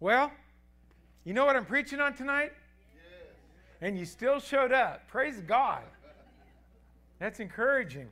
Well, 0.00 0.32
you 1.24 1.32
know 1.32 1.46
what 1.46 1.56
I'm 1.56 1.64
preaching 1.64 2.00
on 2.00 2.14
tonight? 2.14 2.52
And 3.80 3.98
you 3.98 4.04
still 4.04 4.40
showed 4.40 4.72
up. 4.72 5.06
Praise 5.08 5.40
God. 5.40 5.82
That's 7.18 7.40
encouraging. 7.40 8.08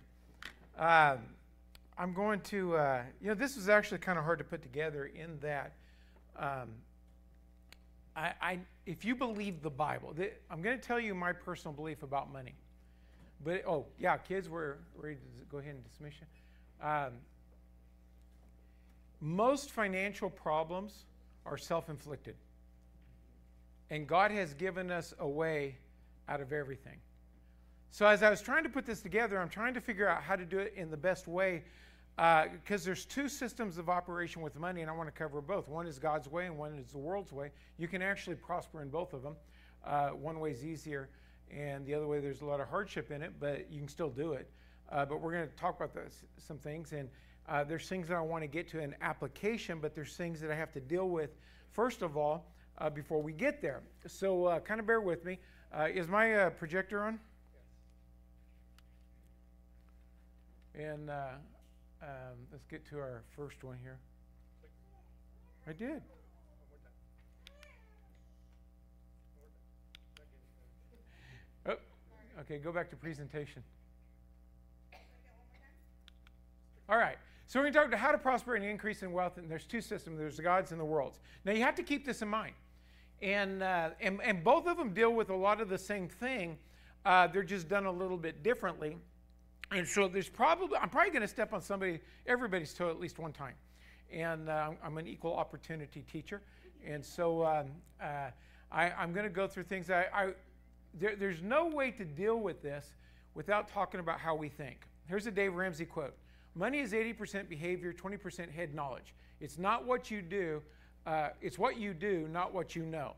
Um, 0.78 1.18
I'm 1.98 2.14
going 2.14 2.40
to, 2.42 2.76
uh, 2.76 3.02
you 3.20 3.28
know, 3.28 3.34
this 3.34 3.56
was 3.56 3.68
actually 3.68 3.98
kind 3.98 4.18
of 4.18 4.24
hard 4.24 4.38
to 4.38 4.44
put 4.44 4.62
together 4.62 5.10
in 5.14 5.38
that. 5.40 5.72
Um, 6.38 6.70
I, 8.16 8.32
I, 8.40 8.58
if 8.86 9.04
you 9.04 9.14
believe 9.14 9.62
the 9.62 9.70
Bible, 9.70 10.14
th- 10.14 10.34
I'm 10.50 10.62
going 10.62 10.78
to 10.78 10.86
tell 10.86 11.00
you 11.00 11.14
my 11.14 11.32
personal 11.32 11.74
belief 11.74 12.02
about 12.02 12.32
money. 12.32 12.54
But, 13.44 13.64
oh, 13.66 13.86
yeah, 13.98 14.16
kids, 14.18 14.48
we're 14.48 14.76
ready 14.96 15.16
to 15.16 15.20
go 15.50 15.58
ahead 15.58 15.74
and 15.74 15.84
dismiss 15.84 16.14
you. 16.20 16.86
Um, 16.86 17.12
most 19.20 19.70
financial 19.70 20.30
problems 20.30 21.04
are 21.46 21.58
self 21.58 21.88
inflicted. 21.88 22.36
And 23.90 24.06
God 24.06 24.30
has 24.30 24.54
given 24.54 24.90
us 24.90 25.12
a 25.18 25.28
way 25.28 25.76
out 26.28 26.40
of 26.40 26.52
everything. 26.52 26.98
So, 27.90 28.06
as 28.06 28.22
I 28.22 28.30
was 28.30 28.40
trying 28.40 28.62
to 28.62 28.70
put 28.70 28.86
this 28.86 29.02
together, 29.02 29.38
I'm 29.38 29.50
trying 29.50 29.74
to 29.74 29.80
figure 29.80 30.08
out 30.08 30.22
how 30.22 30.36
to 30.36 30.46
do 30.46 30.58
it 30.58 30.72
in 30.76 30.90
the 30.90 30.96
best 30.96 31.28
way 31.28 31.62
because 32.16 32.82
uh, 32.82 32.84
there's 32.84 33.04
two 33.04 33.28
systems 33.28 33.78
of 33.78 33.88
operation 33.88 34.42
with 34.42 34.58
money, 34.58 34.82
and 34.82 34.90
I 34.90 34.94
want 34.94 35.08
to 35.08 35.18
cover 35.18 35.40
both. 35.40 35.68
One 35.68 35.86
is 35.86 35.98
God's 35.98 36.28
way, 36.28 36.46
and 36.46 36.58
one 36.58 36.74
is 36.74 36.92
the 36.92 36.98
world's 36.98 37.32
way. 37.32 37.50
You 37.78 37.88
can 37.88 38.02
actually 38.02 38.36
prosper 38.36 38.82
in 38.82 38.88
both 38.88 39.12
of 39.12 39.22
them. 39.22 39.36
Uh, 39.84 40.10
one 40.10 40.38
way 40.38 40.50
is 40.50 40.64
easier, 40.64 41.08
and 41.50 41.84
the 41.86 41.94
other 41.94 42.06
way 42.06 42.20
there's 42.20 42.42
a 42.42 42.44
lot 42.44 42.60
of 42.60 42.68
hardship 42.68 43.10
in 43.10 43.22
it, 43.22 43.32
but 43.40 43.70
you 43.70 43.78
can 43.78 43.88
still 43.88 44.10
do 44.10 44.32
it. 44.32 44.50
Uh, 44.90 45.06
but 45.06 45.20
we're 45.20 45.32
going 45.32 45.48
to 45.48 45.56
talk 45.56 45.80
about 45.80 45.90
some 46.38 46.58
things, 46.58 46.92
and 46.92 47.08
uh, 47.48 47.64
there's 47.64 47.88
things 47.88 48.08
that 48.08 48.16
I 48.16 48.20
want 48.20 48.42
to 48.42 48.48
get 48.48 48.68
to 48.70 48.80
in 48.80 48.94
application, 49.00 49.78
but 49.80 49.94
there's 49.94 50.16
things 50.16 50.40
that 50.40 50.50
I 50.50 50.54
have 50.54 50.72
to 50.72 50.80
deal 50.80 51.08
with 51.08 51.30
first 51.70 52.02
of 52.02 52.16
all 52.16 52.46
uh, 52.78 52.88
before 52.90 53.20
we 53.22 53.32
get 53.32 53.60
there. 53.60 53.82
So 54.06 54.46
uh, 54.46 54.60
kind 54.60 54.80
of 54.80 54.86
bear 54.86 55.00
with 55.00 55.24
me. 55.24 55.38
is 55.88 56.08
my 56.08 56.48
projector 56.50 57.04
on? 57.04 57.18
Yes. 60.74 60.84
And 60.86 61.10
um, 61.10 62.08
let's 62.50 62.66
get 62.66 62.84
to 62.90 62.98
our 62.98 63.22
first 63.36 63.62
one 63.62 63.78
here. 63.82 63.98
I 65.66 65.72
did. 65.72 66.02
Oh, 71.66 71.76
okay, 72.40 72.58
go 72.58 72.72
back 72.72 72.90
to 72.90 72.96
presentation. 72.96 73.62
All 76.88 76.96
right. 76.98 77.16
So 77.52 77.60
we're 77.60 77.64
going 77.64 77.74
to 77.74 77.78
talk 77.80 77.88
about 77.88 78.00
how 78.00 78.12
to 78.12 78.16
prosper 78.16 78.54
and 78.54 78.64
increase 78.64 79.02
in 79.02 79.12
wealth. 79.12 79.36
And 79.36 79.46
there's 79.46 79.66
two 79.66 79.82
systems. 79.82 80.18
There's 80.18 80.38
the 80.38 80.42
gods 80.42 80.72
and 80.72 80.80
the 80.80 80.86
worlds. 80.86 81.20
Now 81.44 81.52
you 81.52 81.62
have 81.62 81.74
to 81.74 81.82
keep 81.82 82.06
this 82.06 82.22
in 82.22 82.28
mind. 82.28 82.54
And, 83.20 83.62
uh, 83.62 83.90
and, 84.00 84.22
and 84.24 84.42
both 84.42 84.66
of 84.66 84.78
them 84.78 84.94
deal 84.94 85.12
with 85.12 85.28
a 85.28 85.36
lot 85.36 85.60
of 85.60 85.68
the 85.68 85.76
same 85.76 86.08
thing. 86.08 86.56
Uh, 87.04 87.26
they're 87.26 87.42
just 87.42 87.68
done 87.68 87.84
a 87.84 87.92
little 87.92 88.16
bit 88.16 88.42
differently. 88.42 88.96
And 89.70 89.86
so 89.86 90.08
there's 90.08 90.30
probably, 90.30 90.78
I'm 90.78 90.88
probably 90.88 91.10
going 91.10 91.20
to 91.20 91.28
step 91.28 91.52
on 91.52 91.60
somebody, 91.60 92.00
everybody's 92.26 92.72
toe 92.72 92.88
at 92.88 92.98
least 92.98 93.18
one 93.18 93.34
time. 93.34 93.56
And 94.10 94.48
uh, 94.48 94.70
I'm 94.82 94.96
an 94.96 95.06
equal 95.06 95.36
opportunity 95.36 96.06
teacher. 96.10 96.40
And 96.86 97.04
so 97.04 97.44
um, 97.44 97.66
uh, 98.02 98.30
I, 98.70 98.92
am 98.96 99.12
going 99.12 99.24
to 99.24 99.30
go 99.30 99.46
through 99.46 99.64
things. 99.64 99.90
I, 99.90 100.06
I 100.14 100.28
there, 100.98 101.16
there's 101.16 101.42
no 101.42 101.66
way 101.66 101.90
to 101.90 102.04
deal 102.06 102.40
with 102.40 102.62
this 102.62 102.94
without 103.34 103.68
talking 103.68 104.00
about 104.00 104.20
how 104.20 104.34
we 104.34 104.48
think. 104.48 104.86
Here's 105.06 105.26
a 105.26 105.30
Dave 105.30 105.52
Ramsey 105.52 105.84
quote 105.84 106.14
Money 106.54 106.80
is 106.80 106.92
80% 106.92 107.48
behavior, 107.48 107.92
20% 107.92 108.50
head 108.50 108.74
knowledge. 108.74 109.14
It's 109.40 109.58
not 109.58 109.86
what 109.86 110.10
you 110.10 110.22
do, 110.22 110.62
uh, 111.06 111.30
it's 111.40 111.58
what 111.58 111.78
you 111.78 111.94
do, 111.94 112.28
not 112.30 112.52
what 112.52 112.76
you 112.76 112.84
know. 112.84 113.14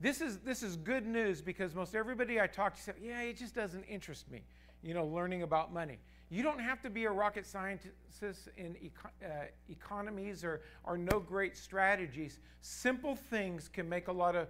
This 0.00 0.20
is, 0.20 0.38
this 0.38 0.62
is 0.62 0.76
good 0.76 1.06
news 1.06 1.40
because 1.40 1.74
most 1.74 1.94
everybody 1.94 2.40
I 2.40 2.46
talk 2.46 2.76
to 2.76 2.82
said, 2.82 2.96
yeah, 3.02 3.22
it 3.22 3.36
just 3.36 3.54
doesn't 3.54 3.84
interest 3.84 4.30
me 4.30 4.42
you 4.86 4.94
know, 4.94 5.04
learning 5.04 5.42
about 5.42 5.72
money. 5.72 5.98
You 6.30 6.42
don't 6.42 6.60
have 6.60 6.80
to 6.82 6.90
be 6.90 7.04
a 7.04 7.10
rocket 7.10 7.46
scientist 7.46 8.48
in 8.56 8.76
eco- 8.80 9.10
uh, 9.24 9.46
economies 9.68 10.44
or, 10.44 10.62
or 10.84 10.96
know 10.96 11.20
great 11.20 11.56
strategies. 11.56 12.38
Simple 12.60 13.16
things 13.16 13.68
can 13.68 13.88
make 13.88 14.08
a 14.08 14.12
lot 14.12 14.36
of 14.36 14.48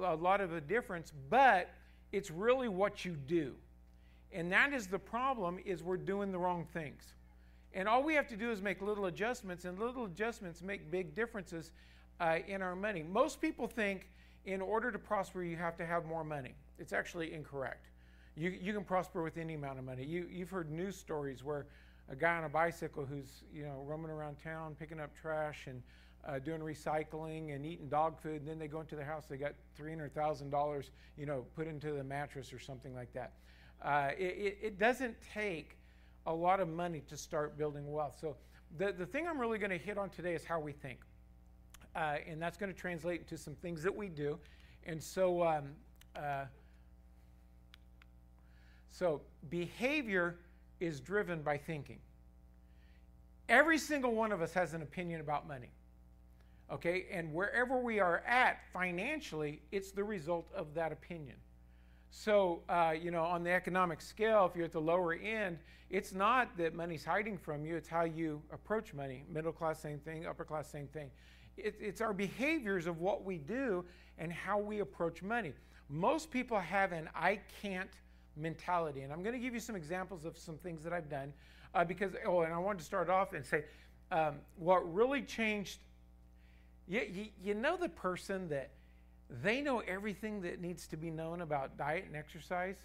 a 0.00 0.14
lot 0.14 0.40
of 0.40 0.52
a 0.52 0.60
difference, 0.60 1.12
but 1.28 1.70
it's 2.12 2.30
really 2.30 2.68
what 2.68 3.04
you 3.04 3.16
do. 3.26 3.54
And 4.30 4.52
that 4.52 4.72
is 4.72 4.86
the 4.86 4.98
problem 4.98 5.58
is 5.64 5.82
we're 5.82 5.96
doing 5.96 6.30
the 6.30 6.38
wrong 6.38 6.64
things. 6.72 7.14
And 7.78 7.88
all 7.88 8.02
we 8.02 8.14
have 8.14 8.26
to 8.26 8.36
do 8.36 8.50
is 8.50 8.60
make 8.60 8.82
little 8.82 9.06
adjustments, 9.06 9.64
and 9.64 9.78
little 9.78 10.06
adjustments 10.06 10.62
make 10.62 10.90
big 10.90 11.14
differences 11.14 11.70
uh, 12.18 12.38
in 12.48 12.60
our 12.60 12.74
money. 12.74 13.04
Most 13.04 13.40
people 13.40 13.68
think 13.68 14.08
in 14.46 14.60
order 14.60 14.90
to 14.90 14.98
prosper, 14.98 15.44
you 15.44 15.56
have 15.56 15.76
to 15.76 15.86
have 15.86 16.04
more 16.04 16.24
money. 16.24 16.56
It's 16.80 16.92
actually 16.92 17.32
incorrect. 17.32 17.86
You, 18.36 18.50
you 18.50 18.72
can 18.72 18.82
prosper 18.82 19.22
with 19.22 19.36
any 19.36 19.54
amount 19.54 19.78
of 19.78 19.84
money. 19.84 20.04
You, 20.04 20.26
you've 20.28 20.50
heard 20.50 20.72
news 20.72 20.96
stories 20.96 21.44
where 21.44 21.66
a 22.10 22.16
guy 22.16 22.36
on 22.36 22.42
a 22.42 22.48
bicycle 22.48 23.06
who's 23.06 23.44
you 23.54 23.62
know 23.62 23.84
roaming 23.86 24.10
around 24.10 24.38
town 24.42 24.74
picking 24.76 24.98
up 24.98 25.14
trash 25.14 25.68
and 25.68 25.80
uh, 26.26 26.40
doing 26.40 26.60
recycling 26.60 27.54
and 27.54 27.64
eating 27.64 27.88
dog 27.88 28.18
food, 28.18 28.40
and 28.40 28.48
then 28.48 28.58
they 28.58 28.66
go 28.66 28.80
into 28.80 28.96
their 28.96 29.04
house, 29.04 29.26
they 29.30 29.36
got 29.36 29.52
three 29.76 29.92
hundred 29.92 30.12
thousand 30.16 30.50
dollars, 30.50 30.90
you 31.16 31.26
know, 31.26 31.44
put 31.54 31.68
into 31.68 31.92
the 31.92 32.02
mattress 32.02 32.52
or 32.52 32.58
something 32.58 32.92
like 32.92 33.12
that. 33.12 33.34
Uh, 33.80 34.08
it, 34.18 34.58
it 34.60 34.78
doesn't 34.80 35.14
take 35.32 35.77
a 36.28 36.34
lot 36.34 36.60
of 36.60 36.68
money 36.68 37.02
to 37.08 37.16
start 37.16 37.58
building 37.58 37.90
wealth. 37.90 38.16
So 38.20 38.36
the, 38.76 38.92
the 38.92 39.06
thing 39.06 39.26
I'm 39.26 39.38
really 39.38 39.58
going 39.58 39.70
to 39.70 39.78
hit 39.78 39.98
on 39.98 40.10
today 40.10 40.34
is 40.34 40.44
how 40.44 40.60
we 40.60 40.72
think, 40.72 41.00
uh, 41.96 42.16
and 42.26 42.40
that's 42.40 42.56
going 42.56 42.72
to 42.72 42.78
translate 42.78 43.20
into 43.20 43.36
some 43.36 43.54
things 43.56 43.82
that 43.82 43.94
we 43.94 44.08
do. 44.08 44.38
And 44.86 45.02
so 45.02 45.42
um, 45.42 45.64
uh, 46.16 46.44
so, 48.98 49.20
behavior 49.48 50.38
is 50.80 50.98
driven 50.98 51.42
by 51.42 51.56
thinking. 51.56 52.00
Every 53.48 53.78
single 53.78 54.12
one 54.12 54.32
of 54.32 54.42
us 54.42 54.52
has 54.54 54.74
an 54.74 54.82
opinion 54.82 55.20
about 55.20 55.46
money. 55.46 55.70
Okay? 56.72 57.06
And 57.12 57.32
wherever 57.32 57.78
we 57.78 58.00
are 58.00 58.24
at 58.26 58.58
financially, 58.72 59.62
it's 59.70 59.92
the 59.92 60.02
result 60.02 60.50
of 60.52 60.74
that 60.74 60.90
opinion. 60.90 61.36
So, 62.10 62.62
uh, 62.68 62.94
you 63.00 63.10
know, 63.10 63.22
on 63.22 63.44
the 63.44 63.50
economic 63.50 64.00
scale, 64.00 64.46
if 64.50 64.56
you're 64.56 64.64
at 64.64 64.72
the 64.72 64.80
lower 64.80 65.14
end, 65.14 65.58
it's 65.90 66.12
not 66.12 66.56
that 66.58 66.74
money's 66.74 67.04
hiding 67.04 67.38
from 67.38 67.64
you, 67.64 67.76
it's 67.76 67.88
how 67.88 68.04
you 68.04 68.42
approach 68.52 68.94
money. 68.94 69.24
Middle 69.30 69.52
class, 69.52 69.80
same 69.80 69.98
thing, 69.98 70.26
upper 70.26 70.44
class, 70.44 70.70
same 70.70 70.86
thing. 70.88 71.10
It, 71.56 71.74
it's 71.80 72.00
our 72.00 72.12
behaviors 72.12 72.86
of 72.86 73.00
what 73.00 73.24
we 73.24 73.38
do 73.38 73.84
and 74.18 74.32
how 74.32 74.58
we 74.58 74.80
approach 74.80 75.22
money. 75.22 75.52
Most 75.88 76.30
people 76.30 76.58
have 76.58 76.92
an 76.92 77.08
I 77.14 77.40
can't 77.62 77.90
mentality. 78.36 79.02
And 79.02 79.12
I'm 79.12 79.22
going 79.22 79.34
to 79.34 79.40
give 79.40 79.54
you 79.54 79.60
some 79.60 79.76
examples 79.76 80.24
of 80.24 80.36
some 80.36 80.56
things 80.58 80.82
that 80.84 80.92
I've 80.92 81.08
done 81.08 81.32
uh, 81.74 81.84
because, 81.84 82.12
oh, 82.26 82.42
and 82.42 82.52
I 82.52 82.58
wanted 82.58 82.78
to 82.78 82.84
start 82.84 83.10
off 83.10 83.32
and 83.32 83.44
say 83.44 83.64
um, 84.10 84.36
what 84.56 84.92
really 84.92 85.22
changed. 85.22 85.80
You, 86.86 87.02
you, 87.12 87.26
you 87.42 87.54
know 87.54 87.76
the 87.76 87.88
person 87.88 88.48
that 88.48 88.70
they 89.42 89.60
know 89.60 89.80
everything 89.80 90.40
that 90.42 90.60
needs 90.60 90.86
to 90.88 90.96
be 90.96 91.10
known 91.10 91.42
about 91.42 91.76
diet 91.76 92.04
and 92.06 92.16
exercise, 92.16 92.76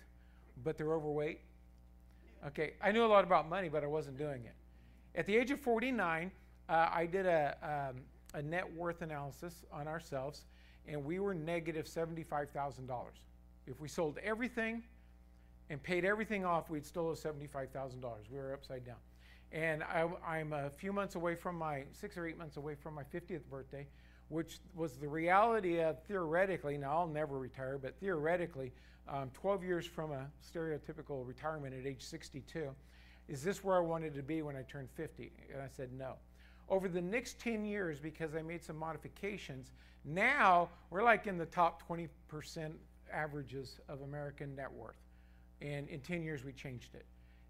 but 0.64 0.78
they're 0.78 0.94
overweight? 0.94 1.40
Okay, 2.48 2.74
I 2.81 2.92
knew 2.92 3.06
a 3.06 3.08
lot 3.08 3.24
about 3.24 3.48
money, 3.48 3.70
but 3.70 3.84
I 3.84 3.88
wasn't 3.88 4.18
doing 4.18 4.44
it. 4.46 4.56
At 5.16 5.26
the 5.26 5.36
age 5.36 5.52
of 5.52 5.59
49, 5.62 6.31
uh, 6.68 6.90
I 6.92 7.06
did 7.06 7.26
a, 7.26 7.92
um, 7.94 8.02
a 8.34 8.42
net 8.42 8.72
worth 8.76 9.02
analysis 9.02 9.64
on 9.72 9.88
ourselves, 9.88 10.46
and 10.88 11.04
we 11.04 11.20
were 11.20 11.34
negative 11.34 11.86
$75,000. 11.86 12.90
If 13.66 13.80
we 13.80 13.88
sold 13.88 14.18
everything 14.24 14.84
and 15.70 15.81
paid 15.81 16.04
everything 16.04 16.44
off, 16.44 16.70
we'd 16.70 16.86
still 16.86 17.08
owe 17.08 17.14
$75,000. 17.14 18.04
We 18.30 18.38
were 18.38 18.54
upside 18.54 18.86
down. 18.86 18.98
And 19.54 19.84
I, 19.84 20.40
am 20.40 20.52
a 20.52 20.70
few 20.70 20.92
months 20.92 21.16
away 21.16 21.36
from 21.36 21.58
my, 21.58 21.84
six 21.92 22.18
or 22.18 22.28
eight 22.28 22.38
months 22.38 22.58
away 22.58 22.75
from 22.75 22.96
my 22.96 23.04
50th 23.04 23.46
birthday, 23.50 23.88
which 24.33 24.57
was 24.74 24.97
the 24.97 25.07
reality 25.07 25.80
of 25.80 26.01
theoretically, 26.07 26.75
now 26.75 26.97
I'll 26.97 27.07
never 27.07 27.38
retire, 27.38 27.77
but 27.77 27.95
theoretically, 28.00 28.74
um, 29.07 29.30
12 29.35 29.63
years 29.63 29.85
from 29.85 30.12
a 30.12 30.25
stereotypical 30.44 31.27
retirement 31.27 31.75
at 31.80 31.85
age 31.85 32.01
62. 32.01 32.69
Is 33.27 33.44
this 33.44 33.63
where 33.63 33.77
I 33.77 33.80
wanted 33.80 34.15
to 34.15 34.24
be 34.24 34.41
when 34.41 34.56
I 34.56 34.63
turned 34.63 34.89
50? 34.95 35.31
And 35.53 35.62
I 35.62 35.68
said 35.68 35.94
no. 35.94 36.15
Over 36.68 36.89
the 36.89 37.01
next 37.01 37.39
10 37.39 37.63
years, 37.63 38.00
because 38.00 38.33
I 38.33 38.41
made 38.41 38.63
some 38.63 38.75
modifications, 38.75 39.71
now 40.03 40.69
we're 40.89 41.03
like 41.03 41.27
in 41.27 41.38
the 41.38 41.45
top 41.45 41.88
20% 41.88 42.09
averages 43.12 43.79
of 43.88 44.01
American 44.01 44.56
net 44.56 44.71
worth. 44.71 44.97
And 45.62 45.88
in 45.89 46.00
10 46.00 46.24
years, 46.24 46.44
we 46.44 46.53
changed 46.53 46.95
it. 46.95 47.06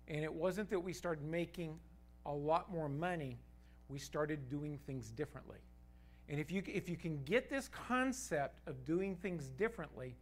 And 0.10 0.22
it 0.22 0.34
wasn't 0.34 0.70
that 0.70 0.80
we 0.80 0.92
started 0.92 1.24
making 1.24 1.80
a 2.26 2.34
lot 2.34 2.70
more 2.72 2.90
money, 2.90 3.40
we 3.88 4.00
started 4.00 4.50
doing 4.50 4.78
things 4.86 5.12
differently. 5.12 5.60
And 6.30 6.40
if 6.40 6.52
you, 6.52 6.64
if 6.66 6.90
you 6.90 6.96
can 6.96 7.24
get 7.24 7.50
this 7.50 7.68
concept 7.68 8.62
of 8.68 8.86
doing 8.86 9.16
things 9.16 9.50
differently 9.50 10.16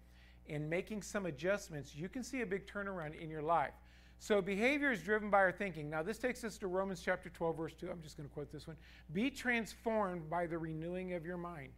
and 0.50 0.70
making 0.70 1.02
some 1.02 1.26
adjustments, 1.26 1.96
you 1.96 2.10
can 2.10 2.24
see 2.24 2.42
a 2.42 2.46
big 2.46 2.66
turnaround 2.68 3.20
in 3.20 3.30
your 3.30 3.44
life. 3.44 3.74
So 4.20 4.42
behavior 4.42 4.92
is 4.92 5.02
driven 5.02 5.30
by 5.30 5.40
our 5.40 5.52
thinking. 5.52 5.90
Now, 5.90 6.04
this 6.04 6.20
takes 6.20 6.44
us 6.44 6.58
to 6.60 6.68
Romans 6.68 7.02
chapter 7.04 7.30
12, 7.30 7.58
verse 7.58 7.74
2. 7.80 7.90
I'm 7.90 8.02
just 8.02 8.18
going 8.18 8.30
to 8.30 8.34
quote 8.34 8.52
this 8.52 8.68
one. 8.68 8.78
Be 9.14 9.32
transformed 9.32 10.30
by 10.30 10.46
the 10.46 10.58
renewing 10.58 11.14
of 11.14 11.26
your 11.26 11.38
mind. 11.38 11.70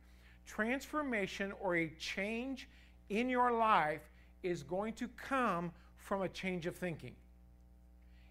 transformation 0.46 1.54
or 1.62 1.78
a 1.78 1.90
change 1.98 2.68
in 3.10 3.30
your 3.30 3.52
life 3.52 4.02
is 4.42 4.64
going 4.64 4.94
to 4.94 5.08
come 5.10 5.72
from 5.96 6.22
a 6.22 6.30
change 6.30 6.66
of 6.66 6.76
thinking. 6.76 7.16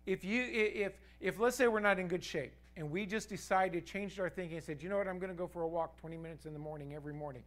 If 0.04 0.24
you 0.24 0.42
if 0.52 0.92
if 1.20 1.38
let's 1.38 1.56
say 1.56 1.68
we're 1.68 1.80
not 1.80 1.98
in 1.98 2.08
good 2.08 2.24
shape 2.24 2.52
and 2.76 2.90
we 2.90 3.06
just 3.06 3.28
decided 3.28 3.86
changed 3.86 4.18
our 4.18 4.28
thinking 4.28 4.56
and 4.56 4.64
said, 4.64 4.82
"You 4.82 4.88
know 4.88 4.98
what? 4.98 5.08
I'm 5.08 5.18
going 5.18 5.30
to 5.32 5.36
go 5.36 5.46
for 5.46 5.62
a 5.62 5.68
walk 5.68 5.96
20 6.00 6.16
minutes 6.16 6.46
in 6.46 6.52
the 6.52 6.58
morning 6.58 6.94
every 6.94 7.12
morning." 7.12 7.42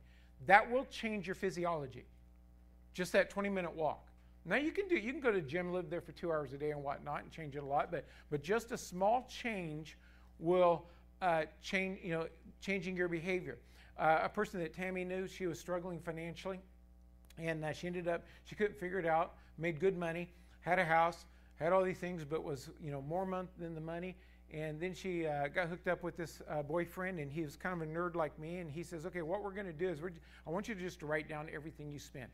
That 0.45 0.69
will 0.69 0.86
change 0.86 1.27
your 1.27 1.36
physiology. 1.36 2.06
Just 2.94 3.12
that 3.13 3.33
20-minute 3.33 3.74
walk. 3.74 4.07
Now 4.45 4.57
you 4.57 4.72
can 4.72 4.88
do 4.88 4.95
you 4.95 5.12
can 5.12 5.22
go 5.22 5.31
to 5.31 5.42
the 5.42 5.48
gym, 5.48 5.74
live 5.74 5.89
there 5.89 6.01
for 6.01 6.12
two 6.12 6.31
hours 6.31 6.54
a 6.54 6.57
day 6.57 6.69
and 6.72 6.83
whatnot, 6.83 7.24
and 7.24 7.31
change 7.31 7.56
it 7.56 7.63
a 7.63 7.66
lot. 7.66 7.92
But 7.92 8.06
but 8.30 8.44
just 8.44 8.72
a 8.72 8.77
small 8.77 9.27
change 9.27 9.98
will 10.39 10.86
uh, 11.22 11.44
change 11.63 12.00
you 12.04 12.12
know 12.12 12.27
changing 12.62 12.95
your 12.95 13.07
behavior. 13.07 13.57
Uh, 13.98 14.19
a 14.24 14.30
person 14.30 14.60
that 14.60 14.74
Tammy 14.74 15.04
knew, 15.04 15.27
she 15.27 15.48
was 15.48 15.60
struggling 15.60 16.00
financially, 16.00 16.60
and 17.39 17.63
uh, 17.66 17.72
she 17.74 17.88
ended 17.88 18.07
up 18.07 18.24
she 18.44 18.56
couldn't 18.56 18.77
figure 18.77 19.00
it 19.00 19.06
out. 19.07 19.33
Made 19.57 19.80
good 19.80 19.98
money, 19.98 20.30
had 20.60 20.77
a 20.77 20.86
house, 20.86 21.25
had 21.56 21.74
all 21.74 21.83
these 21.83 21.98
things, 21.98 22.24
but 22.24 22.44
was 22.44 22.69
you 22.83 22.92
know 22.92 23.01
more 23.01 23.25
month 23.25 23.50
than 23.57 23.74
the 23.74 23.81
money. 23.81 24.16
And 24.56 24.80
then 24.80 24.94
she 24.94 25.28
uh, 25.28 25.50
got 25.50 25.68
hooked 25.68 25.90
up 25.90 26.02
with 26.02 26.16
this 26.16 26.42
uh, 26.50 26.63
boyfriend, 26.63 27.19
and 27.19 27.30
he 27.30 27.42
was 27.42 27.57
kind 27.57 27.81
of 27.81 27.86
a 27.86 27.92
nerd 27.92 28.16
like 28.16 28.40
me. 28.40 28.60
And 28.60 28.72
he 28.72 28.84
says, 28.84 29.06
"Okay, 29.06 29.22
what 29.22 29.44
we're 29.44 29.52
going 29.52 29.66
to 29.66 29.74
do 29.74 29.90
is, 29.90 30.00
I 30.48 30.50
want 30.50 30.69
you 30.69 30.75
to 30.75 30.81
just 30.81 31.04
write 31.04 31.28
down 31.28 31.50
everything 31.54 31.92
you 31.92 32.00
spent." 32.00 32.30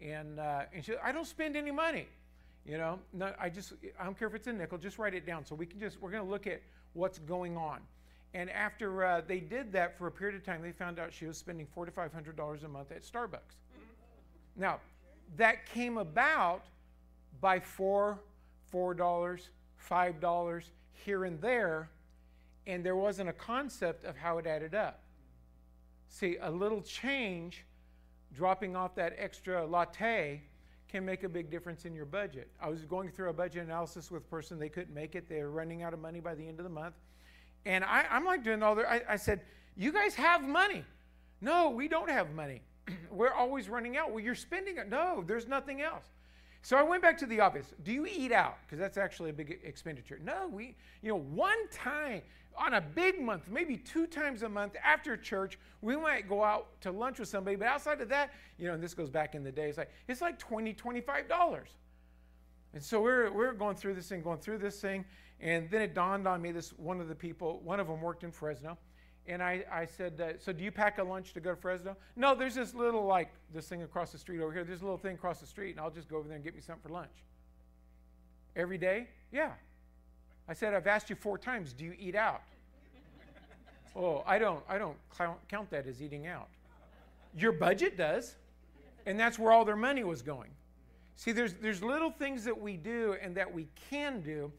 And 0.00 0.38
uh, 0.38 0.72
and 0.72 0.84
she, 0.84 0.92
I 1.02 1.10
don't 1.10 1.26
spend 1.26 1.56
any 1.56 1.72
money, 1.72 2.06
you 2.64 2.78
know. 2.78 3.00
No, 3.12 3.32
I 3.40 3.48
just, 3.48 3.72
I 4.00 4.04
don't 4.04 4.16
care 4.16 4.28
if 4.28 4.34
it's 4.34 4.46
a 4.46 4.52
nickel. 4.52 4.78
Just 4.78 4.98
write 4.98 5.14
it 5.14 5.26
down, 5.26 5.44
so 5.44 5.56
we 5.56 5.66
can 5.66 5.80
just, 5.80 6.00
we're 6.00 6.12
going 6.12 6.22
to 6.22 6.30
look 6.30 6.46
at 6.46 6.62
what's 6.92 7.18
going 7.18 7.56
on. 7.56 7.80
And 8.34 8.50
after 8.50 9.04
uh, 9.04 9.22
they 9.26 9.40
did 9.40 9.72
that 9.72 9.98
for 9.98 10.06
a 10.06 10.12
period 10.12 10.36
of 10.36 10.44
time, 10.44 10.62
they 10.62 10.70
found 10.70 11.00
out 11.00 11.12
she 11.12 11.26
was 11.26 11.36
spending 11.36 11.66
four 11.66 11.86
to 11.86 11.90
five 11.90 12.12
hundred 12.12 12.36
dollars 12.36 12.62
a 12.62 12.68
month 12.68 12.92
at 12.92 13.02
Starbucks. 13.02 13.56
Now, 14.54 14.78
that 15.36 15.66
came 15.66 15.98
about 15.98 16.66
by 17.40 17.58
four, 17.58 18.20
four 18.70 18.94
dollars, 18.94 19.48
five 19.76 20.20
dollars 20.20 20.70
here 21.04 21.24
and 21.24 21.40
there, 21.40 21.90
and 22.66 22.84
there 22.84 22.96
wasn't 22.96 23.28
a 23.28 23.32
concept 23.32 24.04
of 24.04 24.16
how 24.16 24.38
it 24.38 24.46
added 24.46 24.74
up. 24.74 25.02
See, 26.08 26.36
a 26.40 26.50
little 26.50 26.82
change, 26.82 27.64
dropping 28.34 28.76
off 28.76 28.94
that 28.96 29.14
extra 29.18 29.66
latte, 29.66 30.42
can 30.88 31.04
make 31.04 31.22
a 31.22 31.28
big 31.28 31.50
difference 31.50 31.84
in 31.84 31.94
your 31.94 32.06
budget. 32.06 32.48
I 32.60 32.68
was 32.68 32.84
going 32.84 33.10
through 33.10 33.28
a 33.28 33.32
budget 33.32 33.64
analysis 33.64 34.10
with 34.10 34.22
a 34.22 34.26
person, 34.26 34.58
they 34.58 34.70
couldn't 34.70 34.94
make 34.94 35.14
it, 35.14 35.28
they 35.28 35.42
were 35.42 35.50
running 35.50 35.82
out 35.82 35.92
of 35.92 36.00
money 36.00 36.20
by 36.20 36.34
the 36.34 36.46
end 36.46 36.58
of 36.60 36.64
the 36.64 36.70
month. 36.70 36.94
And 37.66 37.84
I, 37.84 38.06
am 38.10 38.24
like 38.24 38.42
doing 38.42 38.62
all 38.62 38.74
the, 38.74 38.90
I, 38.90 39.02
I 39.08 39.16
said, 39.16 39.42
You 39.76 39.92
guys 39.92 40.14
have 40.14 40.42
money. 40.42 40.84
No, 41.40 41.70
we 41.70 41.88
don't 41.88 42.10
have 42.10 42.32
money. 42.34 42.62
we're 43.10 43.32
always 43.32 43.68
running 43.68 43.96
out. 43.96 44.10
Well, 44.10 44.20
you're 44.20 44.34
spending 44.34 44.78
it. 44.78 44.88
No, 44.88 45.22
there's 45.26 45.46
nothing 45.46 45.82
else. 45.82 46.04
So 46.62 46.76
I 46.76 46.82
went 46.82 47.02
back 47.02 47.16
to 47.18 47.26
the 47.26 47.40
office. 47.40 47.72
Do 47.84 47.92
you 47.92 48.06
eat 48.06 48.32
out? 48.32 48.58
Because 48.62 48.78
that's 48.78 48.98
actually 48.98 49.30
a 49.30 49.32
big 49.32 49.60
expenditure. 49.62 50.18
No, 50.22 50.48
we, 50.48 50.74
you 51.02 51.08
know, 51.08 51.18
one 51.18 51.68
time 51.70 52.22
on 52.56 52.74
a 52.74 52.80
big 52.80 53.20
month, 53.20 53.48
maybe 53.48 53.76
two 53.76 54.06
times 54.06 54.42
a 54.42 54.48
month 54.48 54.74
after 54.84 55.16
church, 55.16 55.58
we 55.80 55.96
might 55.96 56.28
go 56.28 56.42
out 56.42 56.80
to 56.80 56.90
lunch 56.90 57.20
with 57.20 57.28
somebody. 57.28 57.56
But 57.56 57.68
outside 57.68 58.00
of 58.00 58.08
that, 58.08 58.32
you 58.58 58.66
know, 58.66 58.74
and 58.74 58.82
this 58.82 58.94
goes 58.94 59.08
back 59.08 59.34
in 59.34 59.44
the 59.44 59.52
day, 59.52 59.68
it's 59.68 59.78
like 59.78 59.90
it's 60.08 60.20
like 60.20 60.38
20 60.38 60.74
$25. 60.74 61.60
And 62.74 62.82
so 62.82 63.00
we're, 63.00 63.32
we're 63.32 63.52
going 63.52 63.76
through 63.76 63.94
this 63.94 64.08
thing, 64.08 64.22
going 64.22 64.40
through 64.40 64.58
this 64.58 64.80
thing. 64.80 65.04
And 65.40 65.70
then 65.70 65.80
it 65.80 65.94
dawned 65.94 66.26
on 66.26 66.42
me 66.42 66.52
this 66.52 66.70
one 66.70 67.00
of 67.00 67.08
the 67.08 67.14
people, 67.14 67.60
one 67.64 67.80
of 67.80 67.86
them 67.86 68.00
worked 68.00 68.24
in 68.24 68.32
Fresno. 68.32 68.76
And 69.28 69.42
I, 69.42 69.62
I 69.70 69.84
said, 69.84 70.38
So 70.40 70.52
do 70.52 70.64
you 70.64 70.72
pack 70.72 70.96
a 70.96 71.02
lunch 71.02 71.34
to 71.34 71.40
go 71.40 71.50
to 71.50 71.56
Fresno? 71.56 71.96
No, 72.16 72.34
there's 72.34 72.54
this 72.54 72.74
little, 72.74 73.04
like, 73.04 73.28
this 73.52 73.66
thing 73.66 73.82
across 73.82 74.10
the 74.10 74.18
street 74.18 74.40
over 74.40 74.52
here. 74.52 74.64
There's 74.64 74.80
a 74.80 74.84
little 74.84 74.98
thing 74.98 75.14
across 75.14 75.38
the 75.38 75.46
street, 75.46 75.72
and 75.72 75.80
I'll 75.80 75.90
just 75.90 76.08
go 76.08 76.16
over 76.16 76.26
there 76.26 76.36
and 76.36 76.44
get 76.44 76.54
me 76.54 76.62
something 76.62 76.82
for 76.82 76.94
lunch. 76.94 77.12
Every 78.56 78.78
day? 78.78 79.08
Yeah. 79.30 79.52
I 80.48 80.54
said, 80.54 80.72
I've 80.72 80.86
asked 80.86 81.10
you 81.10 81.16
four 81.16 81.36
times, 81.36 81.74
do 81.74 81.84
you 81.84 81.94
eat 81.98 82.14
out? 82.14 82.40
oh, 83.96 84.24
I 84.26 84.38
don't, 84.38 84.64
I 84.66 84.78
don't 84.78 84.96
count 85.48 85.70
that 85.70 85.86
as 85.86 86.02
eating 86.02 86.26
out. 86.26 86.48
Your 87.36 87.52
budget 87.52 87.98
does, 87.98 88.34
and 89.04 89.20
that's 89.20 89.38
where 89.38 89.52
all 89.52 89.66
their 89.66 89.76
money 89.76 90.04
was 90.04 90.22
going. 90.22 90.50
See, 91.16 91.32
there's, 91.32 91.52
there's 91.54 91.82
little 91.82 92.10
things 92.10 92.44
that 92.44 92.58
we 92.58 92.78
do 92.78 93.16
and 93.20 93.34
that 93.34 93.52
we 93.52 93.68
can 93.90 94.22
do 94.22 94.50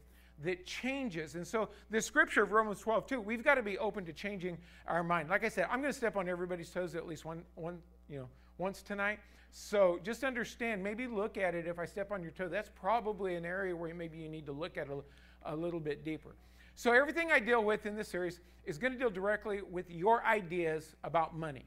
that 0.44 0.64
changes. 0.64 1.34
And 1.34 1.46
so 1.46 1.68
the 1.90 2.00
scripture 2.00 2.42
of 2.42 2.52
Romans 2.52 2.80
12, 2.80 3.06
two, 3.06 3.20
we've 3.20 3.44
got 3.44 3.56
to 3.56 3.62
be 3.62 3.78
open 3.78 4.04
to 4.06 4.12
changing 4.12 4.58
our 4.86 5.02
mind. 5.02 5.28
Like 5.28 5.44
I 5.44 5.48
said, 5.48 5.66
I'm 5.70 5.80
going 5.80 5.92
to 5.92 5.96
step 5.96 6.16
on 6.16 6.28
everybody's 6.28 6.70
toes 6.70 6.94
at 6.94 7.06
least 7.06 7.24
one, 7.24 7.42
one, 7.54 7.78
you 8.08 8.18
know, 8.18 8.28
once 8.58 8.82
tonight. 8.82 9.18
So 9.52 9.98
just 10.04 10.22
understand, 10.22 10.82
maybe 10.82 11.06
look 11.06 11.36
at 11.36 11.54
it 11.54 11.66
if 11.66 11.78
I 11.78 11.84
step 11.84 12.12
on 12.12 12.22
your 12.22 12.30
toe. 12.30 12.48
That's 12.48 12.70
probably 12.74 13.34
an 13.34 13.44
area 13.44 13.74
where 13.74 13.92
maybe 13.94 14.18
you 14.18 14.28
need 14.28 14.46
to 14.46 14.52
look 14.52 14.78
at 14.78 14.88
it 14.88 15.04
a, 15.44 15.54
a 15.54 15.56
little 15.56 15.80
bit 15.80 16.04
deeper. 16.04 16.36
So 16.74 16.92
everything 16.92 17.32
I 17.32 17.40
deal 17.40 17.62
with 17.62 17.84
in 17.84 17.96
this 17.96 18.08
series 18.08 18.40
is 18.64 18.78
going 18.78 18.92
to 18.92 18.98
deal 18.98 19.10
directly 19.10 19.60
with 19.62 19.90
your 19.90 20.24
ideas 20.24 20.94
about 21.04 21.36
money. 21.36 21.66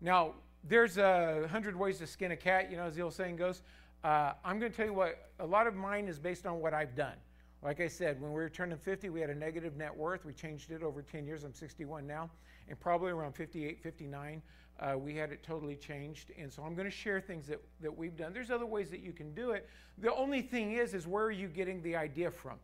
Now, 0.00 0.34
there's 0.64 0.98
a 0.98 1.46
hundred 1.50 1.76
ways 1.76 1.98
to 1.98 2.06
skin 2.06 2.32
a 2.32 2.36
cat, 2.36 2.70
you 2.70 2.76
know, 2.76 2.84
as 2.84 2.96
the 2.96 3.02
old 3.02 3.14
saying 3.14 3.36
goes. 3.36 3.62
Uh, 4.02 4.32
I'm 4.44 4.58
going 4.58 4.70
to 4.70 4.76
tell 4.76 4.86
you 4.86 4.94
what, 4.94 5.30
a 5.38 5.46
lot 5.46 5.66
of 5.66 5.74
mine 5.74 6.08
is 6.08 6.18
based 6.18 6.46
on 6.46 6.60
what 6.60 6.72
I've 6.72 6.94
done. 6.94 7.14
Like 7.62 7.80
I 7.80 7.88
said, 7.88 8.20
when 8.20 8.30
we 8.30 8.36
were 8.36 8.48
turning 8.48 8.78
50, 8.78 9.08
we 9.08 9.20
had 9.20 9.30
a 9.30 9.34
negative 9.34 9.76
net 9.76 9.96
worth. 9.96 10.24
We 10.24 10.32
changed 10.32 10.70
it 10.70 10.82
over 10.82 11.02
10 11.02 11.26
years. 11.26 11.42
I'm 11.42 11.52
61 11.52 12.06
now. 12.06 12.30
And 12.68 12.78
probably 12.78 13.10
around 13.10 13.32
58, 13.32 13.82
59, 13.82 14.42
uh, 14.78 14.94
we 14.96 15.16
had 15.16 15.32
it 15.32 15.42
totally 15.42 15.74
changed. 15.74 16.30
And 16.38 16.52
so 16.52 16.62
I'm 16.62 16.74
going 16.74 16.86
to 16.86 16.96
share 16.96 17.20
things 17.20 17.48
that, 17.48 17.60
that 17.80 17.96
we've 17.96 18.16
done. 18.16 18.32
There's 18.32 18.52
other 18.52 18.66
ways 18.66 18.90
that 18.90 19.00
you 19.00 19.12
can 19.12 19.34
do 19.34 19.50
it. 19.50 19.68
The 19.98 20.14
only 20.14 20.40
thing 20.40 20.72
is, 20.72 20.94
is 20.94 21.06
where 21.06 21.24
are 21.24 21.32
you 21.32 21.48
getting 21.48 21.82
the 21.82 21.96
idea 21.96 22.30
from? 22.30 22.58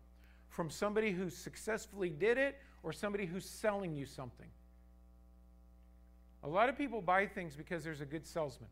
From 0.49 0.71
somebody 0.71 1.11
who 1.11 1.29
successfully 1.29 2.11
did 2.11 2.39
it 2.39 2.61
or 2.85 2.93
somebody 2.93 3.27
who's 3.27 3.49
selling 3.49 3.97
you 3.97 4.07
something? 4.07 4.49
A 6.45 6.49
lot 6.49 6.69
of 6.69 6.79
people 6.79 7.01
buy 7.01 7.27
things 7.27 7.57
because 7.57 7.83
there's 7.83 8.03
a 8.03 8.07
good 8.07 8.27
salesman. 8.27 8.69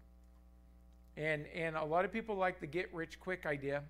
And, 1.17 1.47
and 1.49 1.75
a 1.75 1.85
lot 1.85 2.05
of 2.05 2.13
people 2.13 2.37
like 2.37 2.61
the 2.61 2.67
get 2.67 2.95
rich 2.95 3.19
quick 3.19 3.45
idea. 3.45 3.83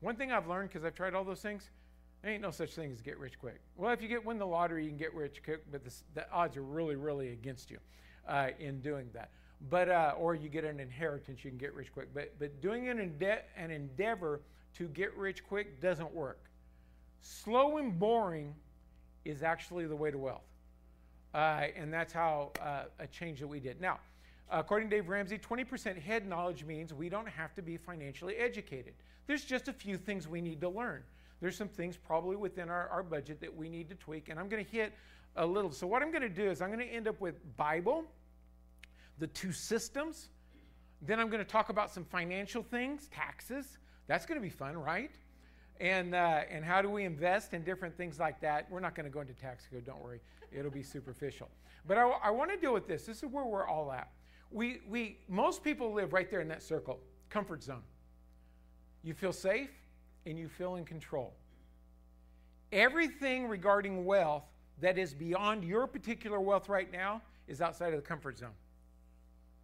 One 0.00 0.14
thing 0.14 0.30
I've 0.30 0.46
learned, 0.46 0.68
because 0.68 0.84
I've 0.84 0.94
tried 0.94 1.14
all 1.14 1.24
those 1.24 1.42
things, 1.42 1.68
there 2.22 2.32
ain't 2.32 2.42
no 2.42 2.50
such 2.50 2.72
thing 2.72 2.92
as 2.92 3.00
get 3.00 3.18
rich 3.18 3.38
quick. 3.38 3.60
Well, 3.76 3.92
if 3.92 4.02
you 4.02 4.08
get 4.08 4.24
win 4.24 4.38
the 4.38 4.46
lottery, 4.46 4.84
you 4.84 4.90
can 4.90 4.98
get 4.98 5.14
rich 5.14 5.42
quick, 5.42 5.62
but 5.70 5.84
the, 5.84 5.92
the 6.14 6.30
odds 6.30 6.56
are 6.56 6.62
really, 6.62 6.96
really 6.96 7.32
against 7.32 7.70
you 7.70 7.78
uh, 8.28 8.48
in 8.58 8.80
doing 8.80 9.08
that. 9.14 9.30
But 9.70 9.88
uh, 9.88 10.14
or 10.18 10.34
you 10.34 10.48
get 10.48 10.64
an 10.64 10.80
inheritance, 10.80 11.44
you 11.44 11.50
can 11.50 11.58
get 11.58 11.74
rich 11.74 11.92
quick. 11.92 12.08
But 12.14 12.38
but 12.38 12.60
doing 12.60 12.88
an, 12.88 12.98
ende- 12.98 13.42
an 13.56 13.70
endeavor 13.70 14.40
to 14.74 14.88
get 14.88 15.16
rich 15.16 15.44
quick 15.46 15.80
doesn't 15.80 16.12
work. 16.14 16.40
Slow 17.20 17.78
and 17.78 17.98
boring 17.98 18.54
is 19.24 19.42
actually 19.42 19.86
the 19.86 19.96
way 19.96 20.10
to 20.10 20.18
wealth, 20.18 20.46
uh, 21.34 21.66
and 21.76 21.92
that's 21.92 22.12
how 22.12 22.52
uh, 22.62 22.84
a 22.98 23.06
change 23.06 23.40
that 23.40 23.48
we 23.48 23.60
did. 23.60 23.80
Now, 23.80 23.98
according 24.50 24.88
to 24.88 24.96
Dave 24.96 25.08
Ramsey, 25.10 25.38
20% 25.38 25.98
head 25.98 26.26
knowledge 26.26 26.64
means 26.64 26.94
we 26.94 27.10
don't 27.10 27.28
have 27.28 27.54
to 27.54 27.62
be 27.62 27.76
financially 27.76 28.36
educated. 28.36 28.94
There's 29.26 29.44
just 29.44 29.68
a 29.68 29.72
few 29.74 29.98
things 29.98 30.26
we 30.26 30.40
need 30.40 30.62
to 30.62 30.70
learn 30.70 31.02
there's 31.40 31.56
some 31.56 31.68
things 31.68 31.96
probably 31.96 32.36
within 32.36 32.68
our, 32.68 32.88
our 32.88 33.02
budget 33.02 33.40
that 33.40 33.54
we 33.54 33.68
need 33.68 33.88
to 33.88 33.94
tweak, 33.94 34.28
and 34.28 34.38
I'm 34.38 34.48
going 34.48 34.64
to 34.64 34.70
hit 34.70 34.92
a 35.36 35.46
little. 35.46 35.72
So, 35.72 35.86
what 35.86 36.02
I'm 36.02 36.10
going 36.10 36.22
to 36.22 36.28
do 36.28 36.50
is 36.50 36.60
I'm 36.60 36.68
going 36.68 36.86
to 36.86 36.92
end 36.92 37.08
up 37.08 37.20
with 37.20 37.34
Bible, 37.56 38.04
the 39.18 39.26
two 39.26 39.52
systems. 39.52 40.28
Then 41.02 41.18
I'm 41.18 41.30
going 41.30 41.42
to 41.42 41.50
talk 41.50 41.70
about 41.70 41.90
some 41.90 42.04
financial 42.04 42.62
things, 42.62 43.08
taxes. 43.08 43.78
That's 44.06 44.26
going 44.26 44.38
to 44.38 44.42
be 44.42 44.50
fun, 44.50 44.76
right? 44.76 45.10
And, 45.80 46.14
uh, 46.14 46.42
and 46.50 46.62
how 46.62 46.82
do 46.82 46.90
we 46.90 47.04
invest 47.04 47.54
in 47.54 47.64
different 47.64 47.96
things 47.96 48.18
like 48.18 48.38
that? 48.42 48.70
We're 48.70 48.80
not 48.80 48.94
going 48.94 49.04
to 49.04 49.10
go 49.10 49.20
into 49.20 49.32
tax 49.32 49.66
code, 49.70 49.86
don't 49.86 50.02
worry. 50.02 50.20
It'll 50.52 50.70
be 50.70 50.82
superficial. 50.82 51.48
But 51.86 51.96
I, 51.96 52.02
I 52.02 52.30
want 52.30 52.50
to 52.50 52.58
deal 52.58 52.74
with 52.74 52.86
this. 52.86 53.06
This 53.06 53.22
is 53.22 53.30
where 53.30 53.46
we're 53.46 53.66
all 53.66 53.90
at. 53.92 54.10
We, 54.50 54.80
we, 54.88 55.18
most 55.26 55.64
people 55.64 55.94
live 55.94 56.12
right 56.12 56.30
there 56.30 56.40
in 56.40 56.48
that 56.48 56.62
circle, 56.62 57.00
comfort 57.30 57.62
zone. 57.62 57.82
You 59.02 59.14
feel 59.14 59.32
safe, 59.32 59.70
and 60.30 60.38
you 60.38 60.48
feel 60.48 60.76
in 60.76 60.84
control. 60.84 61.34
Everything 62.72 63.48
regarding 63.48 64.04
wealth 64.04 64.44
that 64.80 64.96
is 64.96 65.12
beyond 65.12 65.64
your 65.64 65.86
particular 65.86 66.40
wealth 66.40 66.68
right 66.68 66.90
now 66.90 67.20
is 67.48 67.60
outside 67.60 67.92
of 67.92 68.00
the 68.00 68.06
comfort 68.06 68.38
zone. 68.38 68.54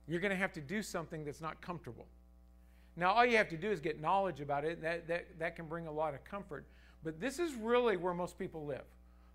You're 0.08 0.20
going 0.20 0.30
to 0.30 0.36
have 0.36 0.52
to 0.54 0.60
do 0.60 0.82
something 0.82 1.24
that's 1.24 1.40
not 1.40 1.60
comfortable. 1.60 2.06
Now, 2.96 3.12
all 3.12 3.24
you 3.24 3.36
have 3.36 3.48
to 3.50 3.56
do 3.56 3.70
is 3.70 3.80
get 3.80 4.00
knowledge 4.00 4.40
about 4.40 4.64
it. 4.64 4.82
That, 4.82 5.06
that, 5.08 5.38
that 5.38 5.56
can 5.56 5.66
bring 5.66 5.86
a 5.86 5.92
lot 5.92 6.14
of 6.14 6.24
comfort. 6.24 6.66
But 7.02 7.20
this 7.20 7.38
is 7.38 7.54
really 7.54 7.96
where 7.96 8.14
most 8.14 8.38
people 8.38 8.66
live. 8.66 8.84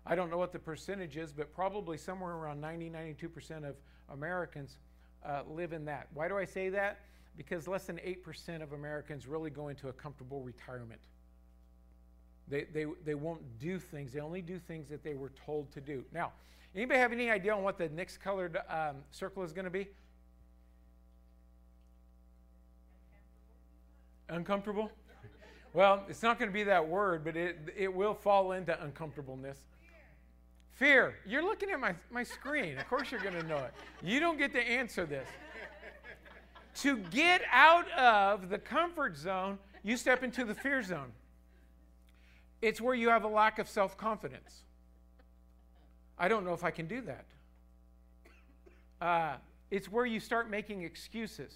I 0.04 0.14
don't 0.14 0.30
know 0.30 0.38
what 0.38 0.52
the 0.52 0.58
percentage 0.58 1.16
is, 1.16 1.32
but 1.32 1.54
probably 1.54 1.96
somewhere 1.96 2.32
around 2.32 2.60
90, 2.60 2.90
92% 2.90 3.68
of 3.68 3.76
Americans 4.12 4.78
uh, 5.24 5.42
live 5.48 5.72
in 5.72 5.84
that. 5.84 6.08
Why 6.12 6.28
do 6.28 6.36
I 6.36 6.44
say 6.44 6.68
that? 6.70 7.00
Because 7.36 7.68
less 7.68 7.84
than 7.84 7.96
8% 7.98 8.62
of 8.62 8.72
Americans 8.72 9.26
really 9.26 9.50
go 9.50 9.68
into 9.68 9.88
a 9.88 9.92
comfortable 9.92 10.42
retirement. 10.42 11.00
They, 12.48 12.64
they, 12.72 12.86
they 13.04 13.14
won't 13.14 13.42
do 13.58 13.78
things. 13.78 14.12
They 14.12 14.20
only 14.20 14.42
do 14.42 14.58
things 14.58 14.88
that 14.88 15.02
they 15.02 15.14
were 15.14 15.32
told 15.46 15.70
to 15.72 15.80
do. 15.80 16.04
Now, 16.12 16.32
anybody 16.74 16.98
have 16.98 17.12
any 17.12 17.30
idea 17.30 17.54
on 17.54 17.62
what 17.62 17.78
the 17.78 17.88
next 17.88 18.18
colored 18.18 18.58
um, 18.68 18.96
circle 19.10 19.42
is 19.42 19.52
going 19.52 19.64
to 19.64 19.70
be? 19.70 19.88
Uncomfortable? 24.28 24.90
Well, 25.74 26.04
it's 26.06 26.22
not 26.22 26.38
going 26.38 26.50
to 26.50 26.52
be 26.52 26.64
that 26.64 26.86
word, 26.86 27.24
but 27.24 27.34
it, 27.34 27.56
it 27.74 27.94
will 27.94 28.12
fall 28.12 28.52
into 28.52 28.78
uncomfortableness. 28.84 29.56
Fear. 30.76 31.14
Fear. 31.14 31.14
You're 31.26 31.42
looking 31.42 31.70
at 31.70 31.80
my, 31.80 31.94
my 32.10 32.24
screen. 32.24 32.76
Of 32.76 32.86
course, 32.90 33.10
you're 33.10 33.22
going 33.22 33.40
to 33.40 33.42
know 33.44 33.56
it. 33.56 33.72
You 34.02 34.20
don't 34.20 34.36
get 34.36 34.52
to 34.52 34.60
answer 34.60 35.06
this. 35.06 35.26
to 36.80 36.98
get 36.98 37.40
out 37.50 37.90
of 37.92 38.50
the 38.50 38.58
comfort 38.58 39.16
zone, 39.16 39.58
you 39.82 39.96
step 39.96 40.22
into 40.22 40.44
the 40.44 40.54
fear 40.54 40.82
zone. 40.82 41.12
It's 42.62 42.80
where 42.80 42.94
you 42.94 43.08
have 43.10 43.24
a 43.24 43.28
lack 43.28 43.58
of 43.58 43.68
self 43.68 43.98
confidence. 43.98 44.62
I 46.16 46.28
don't 46.28 46.44
know 46.44 46.54
if 46.54 46.62
I 46.62 46.70
can 46.70 46.86
do 46.86 47.02
that. 47.02 47.26
Uh, 49.00 49.36
it's 49.72 49.90
where 49.90 50.06
you 50.06 50.20
start 50.20 50.48
making 50.48 50.82
excuses. 50.82 51.52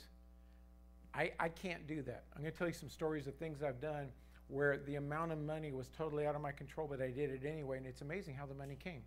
I, 1.15 1.31
I 1.39 1.49
can't 1.49 1.87
do 1.87 2.03
that. 2.03 2.25
I'm 2.35 2.43
going 2.43 2.53
to 2.53 2.59
tell 2.59 2.67
you 2.67 2.75
some 2.75 2.91
stories 2.91 3.27
of 3.27 3.35
things 3.37 3.63
I've 3.63 3.81
done 3.81 4.09
where 4.49 4.79
the 4.79 4.97
amount 4.97 5.33
of 5.33 5.39
money 5.39 5.73
was 5.73 5.89
totally 5.97 6.27
out 6.27 6.35
of 6.35 6.41
my 6.41 6.53
control, 6.53 6.87
but 6.89 7.01
I 7.01 7.09
did 7.09 7.31
it 7.31 7.47
anyway, 7.47 7.79
and 7.79 7.87
it's 7.87 8.01
amazing 8.01 8.35
how 8.35 8.47
the 8.47 8.55
money 8.55 8.77
came. 8.83 9.03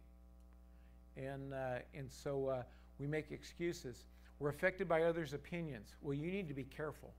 And, 1.18 1.54
uh, 1.54 1.80
and 1.94 2.10
so 2.10 2.48
uh, 2.48 2.64
we 2.98 3.08
make 3.08 3.32
excuses. 3.32 4.06
We're 4.40 4.50
affected 4.50 4.88
by 4.88 5.04
others' 5.04 5.34
opinions. 5.34 5.96
Well, 6.02 6.14
you 6.14 6.32
need 6.32 6.48
to 6.48 6.54
be 6.54 6.64
careful. 6.64 7.14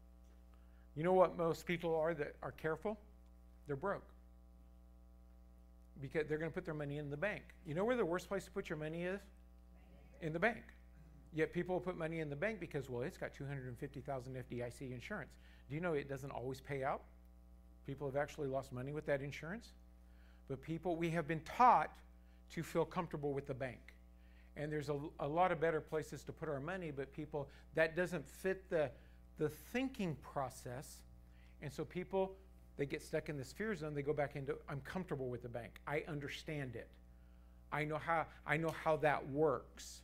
You 0.96 1.04
know 1.04 1.12
what 1.12 1.36
most 1.36 1.66
people 1.66 1.94
are 1.94 2.14
that 2.14 2.34
are 2.42 2.52
careful? 2.52 2.98
They're 3.66 3.76
broke. 3.76 4.08
Because 6.00 6.26
they're 6.28 6.38
going 6.38 6.50
to 6.50 6.54
put 6.54 6.64
their 6.64 6.74
money 6.74 6.98
in 6.98 7.10
the 7.10 7.16
bank. 7.16 7.42
You 7.66 7.74
know 7.74 7.84
where 7.84 7.96
the 7.96 8.04
worst 8.04 8.28
place 8.28 8.44
to 8.44 8.50
put 8.50 8.68
your 8.68 8.78
money 8.78 9.04
is? 9.04 9.20
In 10.22 10.32
the 10.32 10.38
bank. 10.38 10.62
Yet 11.32 11.52
people 11.52 11.78
put 11.78 11.96
money 11.96 12.20
in 12.20 12.28
the 12.28 12.36
bank 12.36 12.58
because, 12.58 12.90
well, 12.90 13.02
it's 13.02 13.18
got 13.18 13.34
250,000 13.34 14.34
FDIC 14.34 14.92
insurance. 14.92 15.32
Do 15.68 15.74
you 15.74 15.80
know 15.80 15.92
it 15.92 16.08
doesn't 16.08 16.30
always 16.30 16.60
pay 16.60 16.82
out? 16.82 17.02
People 17.86 18.06
have 18.06 18.16
actually 18.16 18.48
lost 18.48 18.72
money 18.72 18.92
with 18.92 19.06
that 19.06 19.22
insurance. 19.22 19.72
But 20.48 20.60
people, 20.60 20.96
we 20.96 21.10
have 21.10 21.28
been 21.28 21.40
taught 21.40 21.92
to 22.54 22.62
feel 22.62 22.84
comfortable 22.84 23.32
with 23.32 23.46
the 23.46 23.54
bank. 23.54 23.78
And 24.56 24.72
there's 24.72 24.88
a, 24.88 24.98
a 25.20 25.28
lot 25.28 25.52
of 25.52 25.60
better 25.60 25.80
places 25.80 26.24
to 26.24 26.32
put 26.32 26.48
our 26.48 26.60
money, 26.60 26.90
but 26.90 27.12
people, 27.12 27.48
that 27.74 27.94
doesn't 27.94 28.28
fit 28.28 28.68
the, 28.68 28.90
the 29.38 29.48
thinking 29.48 30.16
process. 30.22 31.02
And 31.62 31.72
so 31.72 31.84
people, 31.84 32.34
they 32.76 32.86
get 32.86 33.02
stuck 33.02 33.28
in 33.28 33.36
this 33.36 33.52
fear 33.52 33.74
zone. 33.74 33.94
They 33.94 34.02
go 34.02 34.12
back 34.12 34.36
into, 34.36 34.56
I'm 34.68 34.80
comfortable 34.80 35.28
with 35.28 35.42
the 35.42 35.48
bank. 35.48 35.80
I 35.86 36.02
understand 36.08 36.76
it. 36.76 36.88
I 37.72 37.84
know 37.84 37.98
how, 37.98 38.26
I 38.46 38.56
know 38.56 38.74
how 38.84 38.96
that 38.98 39.28
works 39.28 40.02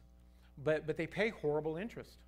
but, 0.62 0.86
but 0.86 0.96
they 0.96 1.06
pay 1.06 1.30
horrible 1.30 1.76
interest. 1.76 2.18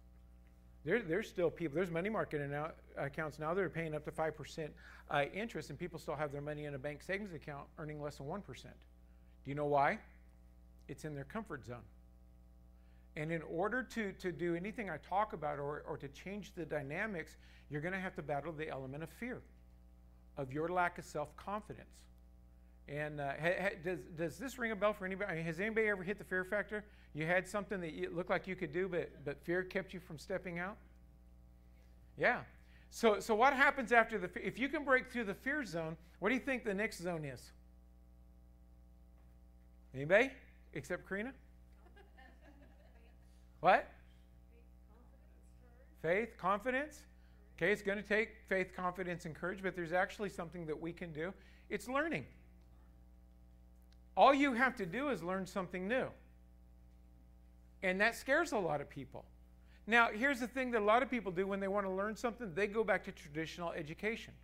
There, 0.85 1.01
there's 1.01 1.29
still 1.29 1.51
people, 1.51 1.75
there's 1.75 1.91
money 1.91 2.09
market 2.09 2.49
now, 2.49 2.71
accounts 2.97 3.39
now 3.39 3.55
that 3.55 3.61
are 3.61 3.69
paying 3.69 3.95
up 3.95 4.05
to 4.05 4.11
5% 4.11 4.69
uh, 5.11 5.25
interest, 5.35 5.71
and 5.71 5.79
people 5.79 5.99
still 5.99 6.17
have 6.17 6.33
their 6.33 6.41
money 6.41 6.65
in 6.65 6.75
a 6.75 6.79
bank 6.79 7.03
savings 7.03 7.35
account 7.35 7.67
earning 7.79 8.01
less 8.01 8.19
than 8.19 8.27
1%. 8.27 8.45
Do 8.45 8.71
you 9.45 9.55
know 9.55 9.67
why? 9.67 9.99
It's 10.89 11.05
in 11.05 11.15
their 11.15 11.25
comfort 11.25 11.67
zone. 11.67 11.85
And 13.17 13.33
in 13.33 13.43
order 13.43 13.83
to, 13.83 14.13
to 14.13 14.31
do 14.31 14.55
anything 14.55 14.89
I 14.89 14.99
talk 14.99 15.33
about 15.33 15.59
or, 15.59 15.83
or 15.89 15.97
to 15.97 16.09
change 16.09 16.53
the 16.55 16.65
dynamics, 16.65 17.37
you're 17.71 17.81
going 17.81 17.95
to 17.95 18.01
have 18.01 18.15
to 18.17 18.23
battle 18.23 18.53
the 18.53 18.69
element 18.69 19.03
of 19.03 19.11
fear, 19.11 19.43
of 20.39 20.53
your 20.53 20.69
lack 20.69 20.99
of 20.99 21.05
self 21.05 21.37
confidence. 21.37 22.05
And 22.89 23.21
uh, 23.21 23.33
ha, 23.41 23.51
ha, 23.61 23.69
does, 23.85 23.99
does 24.17 24.39
this 24.39 24.59
ring 24.59 24.71
a 24.71 24.77
bell 24.77 24.95
for 24.95 25.05
anybody? 25.05 25.31
I 25.31 25.35
mean, 25.35 25.45
has 25.45 25.61
anybody 25.61 25.89
ever 25.89 26.03
hit 26.03 26.17
the 26.17 26.25
fear 26.25 26.45
factor? 26.45 26.85
You 27.13 27.27
had 27.27 27.47
something 27.47 27.81
that 27.83 27.93
you, 27.93 28.11
looked 28.15 28.31
like 28.31 28.47
you 28.47 28.57
could 28.57 28.73
do, 28.73 28.89
but, 28.89 29.11
but 29.25 29.43
fear 29.45 29.63
kept 29.63 29.93
you 29.93 30.01
from 30.01 30.17
stepping 30.17 30.59
out? 30.59 30.79
Yeah. 32.17 32.41
So, 32.91 33.21
so 33.21 33.35
what 33.35 33.53
happens 33.53 33.93
after 33.93 34.17
the 34.17 34.31
if 34.35 34.59
you 34.59 34.71
can 34.71 34.85
break 34.85 35.11
through 35.13 35.25
the 35.25 35.35
fear 35.35 35.65
zone, 35.65 35.97
what 36.21 36.31
do 36.31 36.35
you 36.35 36.41
think 36.41 36.65
the 36.65 36.73
next 36.73 37.03
zone 37.03 37.25
is? 37.25 37.53
Anybody? 39.95 40.31
Except 40.73 41.07
Karina? 41.07 41.33
what? 43.61 43.87
Faith, 46.01 46.31
confidence. 46.39 47.03
Okay, 47.59 47.73
it's 47.73 47.83
going 47.83 47.99
to 47.99 48.05
take 48.05 48.37
faith, 48.49 48.73
confidence, 48.77 49.25
and 49.25 49.35
courage, 49.35 49.61
but 49.63 49.75
there's 49.75 49.93
actually 49.93 50.29
something 50.29 50.65
that 50.67 50.81
we 50.81 50.93
can 50.93 51.13
do. 51.13 51.35
It's 51.69 51.89
learning. 51.89 52.25
All 54.17 54.33
you 54.33 54.53
have 54.53 54.77
to 54.77 54.87
do 54.87 55.09
is 55.09 55.25
learn 55.25 55.45
something 55.45 55.89
new. 55.89 56.07
And 57.83 58.01
that 58.01 58.15
scares 58.15 58.53
a 58.53 58.59
lot 58.59 58.81
of 58.81 58.89
people. 58.89 59.25
Now, 59.89 60.09
here's 60.13 60.39
the 60.39 60.47
thing 60.47 60.71
that 60.73 60.83
a 60.83 60.85
lot 60.85 61.03
of 61.03 61.11
people 61.11 61.33
do 61.33 61.49
when 61.49 61.59
they 61.59 61.67
want 61.67 61.85
to 61.85 61.91
learn 61.91 62.15
something, 62.15 62.53
they 62.55 62.69
go 62.69 62.85
back 62.85 63.05
to 63.05 63.13
traditional 63.13 63.73
education. 63.73 64.35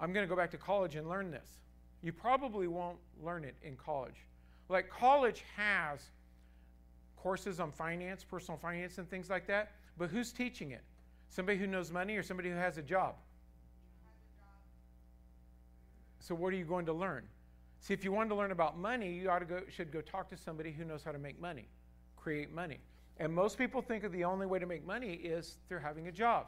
I'm 0.00 0.12
going 0.12 0.24
to 0.24 0.28
go 0.28 0.36
back 0.36 0.50
to 0.52 0.58
college 0.58 0.96
and 0.96 1.08
learn 1.08 1.30
this. 1.30 1.58
You 2.02 2.12
probably 2.12 2.66
won't 2.66 2.98
learn 3.22 3.44
it 3.44 3.56
in 3.62 3.76
college. 3.76 4.26
Like, 4.70 4.88
college 4.88 5.44
has 5.54 6.00
courses 7.16 7.60
on 7.60 7.72
finance, 7.72 8.24
personal 8.24 8.58
finance, 8.58 8.96
and 8.96 9.10
things 9.10 9.28
like 9.28 9.46
that, 9.48 9.72
but 9.98 10.08
who's 10.10 10.32
teaching 10.32 10.70
it? 10.70 10.82
Somebody 11.28 11.58
who 11.58 11.66
knows 11.66 11.90
money 11.90 12.16
or 12.16 12.22
somebody 12.22 12.50
who 12.50 12.56
has 12.56 12.78
a 12.78 12.82
job? 12.82 13.14
So, 16.20 16.34
what 16.34 16.52
are 16.52 16.56
you 16.56 16.64
going 16.64 16.86
to 16.86 16.92
learn? 16.92 17.24
See, 17.80 17.94
if 17.94 18.04
you 18.04 18.10
want 18.10 18.30
to 18.30 18.34
learn 18.34 18.50
about 18.50 18.78
money, 18.78 19.12
you 19.12 19.30
ought 19.30 19.38
to 19.38 19.44
go, 19.44 19.60
should 19.68 19.92
go 19.92 20.00
talk 20.00 20.28
to 20.30 20.36
somebody 20.36 20.72
who 20.72 20.84
knows 20.84 21.04
how 21.04 21.12
to 21.12 21.18
make 21.18 21.40
money, 21.40 21.68
create 22.16 22.52
money. 22.52 22.80
And 23.18 23.32
most 23.32 23.58
people 23.58 23.80
think 23.80 24.02
that 24.02 24.12
the 24.12 24.24
only 24.24 24.46
way 24.46 24.58
to 24.58 24.66
make 24.66 24.84
money 24.84 25.12
is 25.12 25.58
through 25.68 25.78
having 25.78 26.08
a 26.08 26.12
job. 26.12 26.46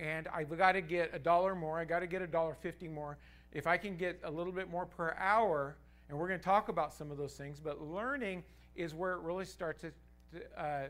And 0.00 0.28
I've 0.28 0.56
got 0.56 0.72
to 0.72 0.82
get 0.82 1.10
a 1.14 1.18
dollar 1.18 1.54
more, 1.54 1.78
I 1.78 1.84
got 1.84 2.00
to 2.00 2.06
get 2.06 2.20
a 2.20 2.26
dollar 2.26 2.54
fifty 2.54 2.88
more. 2.88 3.16
If 3.52 3.66
I 3.66 3.76
can 3.76 3.96
get 3.96 4.20
a 4.24 4.30
little 4.30 4.52
bit 4.52 4.68
more 4.68 4.84
per 4.84 5.14
hour, 5.18 5.76
and 6.08 6.18
we're 6.18 6.28
going 6.28 6.40
to 6.40 6.44
talk 6.44 6.68
about 6.68 6.92
some 6.92 7.10
of 7.10 7.16
those 7.16 7.34
things, 7.34 7.60
but 7.60 7.80
learning 7.80 8.42
is 8.74 8.94
where 8.94 9.12
it 9.12 9.20
really 9.20 9.44
starts 9.44 9.80
to, 9.82 9.92
to 10.32 10.62
uh, 10.62 10.86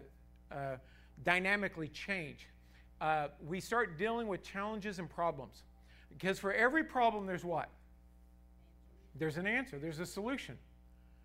uh, 0.50 0.76
dynamically 1.22 1.88
change. 1.88 2.48
Uh, 3.00 3.28
we 3.46 3.60
start 3.60 3.98
dealing 3.98 4.28
with 4.28 4.42
challenges 4.42 4.98
and 4.98 5.08
problems. 5.10 5.62
Because 6.16 6.38
for 6.38 6.52
every 6.52 6.84
problem, 6.84 7.26
there's 7.26 7.44
what? 7.44 7.68
There's 9.16 9.36
an 9.36 9.46
answer, 9.46 9.78
there's 9.78 10.00
a 10.00 10.06
solution. 10.06 10.58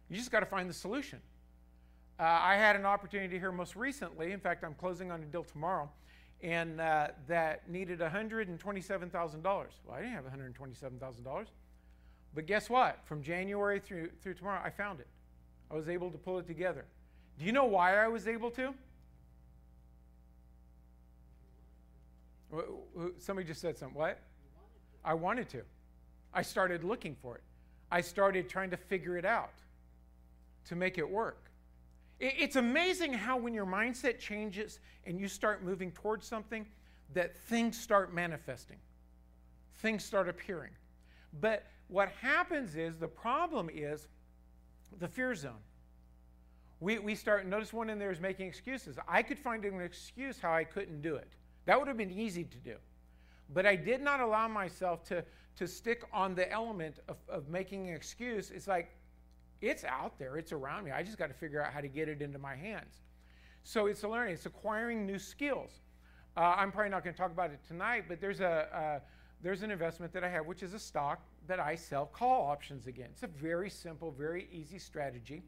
You 0.10 0.18
just 0.18 0.32
got 0.32 0.40
to 0.42 0.46
find 0.46 0.70
the 0.70 0.74
solution. 0.74 1.20
Uh, 2.20 2.24
I 2.24 2.56
had 2.56 2.76
an 2.76 2.86
opportunity 2.86 3.40
here 3.40 3.52
most 3.52 3.76
recently. 3.76 4.32
In 4.32 4.40
fact, 4.40 4.64
I'm 4.64 4.74
closing 4.74 5.12
on 5.12 5.22
a 5.22 5.26
deal 5.26 5.44
tomorrow, 5.44 5.90
and 6.42 6.82
uh, 6.82 7.10
that 7.28 7.70
needed 7.70 8.00
$127,000. 8.00 9.44
Well, 9.44 9.68
I 9.92 10.02
didn't 10.02 10.14
have 10.14 10.26
$127,000. 10.26 11.46
But 12.36 12.46
guess 12.46 12.70
what? 12.70 13.00
From 13.06 13.22
January 13.22 13.80
through, 13.80 14.10
through 14.22 14.34
tomorrow, 14.34 14.62
I 14.64 14.70
found 14.70 15.00
it. 15.00 15.08
I 15.72 15.76
was 15.76 15.88
able 15.88 16.12
to 16.12 16.18
pull 16.18 16.40
it 16.40 16.48
together. 16.48 16.86
Do 17.38 17.46
you 17.46 17.52
know 17.52 17.66
why 17.66 18.04
I 18.04 18.08
was 18.08 18.28
able 18.28 18.52
to? 18.52 18.74
Somebody 23.20 23.48
just 23.48 23.62
said 23.62 23.78
something. 23.78 23.98
What? 23.98 24.20
I 25.04 25.14
wanted 25.14 25.50
to. 25.50 25.62
I 26.34 26.42
started 26.42 26.84
looking 26.84 27.16
for 27.16 27.36
it. 27.36 27.44
I 27.92 28.02
started 28.02 28.50
trying 28.50 28.70
to 28.72 28.78
figure 28.78 29.18
it 29.18 29.26
out 29.26 29.54
to 30.66 30.76
make 30.76 30.98
it 30.98 31.10
work. 31.10 31.50
It's 32.20 32.58
amazing 32.58 33.14
how, 33.14 33.38
when 33.38 33.54
your 33.54 33.66
mindset 33.66 34.20
changes 34.20 34.80
and 35.06 35.20
you 35.20 35.28
start 35.28 35.64
moving 35.64 35.92
towards 35.92 36.28
something, 36.28 36.66
that 37.14 37.36
things 37.48 37.80
start 37.80 38.14
manifesting, 38.14 38.78
things 39.78 40.04
start 40.04 40.28
appearing. 40.28 40.72
But 41.40 41.66
what 41.88 42.10
happens 42.22 42.76
is 42.76 42.98
the 42.98 43.08
problem 43.08 43.70
is 43.74 44.08
the 45.00 45.08
fear 45.08 45.34
zone. 45.34 45.64
We, 46.82 47.00
we 47.00 47.16
start, 47.16 47.46
notice 47.48 47.74
one 47.74 47.90
in 47.90 48.00
there 48.00 48.12
is 48.12 48.20
making 48.20 48.48
excuses. 48.48 48.98
I 49.08 49.24
could 49.24 49.40
find 49.40 49.66
an 49.66 49.82
excuse 49.82 50.40
how 50.40 50.54
I 50.54 50.64
couldn't 50.64 51.02
do 51.02 51.16
it. 51.16 51.30
That 51.70 51.78
would 51.78 51.88
have 51.88 51.98
been 51.98 52.10
easy 52.10 52.46
to 52.46 52.58
do. 52.58 52.78
But 53.54 53.68
I 53.68 53.76
did 53.76 54.02
not 54.02 54.22
allow 54.22 54.48
myself 54.48 55.04
to, 55.10 55.24
to 55.56 55.68
stick 55.68 56.02
on 56.12 56.34
the 56.34 56.52
element 56.52 56.96
of, 57.08 57.18
of 57.30 57.48
making 57.48 57.90
an 57.90 57.96
excuse. 57.96 58.50
It's 58.50 58.68
like, 58.68 58.90
it's 59.62 59.84
out 59.84 60.18
there, 60.18 60.36
it's 60.38 60.52
around 60.52 60.86
me. 60.86 60.90
I 60.90 61.04
just 61.04 61.20
got 61.20 61.28
to 61.28 61.36
figure 61.36 61.64
out 61.64 61.72
how 61.72 61.80
to 61.80 61.88
get 61.88 62.10
it 62.10 62.24
into 62.24 62.40
my 62.40 62.56
hands. 62.56 63.04
So 63.62 63.86
it's 63.86 64.02
a 64.02 64.08
learning, 64.08 64.34
it's 64.34 64.48
acquiring 64.48 65.06
new 65.06 65.20
skills. 65.20 65.70
Uh, 66.36 66.56
I'm 66.58 66.72
probably 66.72 66.90
not 66.90 67.04
going 67.04 67.14
to 67.14 67.22
talk 67.22 67.30
about 67.30 67.52
it 67.52 67.60
tonight, 67.68 68.06
but 68.08 68.20
there's 68.20 68.40
a 68.40 68.76
uh, 68.76 69.00
there's 69.44 69.62
an 69.62 69.70
investment 69.70 70.12
that 70.14 70.24
I 70.24 70.30
have, 70.30 70.48
which 70.48 70.64
is 70.64 70.74
a 70.74 70.80
stock 70.80 71.22
that 71.46 71.60
I 71.60 71.76
sell 71.76 72.08
call 72.08 72.50
options 72.50 72.88
against. 72.88 73.22
It's 73.22 73.24
a 73.24 73.28
very 73.28 73.70
simple, 73.70 74.10
very 74.10 74.48
easy 74.52 74.80
strategy, 74.80 75.44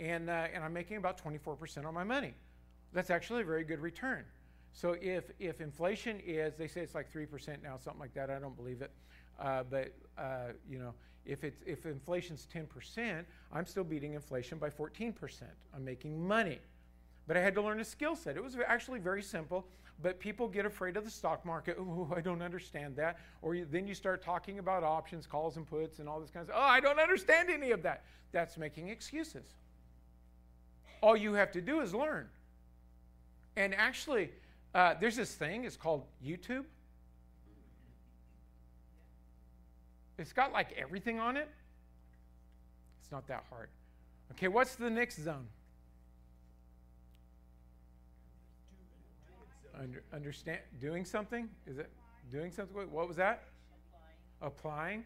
and 0.00 0.30
uh, 0.30 0.48
and 0.52 0.64
I'm 0.64 0.72
making 0.72 0.96
about 0.96 1.22
24% 1.22 1.86
on 1.86 1.94
my 1.94 2.02
money. 2.02 2.34
That's 2.92 3.10
actually 3.10 3.42
a 3.42 3.44
very 3.44 3.62
good 3.62 3.78
return. 3.78 4.24
So 4.72 4.96
if 5.00 5.30
if 5.38 5.60
inflation 5.60 6.20
is, 6.24 6.54
they 6.56 6.68
say 6.68 6.80
it's 6.80 6.94
like 6.94 7.10
three 7.10 7.26
percent 7.26 7.62
now, 7.62 7.76
something 7.76 8.00
like 8.00 8.14
that. 8.14 8.30
I 8.30 8.38
don't 8.38 8.56
believe 8.56 8.82
it. 8.82 8.92
Uh, 9.38 9.62
but 9.68 9.92
uh, 10.18 10.52
you 10.68 10.78
know, 10.78 10.94
if 11.24 11.44
it's 11.44 11.62
if 11.66 11.86
inflation's 11.86 12.46
10%, 12.54 13.24
I'm 13.52 13.66
still 13.66 13.84
beating 13.84 14.14
inflation 14.14 14.58
by 14.58 14.70
14%. 14.70 15.14
I'm 15.74 15.84
making 15.84 16.26
money. 16.26 16.58
but 17.26 17.36
I 17.36 17.40
had 17.40 17.54
to 17.54 17.62
learn 17.62 17.80
a 17.80 17.84
skill 17.84 18.16
set. 18.16 18.36
It 18.36 18.42
was 18.42 18.56
actually 18.66 18.98
very 18.98 19.22
simple, 19.22 19.66
but 20.02 20.18
people 20.18 20.48
get 20.48 20.66
afraid 20.66 20.96
of 20.96 21.04
the 21.04 21.10
stock 21.10 21.44
market. 21.44 21.76
Oh, 21.80 22.12
I 22.14 22.20
don't 22.20 22.42
understand 22.42 22.96
that. 22.96 23.18
Or 23.42 23.54
you, 23.54 23.66
then 23.70 23.86
you 23.86 23.94
start 23.94 24.22
talking 24.22 24.58
about 24.58 24.82
options, 24.82 25.26
calls 25.26 25.56
and 25.56 25.66
puts, 25.66 26.00
and 26.00 26.08
all 26.08 26.20
this 26.20 26.30
kind 26.30 26.42
of 26.42 26.48
stuff. 26.48 26.60
Oh, 26.60 26.66
I 26.68 26.80
don't 26.80 26.98
understand 26.98 27.50
any 27.50 27.70
of 27.70 27.82
that. 27.82 28.04
That's 28.32 28.56
making 28.58 28.88
excuses. 28.88 29.46
All 31.02 31.16
you 31.16 31.34
have 31.34 31.52
to 31.52 31.60
do 31.60 31.80
is 31.80 31.94
learn. 31.94 32.28
And 33.56 33.74
actually, 33.74 34.30
uh, 34.74 34.94
there's 35.00 35.16
this 35.16 35.34
thing, 35.34 35.64
it's 35.64 35.76
called 35.76 36.04
YouTube. 36.24 36.64
It's 40.18 40.32
got 40.32 40.52
like 40.52 40.72
everything 40.76 41.18
on 41.18 41.36
it. 41.36 41.48
It's 43.00 43.10
not 43.10 43.26
that 43.28 43.44
hard. 43.48 43.70
Okay, 44.32 44.48
what's 44.48 44.74
the 44.74 44.90
next 44.90 45.22
zone? 45.22 45.46
Under, 49.80 50.02
understand 50.12 50.58
doing 50.78 51.04
something? 51.04 51.48
Is 51.66 51.78
it 51.78 51.90
doing 52.30 52.52
something? 52.52 52.76
What 52.90 53.08
was 53.08 53.16
that? 53.16 53.44
Applying. 54.42 54.52
Applying. 54.52 55.04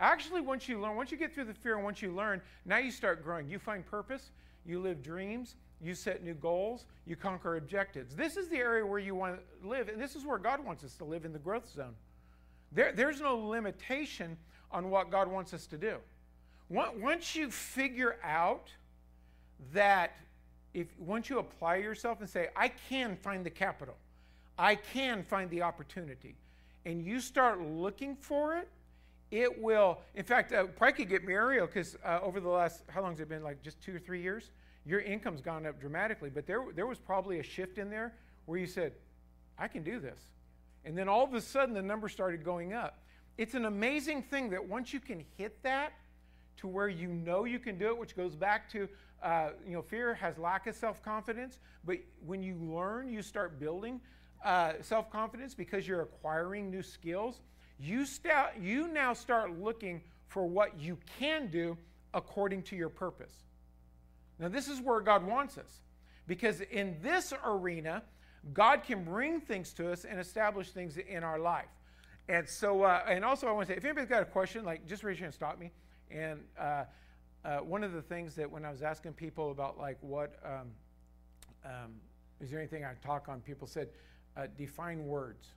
Actually, 0.00 0.40
once 0.40 0.68
you 0.68 0.80
learn, 0.80 0.96
once 0.96 1.12
you 1.12 1.18
get 1.18 1.32
through 1.32 1.44
the 1.44 1.54
fear, 1.54 1.76
and 1.76 1.84
once 1.84 2.02
you 2.02 2.10
learn, 2.10 2.40
now 2.64 2.78
you 2.78 2.90
start 2.90 3.22
growing. 3.22 3.48
You 3.48 3.58
find 3.58 3.86
purpose. 3.86 4.30
You 4.66 4.80
live 4.80 5.02
dreams. 5.02 5.56
You 5.80 5.94
set 5.94 6.22
new 6.22 6.34
goals. 6.34 6.86
You 7.06 7.16
conquer 7.16 7.56
objectives. 7.56 8.14
This 8.14 8.36
is 8.36 8.48
the 8.48 8.56
area 8.56 8.86
where 8.86 8.98
you 8.98 9.14
want 9.14 9.38
to 9.62 9.68
live, 9.68 9.88
and 9.88 10.00
this 10.00 10.16
is 10.16 10.24
where 10.24 10.38
God 10.38 10.64
wants 10.64 10.84
us 10.84 10.94
to 10.96 11.04
live 11.04 11.24
in 11.24 11.32
the 11.32 11.38
growth 11.38 11.70
zone. 11.70 11.94
There, 12.72 12.92
there's 12.92 13.20
no 13.20 13.36
limitation 13.36 14.36
on 14.70 14.90
what 14.90 15.10
God 15.10 15.28
wants 15.28 15.52
us 15.52 15.66
to 15.66 15.78
do. 15.78 15.96
Once 16.68 17.36
you 17.36 17.50
figure 17.50 18.16
out 18.24 18.70
that 19.72 20.16
if 20.72 20.88
once 20.98 21.30
you 21.30 21.38
apply 21.38 21.76
yourself 21.76 22.20
and 22.20 22.28
say, 22.28 22.48
I 22.56 22.68
can 22.68 23.16
find 23.16 23.46
the 23.46 23.50
capital, 23.50 23.94
I 24.58 24.74
can 24.74 25.22
find 25.22 25.48
the 25.50 25.62
opportunity, 25.62 26.36
and 26.84 27.04
you 27.04 27.20
start 27.20 27.60
looking 27.60 28.16
for 28.16 28.56
it, 28.56 28.68
it 29.34 29.60
will. 29.60 29.98
In 30.14 30.24
fact, 30.24 30.52
uh, 30.52 30.64
probably 30.64 30.92
could 30.92 31.08
get 31.08 31.24
Muriel 31.24 31.66
because 31.66 31.96
uh, 32.04 32.20
over 32.22 32.38
the 32.38 32.48
last 32.48 32.84
how 32.88 33.02
long 33.02 33.10
has 33.12 33.20
it 33.20 33.28
been? 33.28 33.42
Like 33.42 33.62
just 33.62 33.80
two 33.80 33.96
or 33.96 33.98
three 33.98 34.22
years. 34.22 34.52
Your 34.86 35.00
income's 35.00 35.40
gone 35.40 35.66
up 35.66 35.80
dramatically, 35.80 36.30
but 36.30 36.46
there 36.46 36.66
there 36.74 36.86
was 36.86 36.98
probably 36.98 37.40
a 37.40 37.42
shift 37.42 37.78
in 37.78 37.90
there 37.90 38.14
where 38.46 38.58
you 38.58 38.66
said, 38.66 38.92
I 39.58 39.66
can 39.66 39.82
do 39.82 39.98
this, 39.98 40.20
and 40.84 40.96
then 40.96 41.08
all 41.08 41.24
of 41.24 41.34
a 41.34 41.40
sudden 41.40 41.74
the 41.74 41.82
number 41.82 42.08
started 42.08 42.44
going 42.44 42.74
up. 42.74 43.00
It's 43.36 43.54
an 43.54 43.64
amazing 43.64 44.22
thing 44.22 44.50
that 44.50 44.64
once 44.64 44.92
you 44.92 45.00
can 45.00 45.24
hit 45.36 45.60
that 45.64 45.94
to 46.58 46.68
where 46.68 46.88
you 46.88 47.08
know 47.08 47.44
you 47.44 47.58
can 47.58 47.76
do 47.76 47.88
it, 47.88 47.98
which 47.98 48.16
goes 48.16 48.36
back 48.36 48.70
to, 48.70 48.88
uh, 49.22 49.50
you 49.66 49.72
know, 49.72 49.82
fear 49.82 50.14
has 50.14 50.38
lack 50.38 50.68
of 50.68 50.76
self 50.76 51.02
confidence. 51.02 51.58
But 51.84 51.98
when 52.24 52.40
you 52.40 52.54
learn, 52.54 53.08
you 53.08 53.22
start 53.22 53.58
building 53.58 54.00
uh, 54.44 54.74
self 54.80 55.10
confidence 55.10 55.54
because 55.54 55.88
you're 55.88 56.02
acquiring 56.02 56.70
new 56.70 56.82
skills. 56.82 57.40
You, 57.78 58.06
you 58.60 58.88
now 58.88 59.12
start 59.12 59.58
looking 59.58 60.00
for 60.28 60.46
what 60.46 60.78
you 60.80 60.98
can 61.18 61.48
do 61.48 61.76
according 62.12 62.62
to 62.64 62.76
your 62.76 62.88
purpose. 62.88 63.32
Now, 64.38 64.48
this 64.48 64.68
is 64.68 64.80
where 64.80 65.00
God 65.00 65.26
wants 65.26 65.58
us 65.58 65.80
because 66.26 66.60
in 66.60 66.96
this 67.02 67.32
arena, 67.44 68.02
God 68.52 68.82
can 68.82 69.04
bring 69.04 69.40
things 69.40 69.72
to 69.74 69.92
us 69.92 70.04
and 70.04 70.18
establish 70.18 70.70
things 70.70 70.96
in 70.96 71.22
our 71.22 71.38
life. 71.38 71.68
And 72.28 72.48
so, 72.48 72.82
uh, 72.82 73.02
and 73.06 73.24
also, 73.24 73.46
I 73.46 73.52
want 73.52 73.68
to 73.68 73.74
say, 73.74 73.76
if 73.76 73.84
anybody's 73.84 74.08
got 74.08 74.22
a 74.22 74.26
question, 74.26 74.64
like, 74.64 74.86
just 74.86 75.04
raise 75.04 75.18
your 75.18 75.26
hand, 75.26 75.34
stop 75.34 75.58
me. 75.58 75.70
And 76.10 76.40
uh, 76.58 76.84
uh, 77.44 77.58
one 77.58 77.84
of 77.84 77.92
the 77.92 78.02
things 78.02 78.34
that 78.36 78.50
when 78.50 78.64
I 78.64 78.70
was 78.70 78.82
asking 78.82 79.12
people 79.12 79.50
about, 79.50 79.78
like, 79.78 79.98
what 80.00 80.34
um, 80.44 80.70
um, 81.64 81.92
is 82.40 82.50
there 82.50 82.58
anything 82.58 82.84
I 82.84 82.94
talk 83.04 83.28
on, 83.28 83.40
people 83.40 83.66
said, 83.66 83.88
uh, 84.36 84.46
define 84.56 85.06
words. 85.06 85.48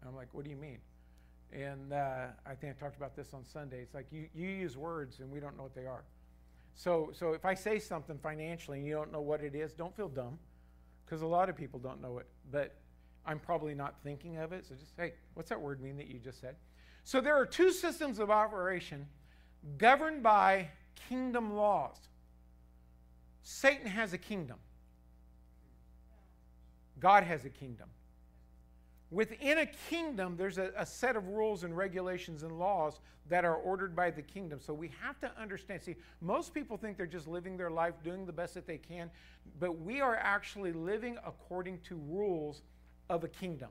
And 0.00 0.08
I'm 0.08 0.16
like, 0.16 0.28
what 0.32 0.44
do 0.44 0.50
you 0.50 0.56
mean? 0.56 0.78
And 1.56 1.94
uh, 1.94 2.26
I 2.44 2.54
think 2.54 2.76
I 2.76 2.78
talked 2.78 2.98
about 2.98 3.16
this 3.16 3.32
on 3.32 3.42
Sunday. 3.42 3.80
It's 3.80 3.94
like 3.94 4.08
you, 4.10 4.28
you 4.34 4.46
use 4.46 4.76
words 4.76 5.20
and 5.20 5.30
we 5.30 5.40
don't 5.40 5.56
know 5.56 5.62
what 5.62 5.74
they 5.74 5.86
are. 5.86 6.04
So, 6.74 7.10
so 7.14 7.32
if 7.32 7.46
I 7.46 7.54
say 7.54 7.78
something 7.78 8.18
financially 8.18 8.78
and 8.78 8.86
you 8.86 8.92
don't 8.92 9.10
know 9.10 9.22
what 9.22 9.40
it 9.40 9.54
is, 9.54 9.72
don't 9.72 9.96
feel 9.96 10.08
dumb 10.08 10.38
because 11.04 11.22
a 11.22 11.26
lot 11.26 11.48
of 11.48 11.56
people 11.56 11.80
don't 11.80 12.02
know 12.02 12.18
it. 12.18 12.26
But 12.52 12.74
I'm 13.24 13.38
probably 13.38 13.74
not 13.74 13.94
thinking 14.04 14.36
of 14.36 14.52
it. 14.52 14.66
So 14.66 14.74
just, 14.74 14.92
hey, 14.98 15.14
what's 15.32 15.48
that 15.48 15.58
word 15.58 15.80
mean 15.80 15.96
that 15.96 16.08
you 16.08 16.18
just 16.18 16.42
said? 16.42 16.56
So 17.04 17.22
there 17.22 17.34
are 17.34 17.46
two 17.46 17.72
systems 17.72 18.18
of 18.18 18.30
operation 18.30 19.06
governed 19.78 20.22
by 20.22 20.68
kingdom 21.08 21.54
laws. 21.54 21.96
Satan 23.42 23.86
has 23.86 24.12
a 24.12 24.18
kingdom, 24.18 24.58
God 27.00 27.22
has 27.22 27.46
a 27.46 27.50
kingdom. 27.50 27.88
Within 29.10 29.58
a 29.58 29.66
kingdom, 29.66 30.36
there's 30.36 30.58
a, 30.58 30.72
a, 30.76 30.84
set 30.84 31.14
of 31.14 31.28
rules 31.28 31.62
and 31.62 31.76
regulations 31.76 32.42
and 32.42 32.58
laws 32.58 32.98
that 33.28 33.44
are 33.44 33.54
ordered 33.54 33.94
by 33.94 34.10
the 34.10 34.22
kingdom. 34.22 34.58
So 34.60 34.74
we 34.74 34.90
have 35.00 35.20
to 35.20 35.30
understand. 35.40 35.82
See, 35.82 35.94
most 36.20 36.52
people 36.52 36.76
think 36.76 36.96
they're 36.96 37.06
just 37.06 37.28
living 37.28 37.56
their 37.56 37.70
life, 37.70 37.94
doing 38.02 38.26
the 38.26 38.32
best 38.32 38.54
that 38.54 38.66
they 38.66 38.78
can, 38.78 39.10
but 39.60 39.80
we 39.80 40.00
are 40.00 40.16
actually 40.16 40.72
living 40.72 41.18
according 41.24 41.80
to 41.82 41.96
rules 42.08 42.62
of 43.08 43.22
a 43.22 43.28
kingdom. 43.28 43.70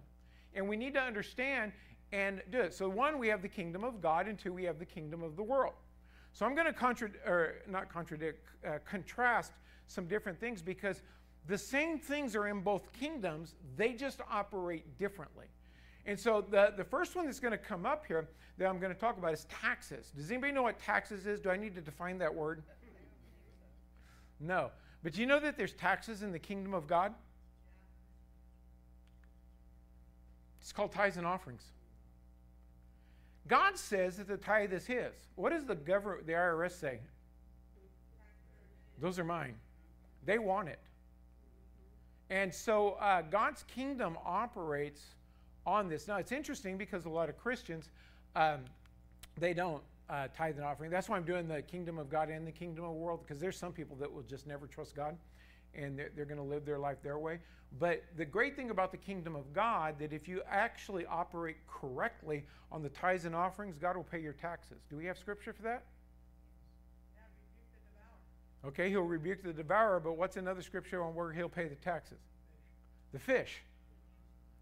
And 0.54 0.70
we 0.70 0.78
need 0.78 0.94
to 0.94 1.02
understand 1.02 1.74
and 2.14 2.42
do 2.50 2.62
it. 2.62 2.74
So, 2.74 2.88
one, 2.88 3.20
we 3.20 3.28
have 3.28 3.42
the 3.42 3.50
kingdom 3.50 3.84
of 3.84 4.02
God, 4.02 4.28
and 4.28 4.40
two, 4.40 4.54
we 4.54 4.64
have 4.64 4.80
the 4.80 4.86
kingdom 4.86 5.22
of 5.22 5.36
the 5.36 5.44
world. 5.44 5.74
So, 6.32 6.46
I'm 6.46 6.56
going 6.56 6.68
to 6.68 6.74
contradict, 6.74 7.28
or 7.28 7.56
not 7.68 7.92
contradict, 7.92 8.48
uh, 8.66 8.78
contrast 8.86 9.52
some 9.88 10.08
different 10.08 10.40
things 10.40 10.62
because 10.62 11.02
the 11.48 11.58
same 11.58 12.00
things 12.00 12.36
are 12.36 12.48
in 12.48 12.62
both 12.62 12.92
kingdoms, 12.94 13.56
they 13.78 13.94
just 13.94 14.20
operate 14.32 14.98
differently. 14.98 15.46
And 16.06 16.20
so, 16.20 16.42
the, 16.42 16.74
the 16.76 16.84
first 16.84 17.16
one 17.16 17.26
that's 17.26 17.40
going 17.40 17.52
to 17.52 17.58
come 17.58 17.86
up 17.86 18.06
here 18.06 18.28
that 18.58 18.68
I'm 18.68 18.80
going 18.80 18.94
to 18.94 19.00
talk 19.00 19.18
about 19.18 19.34
is 19.34 19.46
taxes. 19.46 20.12
Does 20.16 20.30
anybody 20.32 20.54
know 20.54 20.64
what 20.64 20.80
taxes 20.80 21.26
is? 21.26 21.40
Do 21.40 21.50
I 21.50 21.58
need 21.58 21.76
to 21.76 21.82
define 21.82 22.18
that 22.20 22.34
word? 22.34 22.64
No. 24.40 24.72
But 25.04 25.14
do 25.14 25.22
you 25.22 25.28
know 25.28 25.40
that 25.40 25.58
there's 25.58 25.74
taxes 25.74 26.22
in 26.24 26.32
the 26.32 26.40
kingdom 26.40 26.74
of 26.74 26.88
God? 26.88 27.14
It's 30.62 30.72
called 30.72 30.92
tithes 30.92 31.18
and 31.18 31.28
offerings. 31.28 31.64
God 33.48 33.78
says 33.78 34.18
that 34.18 34.28
the 34.28 34.38
tithe 34.38 34.74
is 34.74 34.88
His. 34.88 35.14
What 35.36 35.52
does 35.52 35.66
the 35.66 35.76
government, 35.76 36.26
the 36.26 36.34
IRS 36.34 36.72
say? 36.72 37.00
Those 39.00 39.20
are 39.20 39.24
mine. 39.24 39.56
They 40.26 40.40
want 40.40 40.70
it. 40.70 40.80
And 42.30 42.54
so 42.54 42.92
uh, 42.94 43.22
God's 43.22 43.64
kingdom 43.64 44.18
operates 44.26 45.02
on 45.66 45.88
this. 45.88 46.08
Now, 46.08 46.18
it's 46.18 46.32
interesting 46.32 46.78
because 46.78 47.06
a 47.06 47.10
lot 47.10 47.30
of 47.30 47.38
Christians, 47.38 47.90
um, 48.36 48.62
they 49.38 49.54
don't 49.54 49.84
uh, 50.10 50.28
tithe 50.36 50.58
and 50.58 50.66
offering. 50.66 50.92
That's 50.92 51.10
why 51.10 51.18
I'm 51.18 51.26
doing 51.26 51.48
the 51.48 51.62
kingdom 51.62 51.98
of 51.98 52.10
God 52.10 52.30
and 52.30 52.46
the 52.46 52.52
kingdom 52.52 52.84
of 52.84 52.92
the 52.92 52.98
world 52.98 53.22
because 53.22 53.40
there's 53.40 53.58
some 53.58 53.72
people 53.72 53.96
that 53.98 54.12
will 54.12 54.24
just 54.24 54.48
never 54.48 54.68
trust 54.68 54.96
God 54.96 55.18
and 55.74 55.98
they're, 55.98 56.12
they're 56.16 56.26
going 56.26 56.38
to 56.38 56.44
live 56.44 56.66
their 56.66 56.80
life 56.80 57.02
their 57.02 57.18
way. 57.18 57.40
But 57.80 58.04
the 58.16 58.26
great 58.26 58.56
thing 58.56 58.70
about 58.70 58.92
the 58.92 58.98
kingdom 58.98 59.36
of 59.36 59.52
God 59.54 59.96
that 60.00 60.14
if 60.14 60.28
you 60.28 60.42
actually 60.50 61.06
operate 61.06 61.58
correctly 61.68 62.46
on 62.72 62.82
the 62.82 62.90
tithes 62.90 63.26
and 63.26 63.36
offerings, 63.36 63.78
God 63.78 63.96
will 63.96 64.04
pay 64.04 64.20
your 64.20 64.34
taxes. 64.34 64.78
Do 64.90 64.96
we 64.96 65.06
have 65.06 65.18
scripture 65.18 65.54
for 65.54 65.64
that? 65.64 65.84
Okay, 68.68 68.90
he'll 68.90 69.02
rebuke 69.02 69.44
the 69.44 69.54
devourer, 69.54 70.00
but 70.00 70.18
what's 70.18 70.38
another 70.38 70.62
scripture 70.62 71.04
on 71.04 71.14
where 71.14 71.32
he'll 71.32 71.50
pay 71.50 71.68
the 71.68 71.76
taxes? 71.76 72.18
The 73.14 73.20
fish. 73.20 73.62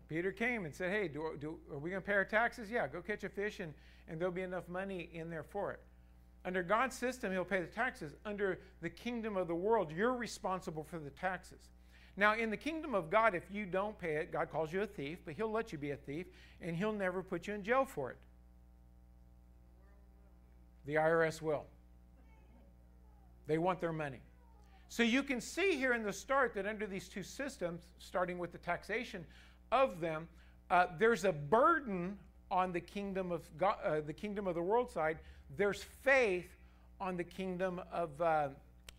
Peter 0.09 0.31
came 0.31 0.65
and 0.65 0.75
said, 0.75 0.91
Hey, 0.91 1.07
do, 1.07 1.37
do, 1.39 1.57
are 1.71 1.79
we 1.79 1.89
going 1.89 2.01
to 2.01 2.05
pay 2.05 2.13
our 2.13 2.25
taxes? 2.25 2.69
Yeah, 2.69 2.87
go 2.87 3.01
catch 3.01 3.23
a 3.23 3.29
fish, 3.29 3.59
and, 3.59 3.73
and 4.09 4.19
there'll 4.19 4.33
be 4.33 4.41
enough 4.41 4.67
money 4.67 5.09
in 5.13 5.29
there 5.29 5.43
for 5.43 5.71
it. 5.71 5.79
Under 6.45 6.61
God's 6.61 6.95
system, 6.95 7.31
He'll 7.31 7.45
pay 7.45 7.61
the 7.61 7.67
taxes. 7.67 8.13
Under 8.25 8.59
the 8.81 8.89
kingdom 8.89 9.37
of 9.37 9.47
the 9.47 9.55
world, 9.55 9.91
you're 9.95 10.13
responsible 10.13 10.83
for 10.83 10.99
the 10.99 11.09
taxes. 11.09 11.69
Now, 12.17 12.35
in 12.35 12.49
the 12.49 12.57
kingdom 12.57 12.93
of 12.93 13.09
God, 13.09 13.33
if 13.33 13.43
you 13.49 13.65
don't 13.65 13.97
pay 13.97 14.17
it, 14.17 14.31
God 14.31 14.51
calls 14.51 14.71
you 14.71 14.81
a 14.81 14.87
thief, 14.87 15.19
but 15.23 15.35
He'll 15.35 15.51
let 15.51 15.71
you 15.71 15.77
be 15.77 15.91
a 15.91 15.95
thief, 15.95 16.27
and 16.61 16.75
He'll 16.75 16.91
never 16.91 17.23
put 17.23 17.47
you 17.47 17.53
in 17.53 17.63
jail 17.63 17.85
for 17.85 18.11
it. 18.11 18.17
The 20.85 20.95
IRS 20.95 21.41
will. 21.41 21.65
They 23.47 23.57
want 23.57 23.79
their 23.79 23.93
money. 23.93 24.21
So 24.89 25.03
you 25.03 25.23
can 25.23 25.41
see 25.41 25.75
here 25.75 25.93
in 25.93 26.03
the 26.03 26.13
start 26.13 26.53
that 26.55 26.65
under 26.67 26.85
these 26.85 27.07
two 27.07 27.23
systems, 27.23 27.81
starting 27.97 28.37
with 28.37 28.51
the 28.51 28.57
taxation 28.59 29.25
of 29.71 29.99
them, 29.99 30.27
uh, 30.69 30.87
there's 30.99 31.25
a 31.25 31.31
burden 31.31 32.17
on 32.51 32.71
the 32.71 32.79
kingdom 32.79 33.31
of 33.31 33.41
God, 33.57 33.77
uh, 33.83 34.01
the 34.01 34.13
kingdom 34.13 34.47
of 34.47 34.55
the 34.55 34.61
world 34.61 34.91
side 34.91 35.17
there's 35.57 35.83
faith 36.03 36.49
on 36.99 37.17
the 37.17 37.23
kingdom 37.23 37.81
of 37.91 38.21
uh, 38.21 38.49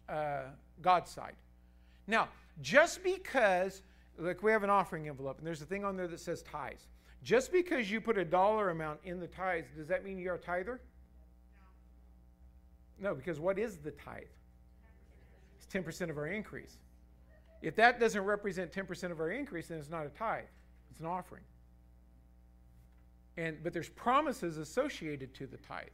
uh, 0.08 0.42
God's 0.82 1.10
side. 1.10 1.34
Now, 2.06 2.28
just 2.60 3.02
because, 3.02 3.82
like 4.18 4.42
we 4.42 4.52
have 4.52 4.62
an 4.62 4.70
offering 4.70 5.08
envelope, 5.08 5.38
and 5.38 5.46
there's 5.46 5.62
a 5.62 5.66
thing 5.66 5.84
on 5.84 5.96
there 5.96 6.08
that 6.08 6.20
says 6.20 6.42
tithes. 6.42 6.86
Just 7.22 7.50
because 7.50 7.90
you 7.90 8.00
put 8.00 8.18
a 8.18 8.24
dollar 8.24 8.70
amount 8.70 9.00
in 9.04 9.18
the 9.18 9.26
tithes, 9.26 9.68
does 9.76 9.88
that 9.88 10.04
mean 10.04 10.18
you're 10.18 10.34
a 10.34 10.38
tither? 10.38 10.80
No, 12.98 13.14
because 13.14 13.40
what 13.40 13.58
is 13.58 13.78
the 13.78 13.90
tithe? 13.90 14.22
It's 15.56 15.66
10% 15.66 16.10
of 16.10 16.18
our 16.18 16.26
increase. 16.26 16.78
If 17.62 17.76
that 17.76 17.98
doesn't 17.98 18.22
represent 18.22 18.72
10% 18.72 19.10
of 19.10 19.20
our 19.20 19.30
increase, 19.30 19.68
then 19.68 19.78
it's 19.78 19.90
not 19.90 20.06
a 20.06 20.10
tithe, 20.10 20.44
it's 20.90 21.00
an 21.00 21.06
offering. 21.06 21.44
And, 23.36 23.62
but 23.64 23.72
there's 23.72 23.88
promises 23.88 24.58
associated 24.58 25.34
to 25.34 25.46
the 25.46 25.56
tithe, 25.56 25.86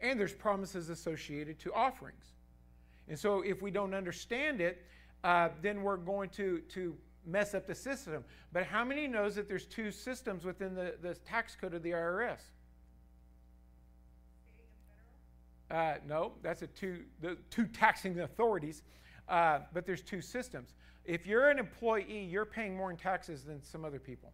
and 0.00 0.18
there's 0.18 0.32
promises 0.32 0.88
associated 0.88 1.58
to 1.60 1.72
offerings. 1.74 2.32
And 3.08 3.18
so 3.18 3.42
if 3.42 3.60
we 3.60 3.70
don't 3.70 3.92
understand 3.92 4.60
it, 4.60 4.86
uh, 5.24 5.48
then 5.60 5.82
we're 5.82 5.96
going 5.96 6.30
to, 6.30 6.60
to 6.70 6.96
mess 7.26 7.54
up 7.54 7.66
the 7.66 7.74
system. 7.74 8.24
But 8.52 8.64
how 8.64 8.84
many 8.84 9.06
knows 9.06 9.34
that 9.34 9.48
there's 9.48 9.66
two 9.66 9.90
systems 9.90 10.44
within 10.44 10.74
the, 10.74 10.94
the 11.02 11.14
tax 11.14 11.56
code 11.60 11.74
of 11.74 11.82
the 11.82 11.90
IRS? 11.90 12.40
Uh, 15.70 15.94
no, 16.06 16.32
that's 16.42 16.62
a 16.62 16.66
two, 16.66 17.04
the 17.20 17.36
two 17.50 17.66
taxing 17.66 18.20
authorities. 18.20 18.82
Uh, 19.28 19.60
but 19.72 19.86
there's 19.86 20.02
two 20.02 20.20
systems. 20.20 20.74
If 21.04 21.26
you're 21.26 21.50
an 21.50 21.58
employee, 21.58 22.24
you're 22.30 22.44
paying 22.44 22.76
more 22.76 22.90
in 22.90 22.96
taxes 22.96 23.44
than 23.44 23.62
some 23.62 23.84
other 23.84 24.00
people. 24.00 24.32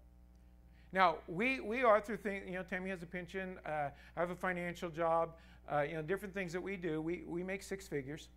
Now, 0.93 1.17
we, 1.29 1.61
we 1.61 1.83
are 1.83 2.01
through 2.01 2.19
things, 2.19 2.45
you 2.47 2.55
know, 2.55 2.63
Tammy 2.63 2.91
has 2.91 3.03
a 3.03 3.07
pension, 3.07 3.59
uh, 3.67 3.91
I 4.17 4.21
have 4.21 4.31
a 4.31 4.37
financial 4.37 4.89
job, 4.89 5.35
uh, 5.71 5.83
you 5.83 5.95
know, 5.95 6.03
different 6.03 6.33
things 6.33 6.53
that 6.55 6.63
we 6.63 6.77
do. 6.77 7.03
We, 7.03 7.25
we 7.27 7.43
make 7.43 7.63
six 7.63 7.87
figures. 7.87 8.29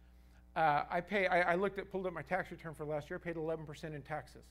Uh, 0.55 0.83
I 0.89 0.99
pay, 0.99 1.27
I, 1.27 1.53
I, 1.53 1.55
looked 1.55 1.79
at, 1.79 1.91
pulled 1.91 2.07
up 2.07 2.13
my 2.13 2.23
tax 2.23 2.51
return 2.51 2.73
for 2.73 2.85
last 2.85 3.09
year, 3.09 3.21
I 3.23 3.25
paid 3.25 3.35
11% 3.35 3.83
in 3.95 4.01
taxes. 4.01 4.43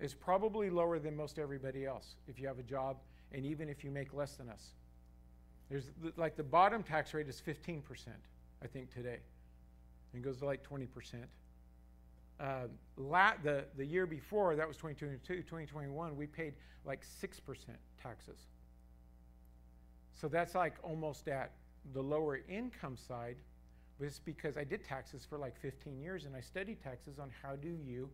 It's 0.00 0.12
probably 0.12 0.68
lower 0.68 0.98
than 0.98 1.16
most 1.16 1.38
everybody 1.38 1.86
else 1.86 2.16
if 2.26 2.40
you 2.40 2.48
have 2.48 2.58
a 2.58 2.64
job 2.64 2.98
and 3.30 3.46
even 3.46 3.68
if 3.68 3.84
you 3.84 3.90
make 3.90 4.12
less 4.12 4.34
than 4.34 4.48
us. 4.48 4.72
There's 5.72 5.90
like 6.16 6.36
the 6.36 6.42
bottom 6.42 6.82
tax 6.82 7.14
rate 7.14 7.28
is 7.28 7.40
15%, 7.46 7.82
I 8.62 8.66
think, 8.66 8.92
today. 8.92 9.20
And 10.12 10.22
goes 10.22 10.38
to 10.40 10.44
like 10.44 10.62
20%. 10.68 10.86
Uh, 12.38 12.44
la- 12.98 13.32
the, 13.42 13.64
the 13.76 13.84
year 13.84 14.04
before, 14.04 14.54
that 14.54 14.68
was 14.68 14.76
2022, 14.76 15.36
2021, 15.36 16.16
we 16.16 16.26
paid 16.26 16.52
like 16.84 17.02
6% 17.02 17.38
taxes. 18.02 18.38
So 20.12 20.28
that's 20.28 20.54
like 20.54 20.74
almost 20.82 21.26
at 21.28 21.52
the 21.94 22.02
lower 22.02 22.40
income 22.48 22.96
side 22.96 23.36
but 24.02 24.06
it's 24.06 24.18
because 24.18 24.56
I 24.56 24.64
did 24.64 24.84
taxes 24.84 25.24
for 25.24 25.38
like 25.38 25.56
15 25.56 26.00
years 26.00 26.24
and 26.24 26.34
I 26.34 26.40
studied 26.40 26.82
taxes 26.82 27.20
on 27.20 27.30
how 27.40 27.54
do 27.54 27.68
you, 27.68 28.10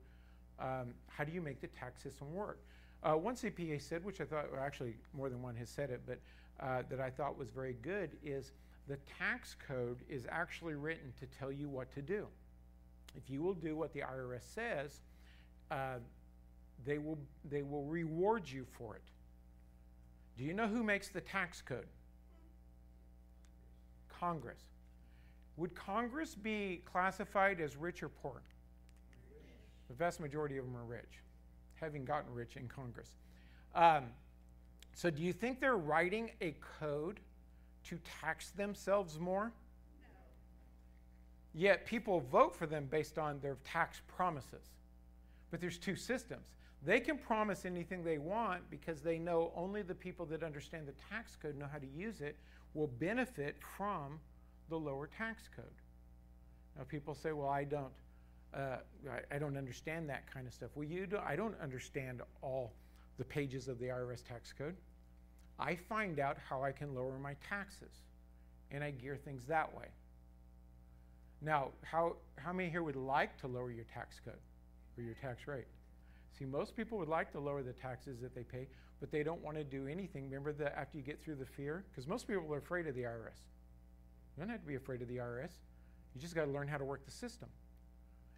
um, 0.60 0.92
how 1.06 1.24
do 1.24 1.32
you 1.32 1.40
make 1.40 1.62
the 1.62 1.66
tax 1.68 2.02
system 2.02 2.34
work. 2.34 2.60
Uh, 3.02 3.14
one 3.14 3.34
CPA 3.34 3.80
said, 3.80 4.04
which 4.04 4.20
I 4.20 4.24
thought, 4.24 4.52
well, 4.52 4.60
actually 4.60 4.96
more 5.14 5.30
than 5.30 5.40
one 5.40 5.56
has 5.56 5.70
said 5.70 5.88
it, 5.88 6.02
but 6.04 6.18
uh, 6.60 6.82
that 6.88 7.00
I 7.00 7.10
thought 7.10 7.38
was 7.38 7.50
very 7.50 7.76
good, 7.82 8.10
is 8.22 8.52
the 8.88 8.96
tax 9.18 9.54
code 9.66 9.98
is 10.08 10.26
actually 10.30 10.74
written 10.74 11.12
to 11.20 11.26
tell 11.38 11.52
you 11.52 11.68
what 11.68 11.92
to 11.94 12.02
do. 12.02 12.26
If 13.16 13.30
you 13.30 13.42
will 13.42 13.54
do 13.54 13.76
what 13.76 13.92
the 13.92 14.00
IRS 14.00 14.42
says, 14.54 15.00
uh, 15.70 15.96
they, 16.86 16.98
will, 16.98 17.18
they 17.44 17.62
will 17.62 17.84
reward 17.84 18.48
you 18.48 18.64
for 18.76 18.96
it. 18.96 19.02
Do 20.36 20.44
you 20.44 20.54
know 20.54 20.68
who 20.68 20.82
makes 20.82 21.08
the 21.08 21.20
tax 21.20 21.60
code? 21.60 21.86
Congress. 24.08 24.60
Would 25.56 25.74
Congress 25.74 26.34
be 26.34 26.82
classified 26.84 27.60
as 27.60 27.76
rich 27.76 28.02
or 28.02 28.08
poor? 28.08 28.42
The 29.88 29.94
vast 29.94 30.20
majority 30.20 30.56
of 30.58 30.64
them 30.64 30.76
are 30.76 30.84
rich, 30.84 31.22
having 31.74 32.04
gotten 32.04 32.32
rich 32.32 32.56
in 32.56 32.68
Congress. 32.68 33.10
Um, 33.74 34.04
so, 34.98 35.10
do 35.10 35.22
you 35.22 35.32
think 35.32 35.60
they're 35.60 35.76
writing 35.76 36.32
a 36.40 36.56
code 36.80 37.20
to 37.84 38.00
tax 38.20 38.50
themselves 38.50 39.20
more? 39.20 39.52
No. 40.02 40.08
Yet 41.54 41.86
people 41.86 42.18
vote 42.18 42.56
for 42.56 42.66
them 42.66 42.88
based 42.90 43.16
on 43.16 43.38
their 43.38 43.58
tax 43.64 44.02
promises. 44.08 44.72
But 45.52 45.60
there's 45.60 45.78
two 45.78 45.94
systems. 45.94 46.48
They 46.84 46.98
can 46.98 47.16
promise 47.16 47.64
anything 47.64 48.02
they 48.02 48.18
want 48.18 48.68
because 48.70 49.00
they 49.00 49.20
know 49.20 49.52
only 49.54 49.82
the 49.82 49.94
people 49.94 50.26
that 50.26 50.42
understand 50.42 50.88
the 50.88 50.94
tax 51.08 51.36
code 51.40 51.56
know 51.56 51.68
how 51.70 51.78
to 51.78 51.86
use 51.86 52.20
it 52.20 52.34
will 52.74 52.88
benefit 52.88 53.54
from 53.76 54.18
the 54.68 54.76
lower 54.76 55.06
tax 55.06 55.48
code. 55.54 55.64
Now, 56.76 56.82
people 56.88 57.14
say, 57.14 57.30
well, 57.30 57.50
I 57.50 57.62
don't, 57.62 57.92
uh, 58.52 58.78
I, 59.08 59.36
I, 59.36 59.38
don't 59.38 59.56
understand 59.56 60.08
that 60.10 60.28
kind 60.28 60.48
of 60.48 60.52
stuff. 60.52 60.70
Well, 60.74 60.88
you 60.88 61.06
do, 61.06 61.18
I 61.24 61.36
don't 61.36 61.54
understand 61.60 62.20
all 62.42 62.72
the 63.16 63.24
pages 63.24 63.68
of 63.68 63.78
the 63.78 63.86
IRS 63.86 64.26
tax 64.26 64.52
code. 64.52 64.74
I 65.58 65.74
find 65.74 66.20
out 66.20 66.36
how 66.48 66.62
I 66.62 66.72
can 66.72 66.94
lower 66.94 67.18
my 67.18 67.34
taxes, 67.48 68.02
and 68.70 68.84
I 68.84 68.92
gear 68.92 69.16
things 69.16 69.44
that 69.46 69.74
way. 69.76 69.86
Now, 71.40 71.70
how, 71.82 72.16
how 72.36 72.52
many 72.52 72.68
here 72.68 72.82
would 72.82 72.96
like 72.96 73.36
to 73.40 73.46
lower 73.46 73.70
your 73.70 73.84
tax 73.92 74.20
code 74.24 74.34
or 74.96 75.02
your 75.02 75.14
tax 75.14 75.46
rate? 75.46 75.66
See, 76.38 76.44
most 76.44 76.76
people 76.76 76.98
would 76.98 77.08
like 77.08 77.32
to 77.32 77.40
lower 77.40 77.62
the 77.62 77.72
taxes 77.72 78.20
that 78.20 78.34
they 78.34 78.42
pay, 78.42 78.68
but 79.00 79.10
they 79.10 79.22
don't 79.22 79.42
want 79.42 79.56
to 79.56 79.64
do 79.64 79.86
anything. 79.86 80.24
Remember 80.24 80.52
that 80.52 80.78
after 80.78 80.96
you 80.96 81.02
get 81.02 81.22
through 81.22 81.36
the 81.36 81.46
fear? 81.46 81.84
Because 81.90 82.06
most 82.06 82.26
people 82.28 82.52
are 82.52 82.58
afraid 82.58 82.86
of 82.86 82.94
the 82.94 83.02
IRS. 83.02 83.40
You 84.36 84.42
don't 84.42 84.50
have 84.50 84.60
to 84.60 84.66
be 84.66 84.76
afraid 84.76 85.02
of 85.02 85.08
the 85.08 85.16
IRS. 85.16 85.50
You 86.14 86.20
just 86.20 86.34
got 86.34 86.44
to 86.44 86.50
learn 86.50 86.68
how 86.68 86.78
to 86.78 86.84
work 86.84 87.04
the 87.04 87.10
system 87.10 87.48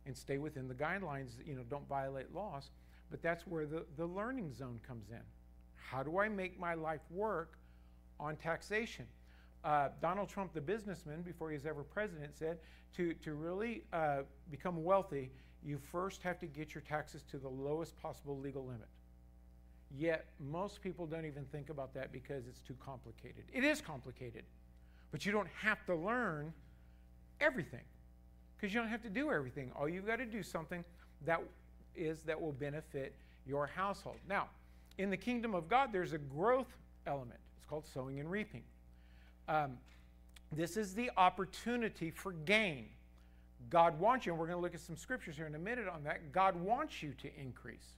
and 0.07 0.17
stay 0.17 0.39
within 0.39 0.69
the 0.69 0.75
guidelines, 0.75 1.33
you 1.45 1.55
know, 1.55 1.63
don't 1.69 1.87
violate 1.89 2.35
laws. 2.35 2.71
But 3.11 3.23
that's 3.23 3.47
where 3.47 3.67
the, 3.67 3.85
the 3.97 4.07
learning 4.07 4.55
zone 4.55 4.81
comes 4.87 5.11
in. 5.11 5.21
How 5.81 6.03
do 6.03 6.19
I 6.19 6.29
make 6.29 6.59
my 6.59 6.75
life 6.75 7.01
work 7.11 7.59
on 8.19 8.37
taxation? 8.37 9.07
Uh, 9.63 9.89
Donald 10.01 10.29
Trump, 10.29 10.55
the 10.55 10.61
businessman, 10.61 11.23
before 11.23 11.51
he 11.51 11.57
was 11.57 11.67
ever 11.67 11.83
president, 11.83 12.37
said 12.37 12.59
to, 12.97 13.15
to 13.15 13.35
really 13.35 13.83
uh, 13.93 14.19
become 14.51 14.83
wealthy, 14.83 15.31
you 15.63 15.79
first 15.79 16.23
have 16.23 16.39
to 16.39 16.47
get 16.47 16.75
your 16.75 16.83
taxes 16.83 17.23
to 17.31 17.39
the 17.39 17.49
lowest 17.49 18.01
possible 18.01 18.39
legal 18.39 18.65
limit. 18.65 18.89
Yet, 19.97 20.27
most 20.39 20.81
people 20.81 21.07
don't 21.07 21.27
even 21.27 21.45
think 21.47 21.69
about 21.69 21.93
that 21.95 22.13
because 22.13 22.47
it's 22.47 22.61
too 22.61 22.77
complicated. 22.85 23.45
It 23.53 23.65
is 23.65 23.81
complicated. 23.81 24.45
But 25.11 25.27
you 25.27 25.33
don't 25.33 25.49
have 25.49 25.85
to 25.87 25.95
learn 25.95 26.53
everything 27.41 27.83
because 28.57 28.73
you 28.73 28.81
don't 28.81 28.89
have 28.89 29.03
to 29.03 29.11
do 29.11 29.31
everything. 29.31 29.73
All 29.77 29.89
you've 29.89 30.07
got 30.07 30.17
to 30.17 30.27
do 30.27 30.43
something 30.43 30.85
that 31.27 31.43
is 31.97 32.23
that 32.23 32.41
will 32.41 32.53
benefit 32.53 33.15
your 33.47 33.67
household. 33.67 34.17
Now, 34.29 34.49
in 35.01 35.09
the 35.09 35.17
kingdom 35.17 35.55
of 35.55 35.67
God, 35.67 35.91
there's 35.93 36.13
a 36.13 36.19
growth 36.19 36.77
element. 37.07 37.41
It's 37.57 37.67
called 37.67 37.87
sowing 37.87 38.21
and 38.21 38.31
reaping. 38.31 38.63
Um, 39.49 39.79
this 40.53 40.77
is 40.77 40.95
the 40.95 41.11
opportunity 41.17 42.11
for 42.11 42.33
gain. 42.33 42.87
God 43.71 43.99
wants 43.99 44.27
you, 44.27 44.33
and 44.33 44.39
we're 44.39 44.47
going 44.47 44.59
to 44.59 44.63
look 44.63 44.75
at 44.75 44.81
some 44.81 44.97
scriptures 44.97 45.37
here 45.37 45.47
in 45.47 45.55
a 45.55 45.59
minute 45.59 45.89
on 45.89 46.05
that. 46.05 46.33
God 46.33 46.55
wants 46.55 47.03
you 47.03 47.15
to 47.23 47.29
increase. 47.41 47.97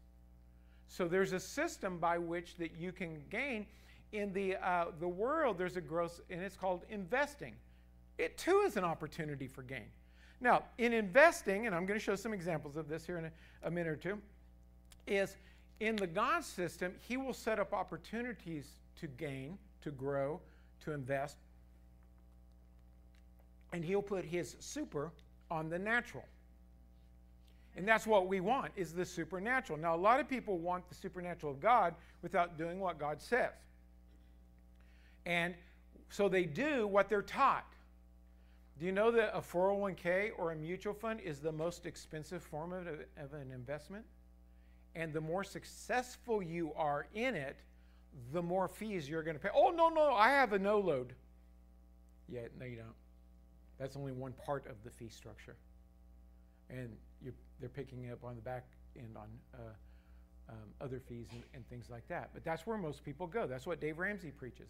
So 0.86 1.08
there's 1.08 1.32
a 1.32 1.40
system 1.40 1.98
by 1.98 2.18
which 2.18 2.56
that 2.56 2.76
you 2.78 2.92
can 2.92 3.22
gain 3.30 3.66
in 4.12 4.32
the, 4.32 4.56
uh, 4.56 4.86
the 5.00 5.08
world, 5.08 5.58
there's 5.58 5.76
a 5.76 5.80
growth, 5.80 6.20
and 6.30 6.40
it's 6.40 6.56
called 6.56 6.82
investing. 6.88 7.54
It 8.18 8.38
too 8.38 8.62
is 8.64 8.76
an 8.76 8.84
opportunity 8.84 9.48
for 9.48 9.62
gain. 9.62 9.86
Now, 10.40 10.64
in 10.78 10.92
investing, 10.92 11.66
and 11.66 11.74
I'm 11.74 11.86
going 11.86 11.98
to 11.98 12.04
show 12.04 12.14
some 12.14 12.32
examples 12.32 12.76
of 12.76 12.88
this 12.88 13.06
here 13.06 13.18
in 13.18 13.24
a, 13.24 13.30
a 13.64 13.70
minute 13.70 13.90
or 13.90 13.96
two, 13.96 14.18
is 15.06 15.36
in 15.82 15.96
the 15.96 16.06
God 16.06 16.44
system, 16.44 16.94
He 17.08 17.16
will 17.16 17.34
set 17.34 17.58
up 17.58 17.72
opportunities 17.72 18.68
to 19.00 19.08
gain, 19.08 19.58
to 19.82 19.90
grow, 19.90 20.40
to 20.84 20.92
invest, 20.92 21.36
and 23.72 23.84
He'll 23.84 24.00
put 24.00 24.24
His 24.24 24.56
super 24.60 25.10
on 25.50 25.68
the 25.68 25.78
natural. 25.78 26.24
And 27.76 27.88
that's 27.88 28.06
what 28.06 28.28
we 28.28 28.40
want 28.40 28.70
is 28.76 28.92
the 28.92 29.04
supernatural. 29.04 29.78
Now 29.78 29.94
a 29.94 29.96
lot 29.96 30.20
of 30.20 30.28
people 30.28 30.58
want 30.58 30.88
the 30.88 30.94
supernatural 30.94 31.52
of 31.52 31.60
God 31.60 31.94
without 32.20 32.56
doing 32.56 32.78
what 32.78 32.98
God 32.98 33.20
says. 33.20 33.50
And 35.26 35.54
so 36.10 36.28
they 36.28 36.44
do 36.44 36.86
what 36.86 37.08
they're 37.08 37.22
taught. 37.22 37.66
Do 38.78 38.86
you 38.86 38.92
know 38.92 39.10
that 39.10 39.36
a 39.36 39.40
401k 39.40 40.30
or 40.36 40.52
a 40.52 40.56
mutual 40.56 40.94
fund 40.94 41.20
is 41.20 41.40
the 41.40 41.52
most 41.52 41.86
expensive 41.86 42.42
form 42.42 42.72
of, 42.72 42.86
of 42.86 43.32
an 43.32 43.50
investment? 43.52 44.04
And 44.94 45.12
the 45.12 45.20
more 45.20 45.44
successful 45.44 46.42
you 46.42 46.72
are 46.76 47.06
in 47.14 47.34
it, 47.34 47.56
the 48.32 48.42
more 48.42 48.68
fees 48.68 49.08
you're 49.08 49.22
going 49.22 49.36
to 49.36 49.42
pay. 49.42 49.48
Oh, 49.54 49.70
no, 49.70 49.88
no, 49.88 50.12
I 50.12 50.30
have 50.30 50.52
a 50.52 50.58
no 50.58 50.78
load. 50.78 51.14
Yeah, 52.28 52.42
no, 52.58 52.66
you 52.66 52.76
don't. 52.76 52.94
That's 53.78 53.96
only 53.96 54.12
one 54.12 54.32
part 54.44 54.66
of 54.66 54.76
the 54.84 54.90
fee 54.90 55.08
structure. 55.08 55.56
And 56.68 56.90
they're 57.60 57.68
picking 57.68 58.10
up 58.10 58.24
on 58.24 58.36
the 58.36 58.42
back 58.42 58.66
end 58.96 59.16
on 59.16 59.28
uh, 59.54 59.58
um, 60.50 60.56
other 60.80 61.00
fees 61.00 61.26
and, 61.32 61.42
and 61.54 61.68
things 61.68 61.88
like 61.90 62.06
that. 62.08 62.30
But 62.34 62.44
that's 62.44 62.66
where 62.66 62.76
most 62.76 63.04
people 63.04 63.26
go. 63.26 63.46
That's 63.46 63.66
what 63.66 63.80
Dave 63.80 63.98
Ramsey 63.98 64.30
preaches 64.30 64.68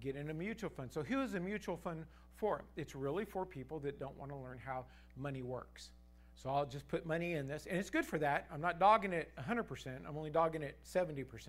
get 0.00 0.16
in 0.16 0.30
a 0.30 0.34
mutual 0.34 0.70
fund. 0.70 0.92
So, 0.92 1.02
who 1.02 1.22
is 1.22 1.34
a 1.34 1.40
mutual 1.40 1.76
fund 1.76 2.04
for? 2.36 2.64
It's 2.76 2.94
really 2.94 3.24
for 3.24 3.44
people 3.46 3.78
that 3.80 3.98
don't 3.98 4.16
want 4.18 4.30
to 4.30 4.36
learn 4.36 4.58
how 4.64 4.84
money 5.16 5.42
works. 5.42 5.90
So, 6.36 6.50
I'll 6.50 6.66
just 6.66 6.88
put 6.88 7.06
money 7.06 7.34
in 7.34 7.46
this, 7.46 7.66
and 7.66 7.78
it's 7.78 7.90
good 7.90 8.04
for 8.04 8.18
that. 8.18 8.46
I'm 8.52 8.60
not 8.60 8.78
dogging 8.78 9.12
it 9.12 9.30
100%, 9.38 10.06
I'm 10.06 10.16
only 10.16 10.30
dogging 10.30 10.62
it 10.62 10.78
70% 10.84 11.48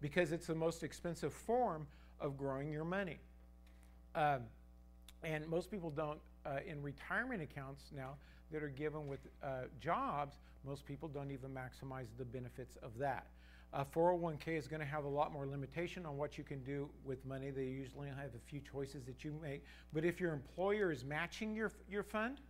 because 0.00 0.32
it's 0.32 0.48
the 0.48 0.54
most 0.54 0.82
expensive 0.82 1.32
form 1.32 1.86
of 2.20 2.36
growing 2.36 2.70
your 2.70 2.84
money. 2.84 3.20
Um, 4.14 4.40
and 5.22 5.46
most 5.46 5.70
people 5.70 5.90
don't, 5.90 6.18
uh, 6.44 6.58
in 6.66 6.82
retirement 6.82 7.40
accounts 7.40 7.84
now, 7.94 8.16
that 8.50 8.62
are 8.62 8.68
given 8.68 9.06
with 9.08 9.20
uh, 9.42 9.62
jobs, 9.80 10.36
most 10.64 10.84
people 10.84 11.08
don't 11.08 11.30
even 11.30 11.50
maximize 11.50 12.08
the 12.18 12.24
benefits 12.24 12.76
of 12.82 12.96
that. 12.98 13.26
A 13.72 13.84
401k 13.84 14.48
is 14.58 14.68
going 14.68 14.80
to 14.80 14.86
have 14.86 15.04
a 15.04 15.08
lot 15.08 15.32
more 15.32 15.46
limitation 15.46 16.04
on 16.04 16.18
what 16.18 16.36
you 16.36 16.44
can 16.44 16.62
do 16.62 16.90
with 17.06 17.24
money. 17.24 17.50
They 17.50 17.64
usually 17.64 18.08
have 18.08 18.34
a 18.36 18.50
few 18.50 18.60
choices 18.60 19.04
that 19.04 19.24
you 19.24 19.34
make. 19.42 19.64
But 19.94 20.04
if 20.04 20.20
your 20.20 20.34
employer 20.34 20.92
is 20.92 21.04
matching 21.04 21.56
your, 21.56 21.72
your 21.90 22.02
fund, 22.02 22.40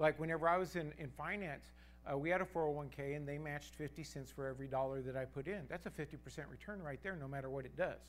like 0.00 0.18
whenever 0.18 0.48
I 0.48 0.56
was 0.56 0.76
in, 0.76 0.92
in 0.98 1.10
finance, 1.10 1.72
uh, 2.10 2.16
we 2.16 2.30
had 2.30 2.40
a 2.40 2.44
401k 2.44 3.16
and 3.16 3.28
they 3.28 3.38
matched 3.38 3.74
50 3.74 4.02
cents 4.02 4.30
for 4.30 4.46
every 4.46 4.66
dollar 4.66 5.02
that 5.02 5.16
I 5.16 5.26
put 5.26 5.46
in. 5.46 5.60
That's 5.68 5.86
a 5.86 5.90
50% 5.90 6.16
return 6.50 6.82
right 6.82 6.98
there, 7.02 7.14
no 7.14 7.28
matter 7.28 7.50
what 7.50 7.66
it 7.66 7.76
does. 7.76 8.00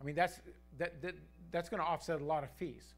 I 0.00 0.04
mean, 0.04 0.14
that's, 0.14 0.40
that, 0.78 1.02
that, 1.02 1.14
that's 1.50 1.68
going 1.68 1.82
to 1.82 1.86
offset 1.86 2.20
a 2.20 2.24
lot 2.24 2.44
of 2.44 2.50
fees. 2.52 2.94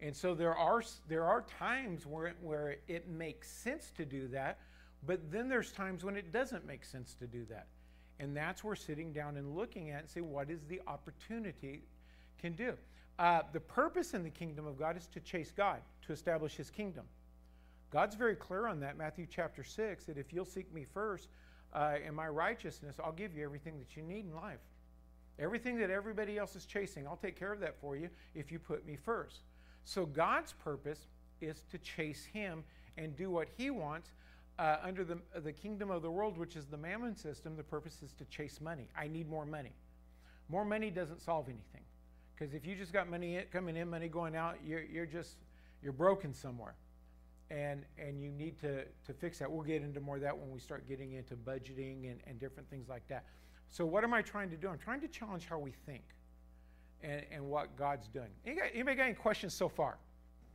And 0.00 0.14
so 0.14 0.34
there 0.34 0.54
are, 0.54 0.82
there 1.08 1.24
are 1.24 1.42
times 1.58 2.04
where, 2.04 2.26
it, 2.26 2.36
where 2.42 2.76
it 2.88 3.08
makes 3.08 3.48
sense 3.48 3.92
to 3.96 4.04
do 4.04 4.26
that, 4.28 4.58
but 5.06 5.30
then 5.30 5.48
there's 5.48 5.70
times 5.70 6.04
when 6.04 6.16
it 6.16 6.32
doesn't 6.32 6.66
make 6.66 6.84
sense 6.84 7.14
to 7.14 7.26
do 7.26 7.46
that. 7.48 7.68
And 8.18 8.36
that's 8.36 8.64
where 8.64 8.74
sitting 8.76 9.12
down 9.12 9.36
and 9.36 9.56
looking 9.56 9.90
at 9.90 10.00
and 10.00 10.10
say, 10.10 10.20
what 10.20 10.50
is 10.50 10.64
the 10.68 10.80
opportunity 10.88 11.84
can 12.38 12.54
do? 12.54 12.74
Uh, 13.18 13.42
the 13.52 13.60
purpose 13.60 14.12
in 14.12 14.24
the 14.24 14.30
kingdom 14.30 14.66
of 14.66 14.76
God 14.76 14.96
is 14.96 15.06
to 15.08 15.20
chase 15.20 15.52
God, 15.56 15.78
to 16.06 16.12
establish 16.12 16.56
his 16.56 16.70
kingdom. 16.70 17.04
God's 17.94 18.16
very 18.16 18.34
clear 18.34 18.66
on 18.66 18.80
that, 18.80 18.98
Matthew 18.98 19.24
chapter 19.30 19.62
6, 19.62 20.06
that 20.06 20.18
if 20.18 20.32
you'll 20.32 20.44
seek 20.44 20.74
me 20.74 20.84
first 20.84 21.28
uh, 21.72 21.94
in 22.04 22.12
my 22.12 22.26
righteousness, 22.26 22.96
I'll 22.98 23.12
give 23.12 23.36
you 23.36 23.44
everything 23.44 23.78
that 23.78 23.96
you 23.96 24.02
need 24.02 24.24
in 24.24 24.34
life. 24.34 24.58
Everything 25.38 25.78
that 25.78 25.90
everybody 25.90 26.36
else 26.36 26.56
is 26.56 26.66
chasing, 26.66 27.06
I'll 27.06 27.14
take 27.14 27.38
care 27.38 27.52
of 27.52 27.60
that 27.60 27.80
for 27.80 27.96
you 27.96 28.08
if 28.34 28.50
you 28.50 28.58
put 28.58 28.84
me 28.84 28.96
first. 28.96 29.42
So 29.84 30.06
God's 30.06 30.54
purpose 30.54 31.06
is 31.40 31.62
to 31.70 31.78
chase 31.78 32.24
him 32.24 32.64
and 32.98 33.14
do 33.14 33.30
what 33.30 33.46
he 33.56 33.70
wants 33.70 34.10
uh, 34.58 34.78
under 34.82 35.04
the, 35.04 35.18
the 35.44 35.52
kingdom 35.52 35.92
of 35.92 36.02
the 36.02 36.10
world, 36.10 36.36
which 36.36 36.56
is 36.56 36.66
the 36.66 36.76
mammon 36.76 37.14
system, 37.14 37.56
the 37.56 37.62
purpose 37.62 38.02
is 38.02 38.12
to 38.14 38.24
chase 38.24 38.60
money. 38.60 38.88
I 38.98 39.06
need 39.06 39.30
more 39.30 39.46
money. 39.46 39.72
More 40.48 40.64
money 40.64 40.90
doesn't 40.90 41.22
solve 41.22 41.46
anything. 41.46 41.82
Because 42.34 42.54
if 42.54 42.66
you 42.66 42.74
just 42.74 42.92
got 42.92 43.08
money 43.08 43.40
coming 43.52 43.76
in, 43.76 43.88
money 43.88 44.08
going 44.08 44.34
out, 44.34 44.56
you're, 44.66 44.82
you're 44.82 45.06
just, 45.06 45.36
you're 45.80 45.92
broken 45.92 46.34
somewhere. 46.34 46.74
And, 47.50 47.84
and 47.98 48.22
you 48.22 48.30
need 48.30 48.58
to, 48.60 48.84
to 48.84 49.12
fix 49.12 49.38
that. 49.38 49.50
We'll 49.50 49.62
get 49.62 49.82
into 49.82 50.00
more 50.00 50.16
of 50.16 50.22
that 50.22 50.36
when 50.36 50.50
we 50.50 50.58
start 50.58 50.88
getting 50.88 51.12
into 51.12 51.34
budgeting 51.34 52.10
and, 52.10 52.20
and 52.26 52.40
different 52.40 52.68
things 52.70 52.88
like 52.88 53.06
that. 53.08 53.26
So 53.70 53.84
what 53.84 54.02
am 54.04 54.14
I 54.14 54.22
trying 54.22 54.50
to 54.50 54.56
do? 54.56 54.68
I'm 54.68 54.78
trying 54.78 55.00
to 55.00 55.08
challenge 55.08 55.46
how 55.46 55.58
we 55.58 55.72
think 55.84 56.04
and, 57.02 57.22
and 57.30 57.44
what 57.44 57.76
God's 57.76 58.08
doing. 58.08 58.30
Anybody 58.46 58.70
anybody 58.72 58.96
got 58.96 59.04
any 59.04 59.14
questions 59.14 59.52
so 59.52 59.68
far? 59.68 59.98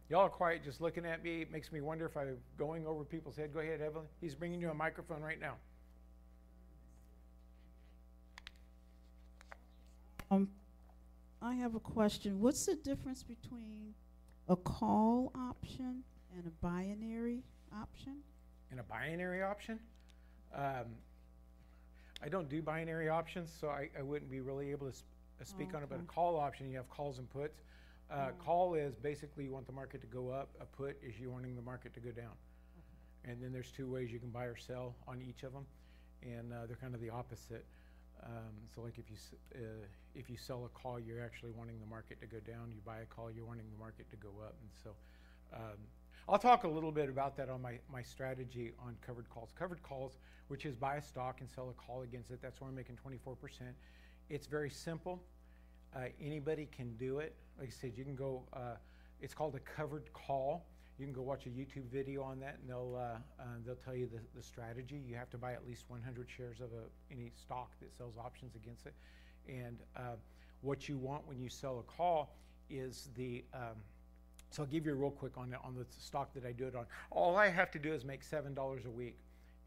Y'all 0.10 0.22
are 0.22 0.30
quiet, 0.30 0.64
just 0.64 0.82
looking 0.82 1.06
at 1.06 1.24
me. 1.24 1.42
It 1.42 1.52
makes 1.52 1.72
me 1.72 1.82
wonder 1.82 2.06
if 2.06 2.18
I'm 2.18 2.38
going 2.58 2.88
over 2.88 3.04
people's 3.04 3.36
head. 3.36 3.54
Go 3.54 3.60
ahead, 3.60 3.80
Evelyn. 3.80 4.08
He's 4.20 4.34
bringing 4.34 4.60
you 4.60 4.72
a 4.72 4.74
microphone 4.74 5.22
right 5.22 5.40
now. 5.40 5.54
Um, 10.32 10.50
I 11.42 11.54
have 11.56 11.76
a 11.76 11.80
question. 11.80 12.40
What's 12.40 12.66
the 12.66 12.76
difference 12.76 13.22
between 13.22 13.94
a 14.48 14.56
call 14.56 15.32
option 15.36 16.04
and 16.36 16.46
a 16.48 16.50
binary 16.62 17.44
option? 17.74 18.18
And 18.72 18.80
a 18.80 18.84
binary 18.84 19.42
option? 19.44 19.80
Um, 20.54 20.86
I 22.24 22.30
don't 22.30 22.50
do 22.50 22.62
binary 22.62 23.10
options, 23.10 23.50
so 23.60 23.70
I, 23.70 23.90
I 23.98 24.02
wouldn't 24.02 24.30
be 24.30 24.42
really 24.42 24.72
able 24.72 24.88
to 24.88 24.94
sp- 24.94 25.06
uh, 25.42 25.46
speak 25.46 25.74
on 25.74 25.84
it. 25.84 25.90
But 25.90 26.00
a 26.00 26.04
call 26.04 26.38
option, 26.38 26.70
you 26.70 26.78
have 26.78 26.90
calls 26.90 27.18
and 27.18 27.30
puts. 27.30 27.62
Uh, 28.12 28.32
Call 28.44 28.74
is 28.74 28.96
basically 28.96 29.44
you 29.46 29.52
want 29.52 29.68
the 29.68 29.72
market 29.72 30.02
to 30.02 30.08
go 30.08 30.30
up. 30.32 30.50
A 30.60 30.66
put 30.66 30.98
is 31.04 31.20
you 31.20 31.30
wanting 31.30 31.56
the 31.56 31.62
market 31.62 31.94
to 31.94 32.00
go 32.00 32.10
down. 32.10 32.32
And 33.24 33.42
then 33.42 33.52
there's 33.54 33.72
two 33.72 33.88
ways 33.88 34.12
you 34.12 34.20
can 34.20 34.30
buy 34.32 34.46
or 34.46 34.56
sell 34.58 34.96
on 35.08 35.22
each 35.22 35.44
of 35.44 35.54
them, 35.54 35.66
and 36.24 36.52
uh, 36.52 36.66
they're 36.66 36.76
kind 36.78 36.96
of 36.96 37.02
the 37.02 37.10
opposite. 37.12 37.66
Um, 38.24 38.52
so 38.74 38.82
like 38.82 38.98
if 38.98 39.10
you 39.10 39.16
s- 39.16 39.36
uh, 39.56 39.86
if 40.16 40.30
you 40.30 40.38
sell 40.38 40.66
a 40.66 40.70
call, 40.70 41.00
you're 41.00 41.24
actually 41.24 41.52
wanting 41.52 41.80
the 41.80 41.86
market 41.86 42.20
to 42.22 42.28
go 42.28 42.40
down. 42.40 42.72
You 42.74 42.82
buy 42.86 43.00
a 43.00 43.06
call, 43.06 43.30
you're 43.32 43.46
wanting 43.46 43.66
the 43.72 43.78
market 43.80 44.10
to 44.10 44.16
go 44.18 44.30
up. 44.44 44.56
And 44.62 44.72
so 44.84 44.90
um, 45.54 45.78
I'll 46.32 46.38
talk 46.38 46.64
a 46.64 46.68
little 46.68 46.92
bit 46.92 47.10
about 47.10 47.36
that 47.38 47.50
on 47.50 47.60
my, 47.60 47.80
my 47.92 48.04
strategy 48.04 48.74
on 48.86 48.96
covered 49.06 49.28
calls. 49.32 49.50
Covered 49.58 49.82
calls, 49.82 50.20
which 50.48 50.64
is 50.64 50.76
buy 50.76 50.98
a 50.98 51.02
stock 51.02 51.38
and 51.40 51.50
sell 51.50 51.72
a 51.72 51.74
call 51.74 52.04
against 52.04 52.30
it. 52.30 52.40
That's 52.40 52.62
where 52.62 52.70
I'm 52.70 52.76
making 52.76 53.00
24%. 53.04 53.36
It's 54.30 54.46
very 54.46 54.70
simple. 54.70 55.24
Uh, 55.96 56.02
anybody 56.22 56.68
can 56.72 56.96
do 56.98 57.18
it. 57.18 57.34
Like 57.58 57.70
I 57.70 57.72
said, 57.72 57.94
you 57.96 58.04
can 58.04 58.16
go, 58.16 58.44
uh, 58.54 58.76
it's 59.20 59.34
called 59.34 59.56
a 59.56 59.60
covered 59.60 60.14
call. 60.14 60.68
You 61.00 61.06
can 61.06 61.14
go 61.14 61.24
watch 61.24 61.48
a 61.48 61.50
YouTube 61.50 61.90
video 61.92 62.22
on 62.22 62.40
that, 62.42 62.60
and 62.62 62.70
they'll 62.70 62.96
uh, 62.96 63.18
uh, 63.42 63.46
they'll 63.66 63.76
tell 63.76 63.96
you 63.96 64.06
the, 64.06 64.20
the 64.36 64.44
strategy. 64.44 65.02
You 65.08 65.16
have 65.16 65.30
to 65.32 65.38
buy 65.38 65.54
at 65.54 65.66
least 65.66 65.86
100 65.88 66.28
shares 66.30 66.60
of 66.60 66.68
a, 66.74 67.12
any 67.12 67.32
stock 67.42 67.72
that 67.80 67.96
sells 67.98 68.18
options 68.18 68.56
against 68.56 68.86
it. 68.86 68.94
And 69.48 69.80
uh, 69.96 70.18
what 70.62 70.90
you 70.90 70.98
want 70.98 71.26
when 71.26 71.40
you 71.40 71.50
sell 71.50 71.80
a 71.80 71.84
call 71.84 72.36
is 72.70 73.10
the 73.16 73.46
um, 73.54 73.78
so 74.52 74.64
I'll 74.64 74.70
give 74.70 74.86
you 74.86 74.94
real 74.96 75.12
quick 75.12 75.38
on 75.38 75.50
the, 75.50 75.58
on 75.58 75.76
the 75.76 75.86
stock 76.00 76.34
that 76.34 76.46
I 76.46 76.52
do 76.52 76.66
it 76.68 76.76
on. 76.76 76.86
All 77.12 77.36
I 77.38 77.48
have 77.48 77.72
to 77.72 77.80
do 77.80 77.94
is 77.94 78.04
make 78.06 78.24
seven 78.24 78.54
dollars 78.54 78.86
a 78.86 78.90
week, 78.90 79.18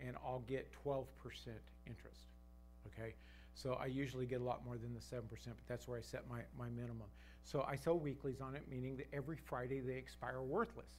and 0.01 0.17
I'll 0.25 0.43
get 0.49 0.71
12% 0.85 1.05
interest. 1.87 2.21
Okay, 2.89 3.15
so 3.55 3.75
I 3.75 3.87
usually 3.87 4.27
get 4.27 4.41
a 4.41 4.45
lot 4.45 4.65
more 4.65 4.77
than 4.77 4.93
the 4.95 5.01
seven 5.01 5.29
percent, 5.29 5.57
but 5.57 5.67
that's 5.69 5.87
where 5.89 5.99
I 5.99 6.03
set 6.03 6.29
my 6.29 6.41
my 6.59 6.69
minimum. 6.71 7.09
So 7.45 7.65
I 7.69 7.77
sell 7.77 7.99
weeklies 7.99 8.41
on 8.41 8.55
it, 8.55 8.63
meaning 8.71 8.97
that 8.97 9.07
every 9.13 9.37
Friday 9.37 9.81
they 9.81 9.95
expire 9.95 10.41
worthless. 10.43 10.91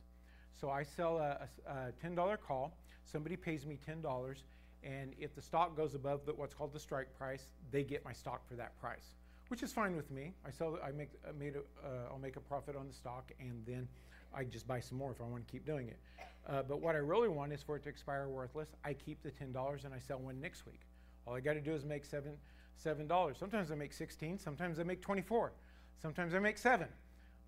So 0.59 0.69
I 0.69 0.83
sell 0.83 1.17
a, 1.17 1.47
a- 1.67 1.71
a 1.71 1.91
ten 2.01 2.15
dollar 2.15 2.37
call. 2.37 2.77
Somebody 3.05 3.35
pays 3.35 3.65
me 3.65 3.77
ten 3.85 4.01
dollars, 4.01 4.43
and 4.83 5.13
if 5.19 5.35
the 5.35 5.41
stock 5.41 5.75
goes 5.75 5.93
above 5.93 6.25
the, 6.25 6.33
what's 6.33 6.53
called 6.53 6.73
the 6.73 6.79
strike 6.79 7.13
price, 7.17 7.47
they 7.71 7.83
get 7.83 8.03
my 8.05 8.13
stock 8.13 8.47
for 8.47 8.55
that 8.55 8.79
price, 8.79 9.13
which 9.49 9.63
is 9.63 9.71
fine 9.71 9.95
with 9.95 10.09
me. 10.11 10.33
I 10.45 10.51
sell. 10.51 10.77
I 10.83 10.91
make. 10.91 11.09
I 11.27 11.31
made. 11.31 11.55
A, 11.55 11.59
uh, 11.59 12.11
I'll 12.11 12.19
make 12.19 12.35
a 12.35 12.41
profit 12.41 12.75
on 12.75 12.87
the 12.87 12.93
stock, 12.93 13.31
and 13.39 13.63
then 13.65 13.87
I 14.33 14.43
just 14.43 14.67
buy 14.67 14.79
some 14.79 14.97
more 14.97 15.11
if 15.11 15.21
I 15.21 15.25
want 15.25 15.45
to 15.45 15.51
keep 15.51 15.65
doing 15.65 15.87
it. 15.89 15.99
Uh, 16.47 16.61
but 16.63 16.81
what 16.81 16.95
I 16.95 16.99
really 16.99 17.29
want 17.29 17.53
is 17.53 17.63
for 17.63 17.77
it 17.77 17.83
to 17.83 17.89
expire 17.89 18.27
worthless. 18.27 18.69
I 18.83 18.93
keep 18.93 19.21
the 19.23 19.31
ten 19.31 19.51
dollars 19.51 19.85
and 19.85 19.93
I 19.93 19.99
sell 19.99 20.19
one 20.19 20.39
next 20.41 20.65
week. 20.65 20.81
All 21.25 21.35
I 21.35 21.39
got 21.39 21.53
to 21.53 21.61
do 21.61 21.73
is 21.73 21.85
make 21.85 22.05
seven 22.05 22.33
seven 22.75 23.07
dollars. 23.07 23.37
Sometimes 23.37 23.71
I 23.71 23.75
make 23.75 23.93
sixteen. 23.93 24.37
Sometimes 24.37 24.79
I 24.79 24.83
make 24.83 25.01
twenty 25.01 25.21
four. 25.21 25.53
Sometimes 26.01 26.33
I 26.33 26.39
make 26.39 26.57
seven. 26.57 26.87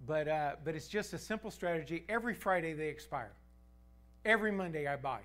But 0.07 0.27
uh, 0.27 0.55
but 0.63 0.75
it's 0.75 0.87
just 0.87 1.13
a 1.13 1.17
simple 1.17 1.51
strategy. 1.51 2.05
Every 2.07 2.33
Friday 2.33 2.73
they 2.73 2.87
expire. 2.87 3.33
Every 4.23 4.51
Monday 4.51 4.87
I 4.87 4.95
buy. 4.95 5.19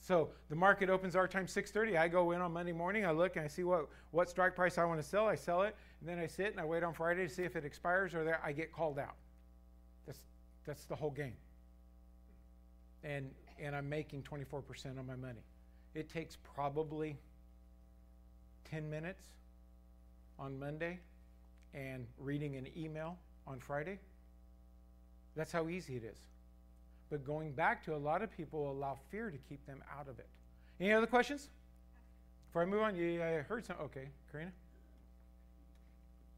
So 0.00 0.30
the 0.48 0.54
market 0.54 0.88
opens 0.90 1.16
our 1.16 1.28
time 1.28 1.46
6:30. 1.46 1.96
I 1.98 2.08
go 2.08 2.30
in 2.30 2.40
on 2.40 2.52
Monday 2.52 2.72
morning. 2.72 3.04
I 3.04 3.10
look 3.10 3.36
and 3.36 3.44
I 3.44 3.48
see 3.48 3.64
what 3.64 3.88
what 4.10 4.30
strike 4.30 4.54
price 4.54 4.78
I 4.78 4.84
want 4.84 5.00
to 5.00 5.06
sell. 5.06 5.26
I 5.26 5.34
sell 5.34 5.62
it, 5.62 5.76
and 6.00 6.08
then 6.08 6.18
I 6.18 6.26
sit 6.26 6.46
and 6.46 6.60
I 6.60 6.64
wait 6.64 6.82
on 6.82 6.94
Friday 6.94 7.26
to 7.26 7.32
see 7.32 7.42
if 7.42 7.56
it 7.56 7.64
expires 7.64 8.14
or 8.14 8.24
there 8.24 8.40
I 8.44 8.52
get 8.52 8.72
called 8.72 8.98
out. 8.98 9.16
That's 10.06 10.20
that's 10.64 10.84
the 10.84 10.96
whole 10.96 11.10
game. 11.10 11.36
And 13.02 13.30
and 13.60 13.74
I'm 13.74 13.88
making 13.88 14.22
24% 14.22 14.98
on 14.98 15.06
my 15.06 15.16
money. 15.16 15.42
It 15.94 16.08
takes 16.08 16.36
probably 16.36 17.18
10 18.70 18.88
minutes 18.88 19.24
on 20.38 20.58
Monday 20.58 21.00
and 21.74 22.06
reading 22.18 22.56
an 22.56 22.68
email 22.76 23.18
on 23.46 23.58
Friday. 23.58 23.98
That's 25.34 25.50
how 25.50 25.68
easy 25.68 25.96
it 25.96 26.04
is. 26.04 26.18
But 27.10 27.24
going 27.24 27.52
back 27.52 27.84
to 27.84 27.94
a 27.94 27.96
lot 27.96 28.22
of 28.22 28.30
people 28.30 28.70
allow 28.70 28.98
fear 29.10 29.30
to 29.30 29.38
keep 29.48 29.64
them 29.66 29.82
out 29.98 30.08
of 30.08 30.18
it. 30.18 30.28
Any 30.80 30.92
other 30.92 31.06
questions? 31.06 31.48
Before 32.48 32.62
I 32.62 32.64
move 32.66 32.82
on, 32.82 32.96
you 32.96 33.22
I 33.22 33.42
heard 33.42 33.64
some. 33.64 33.76
Okay, 33.82 34.08
Karina. 34.30 34.52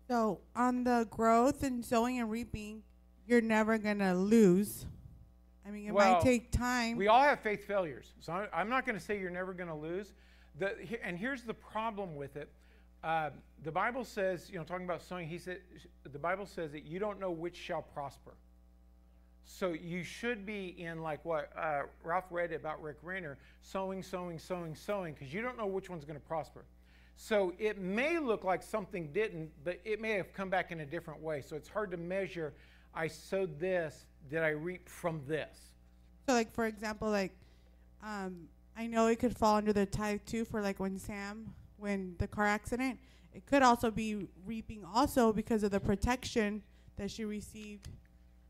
So 0.08 0.40
on 0.56 0.84
the 0.84 1.06
growth 1.10 1.62
and 1.62 1.84
sowing 1.84 2.18
and 2.18 2.30
reaping, 2.30 2.82
you're 3.26 3.40
never 3.40 3.78
gonna 3.78 4.14
lose. 4.14 4.86
I 5.66 5.70
mean, 5.70 5.86
it 5.86 5.92
Well, 5.92 6.14
might 6.14 6.22
take 6.22 6.50
time. 6.50 6.96
We 6.96 7.08
all 7.08 7.22
have 7.22 7.40
faith 7.40 7.64
failures, 7.64 8.12
so 8.20 8.48
I'm 8.52 8.68
not 8.68 8.86
going 8.86 8.98
to 8.98 9.04
say 9.04 9.20
you're 9.20 9.30
never 9.30 9.52
going 9.52 9.68
to 9.68 9.74
lose. 9.74 10.14
The, 10.58 10.74
and 11.04 11.16
here's 11.16 11.42
the 11.42 11.54
problem 11.54 12.16
with 12.16 12.36
it. 12.36 12.50
Uh, 13.04 13.30
the 13.62 13.70
Bible 13.70 14.04
says, 14.04 14.50
you 14.50 14.58
know, 14.58 14.64
talking 14.64 14.84
about 14.84 15.02
sowing, 15.02 15.28
he 15.28 15.38
said, 15.38 15.60
the 16.02 16.18
Bible 16.18 16.44
says 16.44 16.72
that 16.72 16.84
you 16.84 16.98
don't 16.98 17.20
know 17.20 17.30
which 17.30 17.56
shall 17.56 17.82
prosper. 17.82 18.32
So 19.52 19.72
you 19.72 20.04
should 20.04 20.46
be 20.46 20.76
in 20.78 21.02
like 21.02 21.24
what 21.24 21.50
uh, 21.58 21.82
Ralph 22.04 22.26
read 22.30 22.52
about 22.52 22.80
Rick 22.80 22.98
Renner, 23.02 23.36
sowing, 23.62 24.02
sowing, 24.02 24.38
sowing, 24.38 24.74
sowing, 24.74 25.12
because 25.12 25.34
you 25.34 25.42
don't 25.42 25.58
know 25.58 25.66
which 25.66 25.90
one's 25.90 26.04
going 26.04 26.18
to 26.18 26.26
prosper. 26.26 26.64
So 27.16 27.52
it 27.58 27.78
may 27.78 28.18
look 28.18 28.44
like 28.44 28.62
something 28.62 29.12
didn't, 29.12 29.50
but 29.64 29.80
it 29.84 30.00
may 30.00 30.12
have 30.12 30.32
come 30.32 30.48
back 30.48 30.70
in 30.70 30.80
a 30.80 30.86
different 30.86 31.20
way. 31.20 31.42
So 31.42 31.56
it's 31.56 31.68
hard 31.68 31.90
to 31.90 31.96
measure. 31.96 32.54
I 32.94 33.08
sowed 33.08 33.58
this. 33.58 34.06
Did 34.30 34.42
I 34.42 34.50
reap 34.50 34.88
from 34.88 35.20
this? 35.26 35.58
so, 36.26 36.32
like 36.32 36.52
for 36.54 36.66
example, 36.66 37.10
like 37.10 37.32
um, 38.02 38.48
I 38.76 38.86
know 38.86 39.08
it 39.08 39.18
could 39.18 39.36
fall 39.36 39.56
under 39.56 39.72
the 39.72 39.84
tithe 39.84 40.20
too 40.26 40.44
for 40.44 40.62
like 40.62 40.78
when 40.78 40.98
Sam, 40.98 41.52
when 41.76 42.14
the 42.18 42.28
car 42.28 42.46
accident. 42.46 42.98
It 43.34 43.46
could 43.46 43.62
also 43.62 43.90
be 43.90 44.28
reaping 44.46 44.84
also 44.84 45.32
because 45.32 45.62
of 45.62 45.70
the 45.70 45.80
protection 45.80 46.62
that 46.96 47.10
she 47.10 47.24
received 47.24 47.88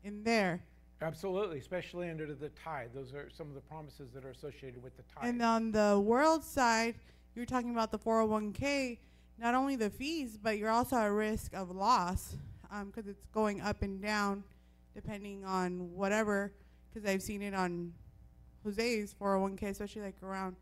in 0.03 0.23
there. 0.23 0.61
Absolutely, 1.01 1.57
especially 1.57 2.09
under 2.09 2.27
the 2.27 2.49
tithe. 2.49 2.89
Those 2.93 3.13
are 3.13 3.29
some 3.35 3.47
of 3.47 3.55
the 3.55 3.61
promises 3.61 4.11
that 4.13 4.23
are 4.23 4.29
associated 4.29 4.83
with 4.83 4.95
the 4.97 5.03
tithe. 5.03 5.29
And 5.29 5.41
on 5.41 5.71
the 5.71 5.99
world 5.99 6.43
side, 6.43 6.95
you're 7.35 7.45
talking 7.45 7.71
about 7.71 7.91
the 7.91 7.97
401k, 7.99 8.99
not 9.39 9.55
only 9.55 9.75
the 9.75 9.89
fees, 9.89 10.37
but 10.41 10.57
you're 10.57 10.69
also 10.69 10.97
at 10.97 11.05
risk 11.05 11.55
of 11.55 11.71
loss 11.71 12.35
because 12.85 13.05
um, 13.05 13.09
it's 13.09 13.25
going 13.27 13.61
up 13.61 13.81
and 13.81 14.01
down 14.01 14.43
depending 14.93 15.43
on 15.43 15.91
whatever. 15.93 16.51
Because 16.93 17.09
I've 17.09 17.21
seen 17.21 17.41
it 17.41 17.53
on 17.53 17.93
Jose's 18.63 19.15
401k, 19.19 19.63
especially 19.63 20.03
like 20.03 20.15
around 20.21 20.55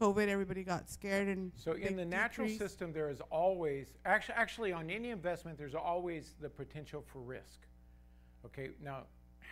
COVID, 0.00 0.28
everybody 0.28 0.64
got 0.64 0.90
scared 0.90 1.28
and. 1.28 1.52
So 1.56 1.72
in 1.72 1.94
the 1.94 2.04
natural 2.04 2.48
system, 2.48 2.92
there 2.92 3.10
is 3.10 3.20
always 3.30 3.94
actually 4.04 4.34
actually 4.34 4.72
on 4.72 4.90
any 4.90 5.10
investment, 5.10 5.56
there's 5.56 5.74
always 5.74 6.34
the 6.40 6.48
potential 6.48 7.04
for 7.12 7.20
risk. 7.20 7.60
Okay, 8.46 8.70
now 8.82 9.04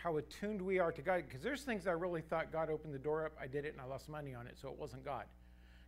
how 0.02 0.16
attuned 0.16 0.60
we 0.60 0.78
are 0.78 0.90
to 0.90 1.02
God, 1.02 1.22
because 1.28 1.42
there's 1.42 1.62
things 1.62 1.86
I 1.86 1.92
really 1.92 2.22
thought 2.22 2.50
God 2.50 2.70
opened 2.70 2.92
the 2.92 2.98
door 2.98 3.24
up, 3.26 3.32
I 3.40 3.46
did 3.46 3.64
it 3.64 3.72
and 3.72 3.80
I 3.80 3.84
lost 3.84 4.08
money 4.08 4.34
on 4.34 4.46
it, 4.46 4.56
so 4.60 4.68
it 4.68 4.78
wasn't 4.78 5.04
God, 5.04 5.24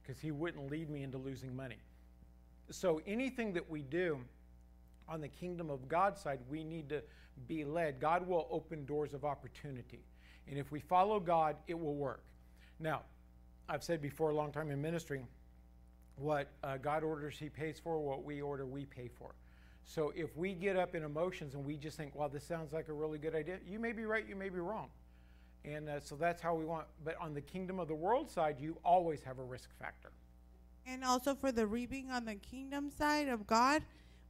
because 0.03 0.20
He 0.20 0.31
wouldn't 0.31 0.70
lead 0.70 0.88
me 0.88 1.03
into 1.03 1.18
losing 1.18 1.55
money. 1.55 1.79
So 2.70 3.00
anything 3.07 3.53
that 3.55 3.68
we 3.68 3.83
do 3.83 4.18
on 5.09 5.20
the 5.20 5.29
kingdom 5.29 5.68
of 5.68 5.88
God 5.88 6.16
side, 6.16 6.38
we 6.48 6.62
need 6.62 6.88
to 6.90 7.03
be 7.48 7.64
led. 7.64 8.00
God 8.00 8.27
will 8.27 8.46
open 8.50 8.85
doors 8.85 9.14
of 9.14 9.24
opportunity. 9.24 10.00
And 10.48 10.59
if 10.59 10.70
we 10.70 10.79
follow 10.79 11.18
God, 11.18 11.57
it 11.66 11.79
will 11.79 11.94
work. 11.94 12.22
Now, 12.79 13.03
I've 13.68 13.83
said 13.83 14.00
before 14.00 14.31
a 14.31 14.35
long 14.35 14.53
time 14.53 14.70
in 14.70 14.81
ministry, 14.81 15.24
what 16.16 16.48
uh, 16.62 16.77
God 16.77 17.03
orders, 17.03 17.37
He 17.38 17.48
pays 17.48 17.81
for. 17.81 17.98
What 17.98 18.24
we 18.24 18.40
order, 18.40 18.64
we 18.64 18.85
pay 18.85 19.09
for. 19.09 19.35
So 19.85 20.12
if 20.16 20.37
we 20.37 20.55
get 20.55 20.77
up 20.77 20.94
in 20.94 21.05
emotions 21.05 21.55
and 21.55 21.64
we 21.64 21.77
just 21.77 21.97
think, 21.97 22.14
well, 22.14 22.29
this 22.29 22.44
sounds 22.44 22.73
like 22.73 22.88
a 22.88 22.92
really 22.92 23.18
good 23.18 23.35
idea, 23.35 23.59
you 23.68 23.79
may 23.79 23.92
be 23.92 24.05
right, 24.05 24.27
you 24.27 24.35
may 24.35 24.49
be 24.49 24.59
wrong. 24.59 24.88
And 25.64 25.88
uh, 25.88 26.01
so 26.01 26.16
that's 26.16 26.42
how 26.42 26.55
we 26.55 26.64
want. 26.64 26.87
But 27.05 27.16
on 27.20 27.35
the 27.35 27.40
kingdom 27.40 27.79
of 27.79 27.88
the 27.88 27.94
world 27.94 28.31
side, 28.31 28.57
you 28.59 28.77
always 28.85 29.23
have 29.23 29.38
a 29.38 29.44
risk 29.44 29.70
factor. 29.79 30.11
And 30.87 31.05
also 31.05 31.35
for 31.35 31.53
the 31.53 31.66
reaping 31.66 32.11
on 32.11 32.25
the 32.25 32.35
kingdom 32.35 32.90
side 32.90 33.29
of 33.29 33.47
God, 33.47 33.83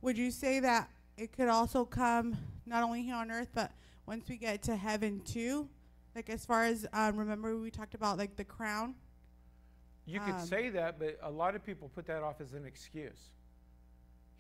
would 0.02 0.16
you 0.16 0.30
say 0.30 0.60
that 0.60 0.88
it 1.16 1.32
could 1.32 1.48
also 1.48 1.84
come 1.84 2.36
not 2.66 2.82
only 2.82 3.02
here 3.02 3.16
on 3.16 3.30
earth, 3.30 3.48
but 3.54 3.72
once 4.06 4.28
we 4.28 4.36
get 4.36 4.62
to 4.64 4.76
heaven 4.76 5.20
too? 5.24 5.68
Like 6.14 6.30
as 6.30 6.44
far 6.44 6.64
as 6.64 6.86
um, 6.92 7.16
remember 7.16 7.56
we 7.56 7.70
talked 7.70 7.94
about 7.94 8.18
like 8.18 8.36
the 8.36 8.44
crown. 8.44 8.94
You 10.06 10.20
could 10.20 10.34
um, 10.34 10.46
say 10.46 10.68
that, 10.70 10.98
but 10.98 11.18
a 11.22 11.30
lot 11.30 11.56
of 11.56 11.64
people 11.64 11.90
put 11.94 12.06
that 12.06 12.22
off 12.22 12.40
as 12.40 12.52
an 12.52 12.64
excuse. 12.64 13.30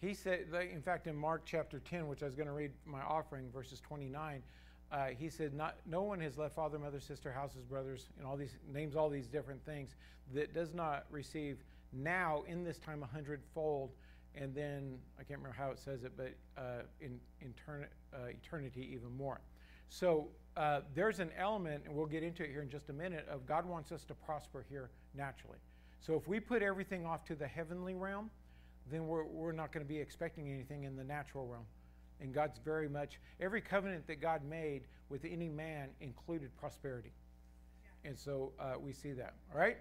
He 0.00 0.14
said, 0.14 0.46
in 0.72 0.82
fact, 0.82 1.06
in 1.06 1.16
Mark 1.16 1.42
chapter 1.44 1.80
10, 1.80 2.08
which 2.08 2.22
I 2.22 2.26
was 2.26 2.34
going 2.34 2.48
to 2.48 2.52
read 2.52 2.72
my 2.84 3.00
offering, 3.00 3.50
verses 3.50 3.80
29, 3.80 4.42
uh, 4.92 5.06
he 5.06 5.28
said, 5.28 5.54
not, 5.54 5.76
No 5.86 6.02
one 6.02 6.20
has 6.20 6.36
left 6.36 6.54
father, 6.54 6.78
mother, 6.78 7.00
sister, 7.00 7.32
houses, 7.32 7.64
brothers, 7.64 8.10
and 8.18 8.26
all 8.26 8.36
these 8.36 8.56
names, 8.72 8.96
all 8.96 9.08
these 9.08 9.26
different 9.26 9.64
things 9.64 9.96
that 10.32 10.54
does 10.54 10.74
not 10.74 11.06
receive 11.10 11.58
now 11.92 12.44
in 12.46 12.64
this 12.64 12.78
time 12.78 13.02
a 13.02 13.06
hundredfold, 13.06 13.90
and 14.34 14.54
then 14.54 14.98
I 15.18 15.22
can't 15.22 15.38
remember 15.38 15.56
how 15.56 15.70
it 15.70 15.78
says 15.78 16.04
it, 16.04 16.12
but 16.16 16.34
uh, 16.58 16.82
in, 17.00 17.18
in 17.40 17.54
turn, 17.54 17.86
uh, 18.12 18.26
eternity 18.26 18.88
even 18.92 19.16
more. 19.16 19.40
So 19.88 20.28
uh, 20.56 20.80
there's 20.94 21.20
an 21.20 21.30
element, 21.38 21.84
and 21.86 21.94
we'll 21.94 22.06
get 22.06 22.22
into 22.22 22.42
it 22.42 22.50
here 22.50 22.62
in 22.62 22.68
just 22.68 22.88
a 22.88 22.92
minute, 22.92 23.26
of 23.28 23.46
God 23.46 23.66
wants 23.66 23.92
us 23.92 24.04
to 24.04 24.14
prosper 24.14 24.64
here 24.68 24.90
naturally. 25.14 25.58
So 26.00 26.14
if 26.14 26.28
we 26.28 26.40
put 26.40 26.62
everything 26.62 27.06
off 27.06 27.24
to 27.26 27.34
the 27.34 27.46
heavenly 27.46 27.94
realm, 27.94 28.30
then 28.90 29.06
we're, 29.06 29.24
we're 29.24 29.52
not 29.52 29.72
going 29.72 29.84
to 29.84 29.88
be 29.88 29.98
expecting 29.98 30.50
anything 30.50 30.84
in 30.84 30.96
the 30.96 31.04
natural 31.04 31.46
realm. 31.46 31.64
And 32.20 32.32
God's 32.32 32.58
very 32.64 32.88
much, 32.88 33.18
every 33.40 33.60
covenant 33.60 34.06
that 34.06 34.20
God 34.20 34.42
made 34.44 34.82
with 35.08 35.24
any 35.24 35.48
man 35.48 35.88
included 36.00 36.54
prosperity. 36.56 37.12
Yeah. 37.82 38.10
And 38.10 38.18
so 38.18 38.52
uh, 38.58 38.74
we 38.78 38.92
see 38.92 39.12
that. 39.12 39.34
All 39.52 39.60
right? 39.60 39.76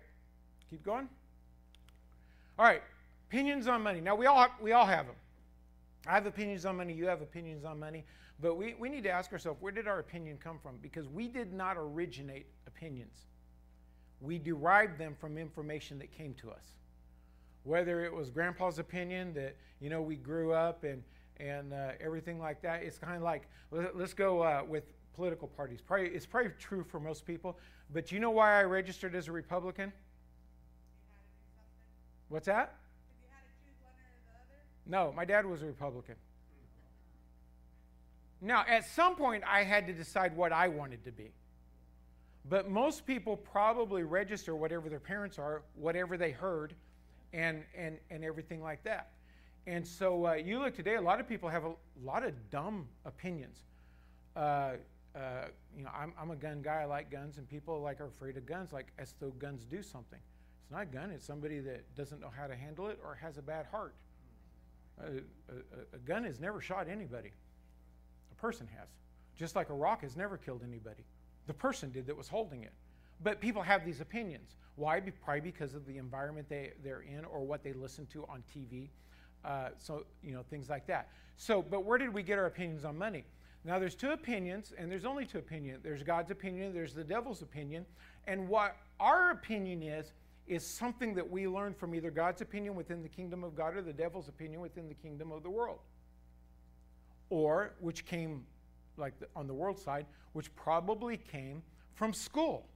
Keep 0.70 0.84
going. 0.84 1.08
All 2.58 2.66
right. 2.66 2.82
Opinions 3.30 3.68
on 3.68 3.82
money. 3.82 4.02
Now, 4.02 4.16
we 4.16 4.26
all, 4.26 4.48
we 4.62 4.72
all 4.72 4.86
have 4.86 5.06
them. 5.08 5.16
I 6.08 6.12
have 6.12 6.26
opinions 6.26 6.66
on 6.66 6.78
money. 6.78 6.94
You 6.94 7.08
have 7.08 7.22
opinions 7.22 7.66
on 7.66 7.80
money. 7.80 8.06
But 8.42 8.56
we, 8.56 8.74
we 8.76 8.89
need 8.89 9.04
to 9.04 9.12
ask 9.12 9.32
ourselves 9.32 9.62
where 9.62 9.72
did 9.72 9.88
our 9.88 10.00
opinion 10.00 10.38
come 10.42 10.60
from? 10.60 10.78
Because 10.82 11.08
we 11.08 11.28
did 11.28 11.54
not 11.54 11.78
originate 11.78 12.48
opinions, 12.68 13.26
we 14.22 14.38
derived 14.38 14.98
them 14.98 15.16
from 15.20 15.38
information 15.38 16.00
that 16.00 16.12
came 16.12 16.34
to 16.36 16.52
us 16.52 16.74
whether 17.63 18.04
it 18.04 18.13
was 18.13 18.30
grandpa's 18.30 18.80
opinion 18.80 19.34
that 19.34 19.56
you 19.80 19.89
know 19.89 20.02
we 20.02 20.15
grew 20.15 20.54
up 20.54 20.84
and 20.84 21.04
and 21.38 21.73
uh, 21.73 21.91
everything 21.99 22.39
like 22.39 22.62
that 22.62 22.84
it's 22.84 22.97
kind 22.97 23.15
of 23.15 23.23
like 23.23 23.47
let, 23.71 23.95
us 23.95 24.13
go 24.13 24.41
uh, 24.41 24.62
with 24.67 24.84
political 25.15 25.47
parties. 25.47 25.80
Probably 25.82 26.08
it's 26.08 26.26
probably 26.26 26.52
true 26.60 26.84
for 26.84 26.99
most 26.99 27.26
people 27.26 27.58
but 27.91 28.12
you 28.12 28.19
know 28.19 28.32
why 28.32 28.60
i 28.60 28.63
registered 28.63 29.15
as 29.15 29.28
a 29.28 29.32
republican? 29.32 29.91
What's 32.30 32.47
that? 32.47 32.76
No 34.86 35.13
my 35.15 35.26
dad 35.26 35.45
was 35.45 35.62
a 35.62 35.65
republican. 35.65 36.15
Now 38.41 38.65
at 38.67 38.86
some 38.86 39.15
point 39.15 39.43
i 39.47 39.63
had 39.63 39.88
to 39.88 39.93
decide 39.93 40.36
what 40.36 40.52
i 40.52 40.67
wanted 40.67 41.04
to 41.06 41.12
be. 41.12 41.32
But 42.49 42.69
most 42.69 43.06
people 43.06 43.38
probably 43.38 44.04
register 44.04 44.54
whatever 44.54 44.89
their 44.89 44.99
parents 44.99 45.39
are 45.39 45.63
whatever 45.76 46.17
they 46.17 46.32
heard 46.32 46.76
and, 47.34 47.63
and, 47.78 47.98
and 48.10 48.24
everything 48.24 48.62
like 48.62 48.84
that. 48.84 49.10
And 49.65 49.86
so 49.86 50.28
uh, 50.28 50.34
you 50.34 50.60
look 50.60 50.76
today, 50.76 50.96
a 50.96 51.02
lot 51.02 51.19
of 51.19 51.28
people 51.28 51.50
have 51.50 51.63
a 51.63 51.74
lot 52.04 52.24
of 52.24 52.34
dumb 52.50 52.88
opinions. 53.06 53.60
Uh, 54.36 54.74
uh, 55.15 55.48
you 55.78 55.84
know, 55.84 55.89
I'm, 55.98 56.13
I'm 56.19 56.32
a 56.32 56.36
gun 56.36 56.62
guy, 56.62 56.82
I 56.82 56.86
like 56.86 57.12
guns, 57.12 57.38
and 57.38 57.48
people 57.48 57.82
like 57.82 58.02
are 58.02 58.08
afraid 58.08 58.36
of 58.38 58.46
guns, 58.46 58.74
like 58.74 58.88
as 58.98 59.13
though 59.19 59.30
guns 59.32 59.65
do 59.65 59.82
something. 59.82 60.19
It's 60.62 60.72
not 60.72 60.84
a 60.84 60.86
gun, 60.86 61.12
it's 61.12 61.26
somebody 61.26 61.60
that 61.60 61.96
doesn't 61.96 62.19
know 62.19 62.32
how 62.36 62.48
to 62.48 62.56
handle 62.56 62.88
it 62.88 63.00
or 63.04 63.15
has 63.15 63.38
a 63.38 63.41
bad 63.41 63.65
heart. 63.67 63.93
a, 65.00 65.96
a 65.96 66.00
gun 66.00 66.24
has 66.24 66.39
never 66.39 66.62
shot 66.62 66.88
anybody, 66.89 67.32
a 68.32 68.36
person 68.41 68.67
has. 68.78 68.88
Just 69.36 69.56
like 69.56 69.69
a 69.69 69.74
rock 69.74 70.02
has 70.02 70.15
never 70.15 70.38
killed 70.38 70.62
anybody. 70.67 71.04
The 71.48 71.54
person 71.54 71.91
did 71.91 72.08
that 72.08 72.17
was 72.17 72.28
holding 72.28 72.63
it. 72.63 72.74
But 73.24 73.40
people 73.40 73.62
have 73.62 73.86
these 73.86 74.02
opinions. 74.02 74.56
Why? 74.76 75.00
Probably 75.00 75.42
because 75.42 75.74
of 75.74 75.86
the 75.86 75.98
environment 75.98 76.48
they, 76.50 76.72
they're 76.84 77.02
in 77.02 77.26
or 77.26 77.42
what 77.42 77.64
they 77.64 77.74
listen 77.74 78.06
to 78.08 78.26
on 78.26 78.44
TV. 78.56 78.90
Uh, 79.46 79.70
so, 79.78 80.06
you 80.24 80.34
know, 80.34 80.44
things 80.50 80.70
like 80.70 80.88
that. 80.88 81.10
So, 81.38 81.62
but 81.62 81.84
where 81.86 81.98
did 81.98 82.14
we 82.14 82.24
get 82.24 82.40
our 82.40 82.46
opinions 82.46 82.86
on 82.86 82.98
money? 82.98 83.24
Now, 83.66 83.80
there's 83.80 83.96
two 83.96 84.12
opinions, 84.12 84.74
and 84.78 84.92
there's 84.92 85.06
only 85.06 85.26
two 85.26 85.38
opinions. 85.38 85.80
There's 85.84 86.04
God's 86.04 86.32
opinion, 86.32 86.74
there's 86.74 86.94
the 86.94 87.04
devil's 87.04 87.42
opinion. 87.42 87.86
And 88.28 88.48
what 88.50 88.76
our 89.00 89.32
opinion 89.32 89.84
is, 89.84 90.12
is 90.48 90.66
something 90.66 91.14
that 91.16 91.30
we 91.30 91.48
learn 91.48 91.74
from 91.74 91.96
either 91.96 92.12
God's 92.12 92.42
opinion 92.42 92.76
within 92.76 93.02
the 93.02 93.08
kingdom 93.08 93.44
of 93.44 93.56
God 93.56 93.78
or 93.78 93.82
the 93.82 93.94
devil's 93.94 94.28
opinion 94.28 94.60
within 94.60 94.90
the 94.90 94.94
kingdom 94.94 95.32
of 95.32 95.44
the 95.44 95.50
world. 95.50 95.80
Or, 97.30 97.74
which 97.80 98.06
came, 98.06 98.46
like 98.98 99.18
the, 99.20 99.28
on 99.36 99.48
the 99.48 99.54
world 99.54 99.80
side, 99.80 100.06
which 100.34 100.54
probably 100.56 101.16
came 101.16 101.64
from 101.94 102.14
school. 102.14 102.68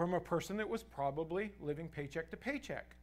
From 0.00 0.14
a 0.14 0.20
person 0.20 0.56
that 0.56 0.66
was 0.66 0.82
probably 0.82 1.52
living 1.60 1.86
paycheck 1.86 2.30
to 2.30 2.36
paycheck, 2.38 2.96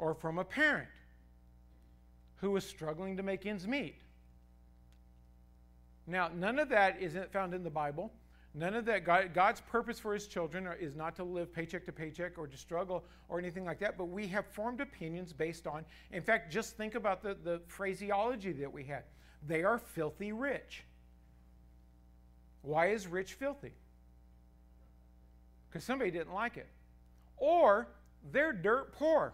or 0.00 0.14
from 0.14 0.40
a 0.40 0.44
parent 0.44 0.88
who 2.38 2.50
was 2.50 2.66
struggling 2.66 3.16
to 3.16 3.22
make 3.22 3.46
ends 3.46 3.68
meet. 3.68 4.00
Now, 6.08 6.28
none 6.34 6.58
of 6.58 6.68
that 6.70 7.00
isn't 7.00 7.32
found 7.32 7.54
in 7.54 7.62
the 7.62 7.70
Bible. 7.70 8.10
None 8.52 8.74
of 8.74 8.84
that, 8.86 9.04
God, 9.04 9.32
God's 9.32 9.60
purpose 9.60 10.00
for 10.00 10.12
his 10.12 10.26
children 10.26 10.68
is 10.80 10.96
not 10.96 11.14
to 11.14 11.22
live 11.22 11.54
paycheck 11.54 11.86
to 11.86 11.92
paycheck 11.92 12.36
or 12.36 12.48
to 12.48 12.56
struggle 12.56 13.04
or 13.28 13.38
anything 13.38 13.64
like 13.64 13.78
that, 13.78 13.96
but 13.96 14.06
we 14.06 14.26
have 14.26 14.44
formed 14.48 14.80
opinions 14.80 15.32
based 15.32 15.68
on, 15.68 15.84
in 16.10 16.20
fact, 16.20 16.52
just 16.52 16.76
think 16.76 16.96
about 16.96 17.22
the, 17.22 17.36
the 17.44 17.60
phraseology 17.68 18.50
that 18.50 18.72
we 18.72 18.82
had. 18.82 19.04
They 19.46 19.62
are 19.62 19.78
filthy 19.78 20.32
rich. 20.32 20.82
Why 22.62 22.88
is 22.88 23.06
rich 23.06 23.34
filthy? 23.34 23.74
Because 25.72 25.84
somebody 25.84 26.10
didn't 26.10 26.34
like 26.34 26.58
it. 26.58 26.68
Or 27.38 27.88
they're 28.30 28.52
dirt 28.52 28.92
poor. 28.92 29.32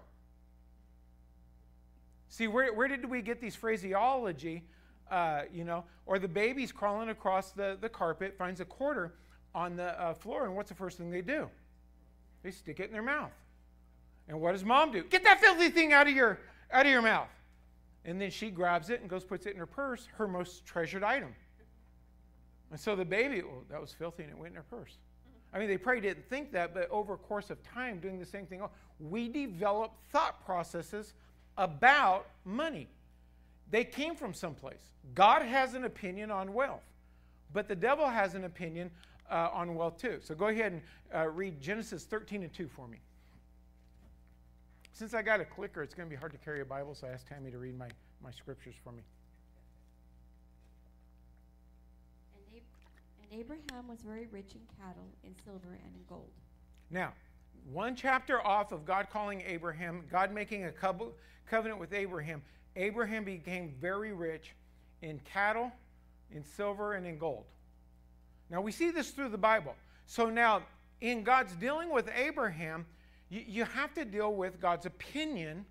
See, 2.28 2.46
where, 2.46 2.72
where 2.72 2.86
did 2.86 3.04
we 3.04 3.22
get 3.22 3.40
these 3.40 3.56
phraseology? 3.56 4.62
Uh, 5.10 5.42
you 5.52 5.64
know, 5.64 5.84
or 6.06 6.18
the 6.18 6.28
baby's 6.28 6.70
crawling 6.70 7.08
across 7.08 7.50
the, 7.52 7.76
the 7.80 7.88
carpet, 7.88 8.36
finds 8.36 8.60
a 8.60 8.64
quarter 8.64 9.14
on 9.54 9.74
the 9.74 10.00
uh, 10.00 10.14
floor, 10.14 10.44
and 10.44 10.54
what's 10.54 10.68
the 10.68 10.74
first 10.74 10.98
thing 10.98 11.10
they 11.10 11.22
do? 11.22 11.48
They 12.42 12.50
stick 12.50 12.78
it 12.78 12.84
in 12.84 12.92
their 12.92 13.02
mouth. 13.02 13.32
And 14.28 14.40
what 14.40 14.52
does 14.52 14.64
mom 14.64 14.92
do? 14.92 15.02
Get 15.04 15.24
that 15.24 15.40
filthy 15.40 15.70
thing 15.70 15.92
out 15.92 16.06
of 16.06 16.14
your 16.14 16.38
out 16.70 16.84
of 16.84 16.92
your 16.92 17.00
mouth. 17.00 17.30
And 18.04 18.20
then 18.20 18.30
she 18.30 18.50
grabs 18.50 18.90
it 18.90 19.00
and 19.00 19.08
goes 19.08 19.24
puts 19.24 19.46
it 19.46 19.52
in 19.52 19.58
her 19.58 19.66
purse, 19.66 20.06
her 20.16 20.28
most 20.28 20.66
treasured 20.66 21.02
item. 21.02 21.34
And 22.70 22.78
so 22.78 22.94
the 22.94 23.04
baby, 23.04 23.42
well, 23.42 23.64
that 23.70 23.80
was 23.80 23.92
filthy, 23.92 24.22
and 24.22 24.32
it 24.32 24.38
went 24.38 24.52
in 24.52 24.56
her 24.56 24.66
purse. 24.68 24.98
I 25.52 25.58
mean, 25.58 25.68
they 25.68 25.78
probably 25.78 26.02
didn't 26.02 26.28
think 26.28 26.52
that, 26.52 26.74
but 26.74 26.90
over 26.90 27.14
a 27.14 27.16
course 27.16 27.50
of 27.50 27.62
time, 27.62 28.00
doing 28.00 28.18
the 28.18 28.26
same 28.26 28.46
thing, 28.46 28.62
we 29.00 29.28
develop 29.28 29.92
thought 30.10 30.44
processes 30.44 31.14
about 31.56 32.26
money. 32.44 32.88
They 33.70 33.84
came 33.84 34.14
from 34.14 34.34
someplace. 34.34 34.80
God 35.14 35.42
has 35.42 35.74
an 35.74 35.84
opinion 35.84 36.30
on 36.30 36.52
wealth, 36.52 36.84
but 37.52 37.68
the 37.68 37.76
devil 37.76 38.06
has 38.06 38.34
an 38.34 38.44
opinion 38.44 38.90
uh, 39.30 39.50
on 39.52 39.74
wealth 39.74 39.98
too. 39.98 40.18
So 40.22 40.34
go 40.34 40.48
ahead 40.48 40.72
and 40.72 40.82
uh, 41.14 41.28
read 41.28 41.60
Genesis 41.60 42.04
13 42.04 42.42
and 42.42 42.52
2 42.52 42.68
for 42.68 42.86
me. 42.86 42.98
Since 44.92 45.14
I 45.14 45.22
got 45.22 45.40
a 45.40 45.44
clicker, 45.44 45.82
it's 45.82 45.94
going 45.94 46.08
to 46.08 46.10
be 46.10 46.18
hard 46.18 46.32
to 46.32 46.38
carry 46.38 46.60
a 46.60 46.64
Bible, 46.64 46.94
so 46.94 47.06
I 47.06 47.10
asked 47.10 47.28
Tammy 47.28 47.50
to 47.50 47.58
read 47.58 47.78
my, 47.78 47.88
my 48.22 48.32
scriptures 48.32 48.74
for 48.82 48.92
me. 48.92 49.02
And, 52.34 52.56
Ab- 52.56 53.17
and 53.30 53.40
Abraham 53.40 53.88
was 53.88 54.00
very 54.00 54.26
rich 54.26 54.54
in 54.54 54.60
cattle, 54.78 55.08
in 55.24 55.34
silver, 55.44 55.78
and 55.84 55.94
in 55.94 56.02
gold. 56.08 56.30
Now, 56.90 57.12
one 57.70 57.94
chapter 57.94 58.44
off 58.46 58.72
of 58.72 58.84
God 58.84 59.08
calling 59.12 59.42
Abraham, 59.46 60.04
God 60.10 60.32
making 60.32 60.64
a 60.64 60.72
co- 60.72 61.12
covenant 61.48 61.80
with 61.80 61.92
Abraham, 61.92 62.42
Abraham 62.76 63.24
became 63.24 63.74
very 63.80 64.12
rich 64.12 64.54
in 65.02 65.20
cattle, 65.20 65.72
in 66.30 66.44
silver, 66.44 66.94
and 66.94 67.06
in 67.06 67.18
gold. 67.18 67.44
Now, 68.50 68.60
we 68.60 68.72
see 68.72 68.90
this 68.90 69.10
through 69.10 69.28
the 69.28 69.38
Bible. 69.38 69.74
So 70.06 70.30
now, 70.30 70.62
in 71.00 71.22
God's 71.22 71.54
dealing 71.54 71.90
with 71.92 72.10
Abraham, 72.14 72.86
you, 73.28 73.42
you 73.46 73.64
have 73.64 73.92
to 73.94 74.04
deal 74.04 74.34
with 74.34 74.60
God's 74.60 74.86
opinion 74.86 75.66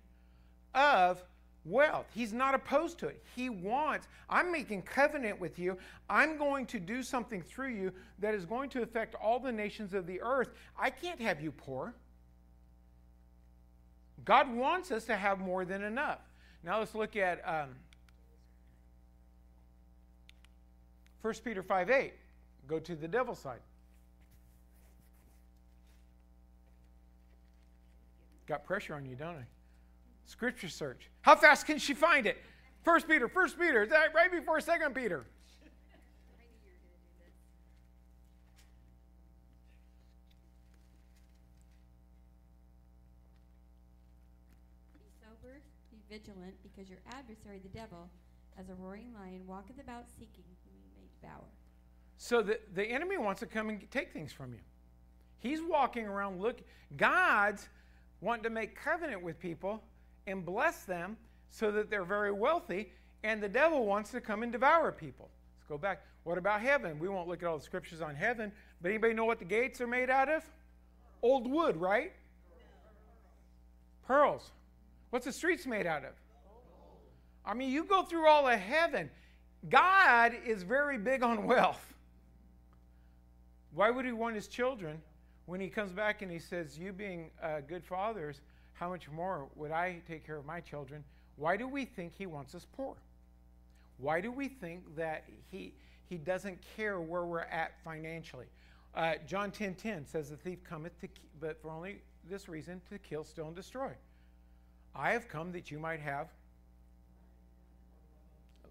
of 0.74 1.22
wealth. 1.68 2.06
He's 2.14 2.32
not 2.32 2.54
opposed 2.54 2.98
to 2.98 3.08
it. 3.08 3.22
He 3.34 3.48
wants, 3.48 4.08
I'm 4.28 4.50
making 4.50 4.82
covenant 4.82 5.40
with 5.40 5.58
you. 5.58 5.78
I'm 6.08 6.38
going 6.38 6.66
to 6.66 6.80
do 6.80 7.02
something 7.02 7.42
through 7.42 7.74
you 7.74 7.92
that 8.18 8.34
is 8.34 8.44
going 8.44 8.70
to 8.70 8.82
affect 8.82 9.14
all 9.14 9.38
the 9.38 9.52
nations 9.52 9.94
of 9.94 10.06
the 10.06 10.20
earth. 10.20 10.50
I 10.78 10.90
can't 10.90 11.20
have 11.20 11.40
you 11.40 11.52
poor. 11.52 11.94
God 14.24 14.52
wants 14.52 14.90
us 14.90 15.04
to 15.04 15.16
have 15.16 15.38
more 15.38 15.64
than 15.64 15.82
enough. 15.82 16.20
Now 16.62 16.80
let's 16.80 16.94
look 16.94 17.16
at 17.16 17.40
um, 17.46 17.70
1 21.22 21.34
Peter 21.44 21.62
5 21.62 21.90
8. 21.90 22.12
Go 22.66 22.78
to 22.78 22.94
the 22.94 23.08
devil's 23.08 23.38
side. 23.38 23.60
Got 28.46 28.64
pressure 28.64 28.94
on 28.94 29.04
you, 29.04 29.14
don't 29.14 29.36
I? 29.36 29.57
Scripture 30.28 30.68
search. 30.68 31.10
How 31.22 31.34
fast 31.34 31.64
can 31.64 31.78
she 31.78 31.94
find 31.94 32.26
it? 32.26 32.36
First 32.82 33.08
Peter, 33.08 33.28
First 33.28 33.58
Peter. 33.58 33.88
Right 34.14 34.30
before 34.30 34.60
Second 34.60 34.94
Peter? 34.94 35.24
Be 44.92 45.00
sober, 45.18 45.62
be 45.90 45.96
vigilant, 46.10 46.54
because 46.62 46.90
your 46.90 47.00
adversary, 47.10 47.58
the 47.62 47.70
devil, 47.70 48.10
as 48.58 48.68
a 48.68 48.74
roaring 48.74 49.14
lion, 49.18 49.46
walketh 49.46 49.80
about 49.80 50.04
seeking 50.10 50.44
whom 50.64 50.74
he 50.82 50.90
may 51.00 51.08
devour. 51.22 51.48
So 52.18 52.42
the, 52.42 52.60
the 52.74 52.84
enemy 52.84 53.16
wants 53.16 53.40
to 53.40 53.46
come 53.46 53.70
and 53.70 53.90
take 53.90 54.12
things 54.12 54.30
from 54.30 54.52
you. 54.52 54.60
He's 55.38 55.62
walking 55.62 56.06
around 56.06 56.38
look 56.38 56.60
God's 56.98 57.66
wanting 58.20 58.42
to 58.42 58.50
make 58.50 58.76
covenant 58.76 59.22
with 59.22 59.40
people 59.40 59.82
and 60.28 60.44
bless 60.44 60.84
them 60.84 61.16
so 61.50 61.70
that 61.72 61.90
they're 61.90 62.04
very 62.04 62.32
wealthy, 62.32 62.92
and 63.22 63.42
the 63.42 63.48
devil 63.48 63.86
wants 63.86 64.10
to 64.12 64.20
come 64.20 64.42
and 64.42 64.52
devour 64.52 64.92
people. 64.92 65.28
Let's 65.56 65.68
go 65.68 65.78
back. 65.78 66.02
What 66.24 66.38
about 66.38 66.60
heaven? 66.60 66.98
We 66.98 67.08
won't 67.08 67.28
look 67.28 67.42
at 67.42 67.48
all 67.48 67.58
the 67.58 67.64
scriptures 67.64 68.00
on 68.00 68.14
heaven, 68.14 68.52
but 68.82 68.90
anybody 68.90 69.14
know 69.14 69.24
what 69.24 69.38
the 69.38 69.44
gates 69.44 69.80
are 69.80 69.86
made 69.86 70.10
out 70.10 70.28
of? 70.28 70.44
Old 71.22 71.50
wood, 71.50 71.76
right? 71.76 72.12
Pearls. 74.06 74.52
What's 75.10 75.24
the 75.24 75.32
streets 75.32 75.66
made 75.66 75.86
out 75.86 76.04
of? 76.04 76.12
I 77.44 77.54
mean, 77.54 77.70
you 77.70 77.84
go 77.84 78.02
through 78.02 78.28
all 78.28 78.46
of 78.46 78.58
heaven. 78.58 79.10
God 79.68 80.34
is 80.46 80.62
very 80.62 80.98
big 80.98 81.22
on 81.22 81.46
wealth. 81.46 81.94
Why 83.74 83.90
would 83.90 84.04
he 84.04 84.12
want 84.12 84.34
his 84.34 84.48
children 84.48 85.00
when 85.46 85.60
he 85.60 85.68
comes 85.68 85.92
back 85.92 86.20
and 86.22 86.30
he 86.30 86.38
says, 86.38 86.78
You 86.78 86.92
being 86.92 87.30
uh, 87.42 87.60
good 87.66 87.84
fathers, 87.84 88.40
how 88.78 88.88
much 88.88 89.08
more 89.10 89.48
would 89.56 89.70
I 89.70 90.00
take 90.06 90.24
care 90.24 90.36
of 90.36 90.46
my 90.46 90.60
children? 90.60 91.02
Why 91.36 91.56
do 91.56 91.66
we 91.66 91.84
think 91.84 92.12
he 92.16 92.26
wants 92.26 92.54
us 92.54 92.66
poor? 92.76 92.94
Why 93.98 94.20
do 94.20 94.30
we 94.30 94.48
think 94.48 94.96
that 94.96 95.24
he, 95.50 95.72
he 96.08 96.16
doesn't 96.16 96.58
care 96.76 97.00
where 97.00 97.24
we're 97.24 97.40
at 97.40 97.72
financially? 97.84 98.46
Uh, 98.94 99.14
John 99.26 99.50
10 99.50 99.74
10 99.74 100.06
says, 100.06 100.30
The 100.30 100.36
thief 100.36 100.62
cometh, 100.64 100.98
to, 101.00 101.08
but 101.40 101.60
for 101.60 101.70
only 101.70 102.00
this 102.28 102.48
reason, 102.48 102.80
to 102.90 102.98
kill, 102.98 103.24
steal, 103.24 103.46
and 103.46 103.56
destroy. 103.56 103.90
I 104.94 105.10
have 105.10 105.28
come 105.28 105.52
that 105.52 105.70
you 105.70 105.78
might 105.78 106.00
have 106.00 106.28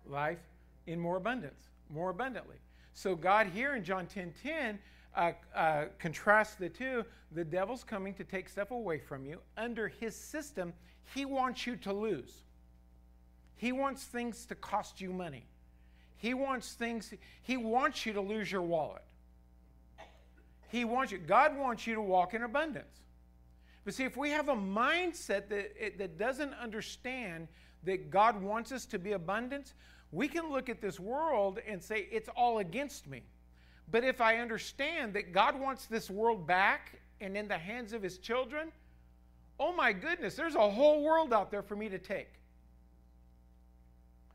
life 0.05 0.39
in 0.87 0.99
more 0.99 1.17
abundance, 1.17 1.69
more 1.89 2.09
abundantly. 2.09 2.57
So 2.93 3.15
God 3.15 3.47
here 3.53 3.75
in 3.75 3.83
John 3.83 4.07
10 4.07 4.33
10 4.41 4.79
uh, 5.17 5.31
uh, 5.55 5.85
contrasts 5.99 6.55
the 6.55 6.69
two. 6.69 7.03
The 7.33 7.43
devil's 7.43 7.83
coming 7.83 8.13
to 8.13 8.23
take 8.23 8.47
stuff 8.47 8.71
away 8.71 8.99
from 8.99 9.25
you. 9.25 9.39
Under 9.57 9.89
his 9.89 10.15
system, 10.15 10.73
he 11.13 11.25
wants 11.25 11.67
you 11.67 11.75
to 11.77 11.91
lose. 11.91 12.43
He 13.57 13.71
wants 13.71 14.03
things 14.03 14.45
to 14.45 14.55
cost 14.55 15.01
you 15.01 15.11
money. 15.11 15.47
He 16.17 16.33
wants 16.33 16.73
things, 16.73 17.13
he 17.41 17.57
wants 17.57 18.05
you 18.05 18.13
to 18.13 18.21
lose 18.21 18.51
your 18.51 18.61
wallet. 18.61 19.03
He 20.69 20.85
wants 20.85 21.11
you, 21.11 21.17
God 21.17 21.57
wants 21.57 21.87
you 21.87 21.95
to 21.95 22.01
walk 22.01 22.33
in 22.33 22.43
abundance. 22.43 23.01
But 23.85 23.93
see, 23.93 24.03
if 24.03 24.17
we 24.17 24.31
have 24.31 24.49
a 24.49 24.55
mindset 24.55 25.47
that, 25.49 25.71
it, 25.79 25.97
that 25.97 26.17
doesn't 26.17 26.53
understand 26.55 27.47
that 27.83 28.09
God 28.09 28.41
wants 28.41 28.71
us 28.71 28.85
to 28.87 28.99
be 28.99 29.13
abundance, 29.13 29.73
we 30.11 30.27
can 30.27 30.51
look 30.51 30.69
at 30.69 30.81
this 30.81 30.99
world 30.99 31.59
and 31.67 31.81
say, 31.81 32.07
it's 32.11 32.29
all 32.35 32.59
against 32.59 33.07
me. 33.07 33.23
But 33.89 34.03
if 34.03 34.19
I 34.19 34.37
understand 34.37 35.13
that 35.13 35.31
God 35.31 35.59
wants 35.59 35.85
this 35.85 36.09
world 36.09 36.45
back 36.45 36.99
and 37.21 37.37
in 37.37 37.47
the 37.47 37.57
hands 37.57 37.93
of 37.93 38.03
his 38.03 38.17
children, 38.17 38.71
oh 39.59 39.73
my 39.73 39.93
goodness, 39.93 40.35
there's 40.35 40.55
a 40.55 40.69
whole 40.69 41.03
world 41.03 41.33
out 41.33 41.51
there 41.51 41.63
for 41.63 41.75
me 41.75 41.89
to 41.89 41.97
take. 41.97 42.29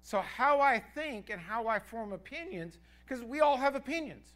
So, 0.03 0.20
how 0.20 0.61
I 0.61 0.82
think 0.94 1.30
and 1.30 1.40
how 1.40 1.68
I 1.68 1.78
form 1.78 2.12
opinions, 2.12 2.78
because 3.07 3.22
we 3.22 3.40
all 3.40 3.57
have 3.57 3.76
opinions, 3.76 4.32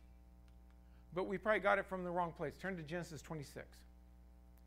but 1.12 1.26
we 1.26 1.38
probably 1.38 1.60
got 1.60 1.78
it 1.78 1.86
from 1.86 2.04
the 2.04 2.10
wrong 2.10 2.32
place. 2.32 2.54
Turn 2.60 2.76
to 2.76 2.82
Genesis 2.82 3.20
26. 3.20 3.66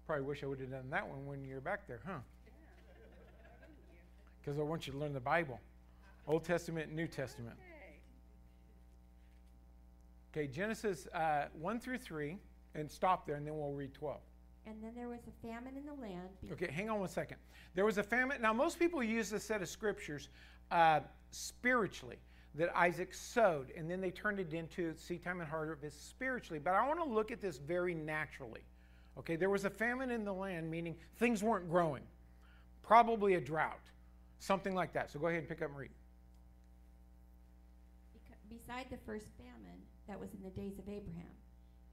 Probably 0.06 0.26
wish 0.26 0.44
I 0.44 0.48
would 0.48 0.60
have 0.60 0.72
done 0.72 0.90
that 0.90 1.08
one 1.08 1.26
when 1.26 1.46
you're 1.46 1.62
back 1.62 1.88
there, 1.88 2.02
huh? 2.06 2.14
Because 4.42 4.60
I 4.60 4.64
want 4.64 4.88
you 4.88 4.94
to 4.94 5.00
learn 5.00 5.14
the 5.14 5.20
Bible 5.20 5.60
Old 6.28 6.44
Testament 6.44 6.88
and 6.88 6.96
New 6.96 7.08
Testament. 7.08 7.56
Okay, 10.32 10.48
Genesis 10.48 11.08
uh, 11.14 11.46
1 11.60 11.80
through 11.80 11.98
3, 11.98 12.38
and 12.76 12.90
stop 12.90 13.26
there, 13.26 13.36
and 13.36 13.48
then 13.48 13.58
we'll 13.58 13.72
read 13.72 13.94
12. 13.94 14.20
And 14.68 14.76
then 14.84 14.92
there 14.96 15.08
was 15.08 15.22
a 15.28 15.48
famine 15.48 15.76
in 15.76 15.86
the 15.86 15.94
land. 15.94 16.30
Okay, 16.52 16.72
hang 16.72 16.90
on 16.90 17.00
one 17.00 17.10
second. 17.10 17.38
There 17.74 17.86
was 17.86 17.98
a 17.98 18.04
famine. 18.04 18.40
Now, 18.40 18.54
most 18.54 18.78
people 18.78 19.02
use 19.02 19.32
this 19.32 19.44
set 19.44 19.64
of 19.64 19.70
scriptures 19.70 20.30
uh, 20.70 21.00
spiritually 21.32 22.18
that 22.56 22.70
Isaac 22.78 23.16
sowed, 23.16 23.72
and 23.76 23.90
then 23.90 24.02
they 24.02 24.12
turned 24.12 24.40
it 24.40 24.54
into 24.54 24.94
seed 24.96 25.24
time 25.24 25.40
and 25.40 25.50
harvest 25.50 26.10
spiritually. 26.10 26.60
But 26.64 26.76
I 26.76 26.88
want 26.88 27.00
to 27.00 27.06
look 27.06 27.32
at 27.32 27.42
this 27.42 27.58
very 27.58 27.96
naturally. 27.96 28.62
Okay, 29.18 29.36
there 29.36 29.50
was 29.50 29.66
a 29.66 29.70
famine 29.70 30.12
in 30.12 30.24
the 30.24 30.34
land, 30.34 30.70
meaning 30.70 30.96
things 31.18 31.42
weren't 31.42 31.70
growing, 31.70 32.04
probably 32.84 33.36
a 33.36 33.42
drought, 33.42 33.82
something 34.38 34.76
like 34.76 34.94
that. 34.94 35.10
So 35.10 35.20
go 35.20 35.28
ahead 35.28 35.40
and 35.40 35.50
pick 35.50 35.64
up 35.64 35.70
and 35.70 35.80
read. 35.80 35.92
beside 38.50 38.86
the 38.90 38.98
first 39.06 39.28
famine 39.38 39.59
that 40.10 40.20
was 40.20 40.34
in 40.34 40.42
the 40.42 40.50
days 40.50 40.80
of 40.80 40.90
Abraham. 40.90 41.32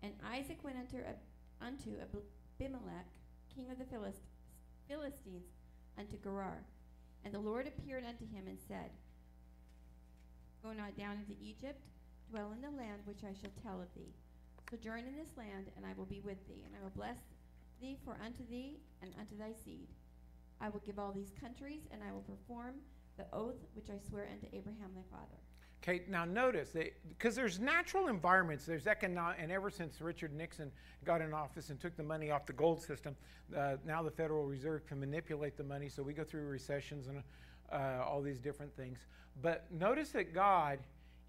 And 0.02 0.12
Isaac 0.24 0.64
went 0.64 0.78
unto, 0.78 0.96
Ab- 1.04 1.20
unto 1.60 2.00
Abimelech, 2.00 3.06
king 3.54 3.70
of 3.70 3.78
the 3.78 3.84
Philist- 3.84 4.24
Philistines, 4.88 5.44
unto 5.98 6.16
Gerar. 6.18 6.64
And 7.24 7.34
the 7.34 7.38
Lord 7.38 7.68
appeared 7.68 8.04
unto 8.04 8.24
him 8.26 8.48
and 8.48 8.58
said, 8.58 8.90
Go 10.62 10.72
not 10.72 10.96
down 10.96 11.18
into 11.20 11.40
Egypt, 11.42 11.84
dwell 12.30 12.52
in 12.52 12.62
the 12.62 12.70
land 12.70 13.02
which 13.04 13.22
I 13.22 13.34
shall 13.34 13.52
tell 13.62 13.80
of 13.80 13.92
thee. 13.94 14.14
Sojourn 14.70 15.06
in 15.06 15.14
this 15.14 15.36
land, 15.36 15.70
and 15.76 15.84
I 15.84 15.92
will 15.96 16.06
be 16.06 16.20
with 16.20 16.40
thee, 16.48 16.64
and 16.64 16.74
I 16.74 16.82
will 16.82 16.90
bless 16.90 17.18
thee 17.80 17.98
for 18.04 18.16
unto 18.24 18.46
thee 18.48 18.80
and 19.02 19.12
unto 19.20 19.36
thy 19.36 19.52
seed. 19.52 19.88
I 20.60 20.70
will 20.70 20.80
give 20.80 20.98
all 20.98 21.12
these 21.12 21.32
countries, 21.38 21.82
and 21.92 22.02
I 22.02 22.12
will 22.12 22.24
perform 22.24 22.76
the 23.16 23.26
oath 23.32 23.60
which 23.74 23.90
I 23.90 23.98
swear 24.08 24.28
unto 24.32 24.46
Abraham 24.56 24.90
thy 24.94 25.04
father. 25.10 25.38
Okay, 25.82 26.02
now 26.08 26.24
notice 26.24 26.70
that 26.70 26.94
because 27.08 27.36
there's 27.36 27.60
natural 27.60 28.08
environments, 28.08 28.66
there's 28.66 28.86
economic, 28.86 29.38
and 29.40 29.52
ever 29.52 29.70
since 29.70 30.00
Richard 30.00 30.34
Nixon 30.34 30.72
got 31.04 31.20
in 31.20 31.32
office 31.32 31.70
and 31.70 31.80
took 31.80 31.96
the 31.96 32.02
money 32.02 32.30
off 32.30 32.44
the 32.44 32.52
gold 32.52 32.82
system, 32.82 33.14
uh, 33.56 33.76
now 33.84 34.02
the 34.02 34.10
Federal 34.10 34.44
Reserve 34.44 34.86
can 34.86 34.98
manipulate 34.98 35.56
the 35.56 35.62
money, 35.62 35.88
so 35.88 36.02
we 36.02 36.12
go 36.12 36.24
through 36.24 36.46
recessions 36.46 37.06
and 37.06 37.22
uh, 37.72 38.04
all 38.04 38.20
these 38.20 38.40
different 38.40 38.74
things. 38.76 38.98
But 39.42 39.66
notice 39.70 40.10
that 40.10 40.34
God, 40.34 40.78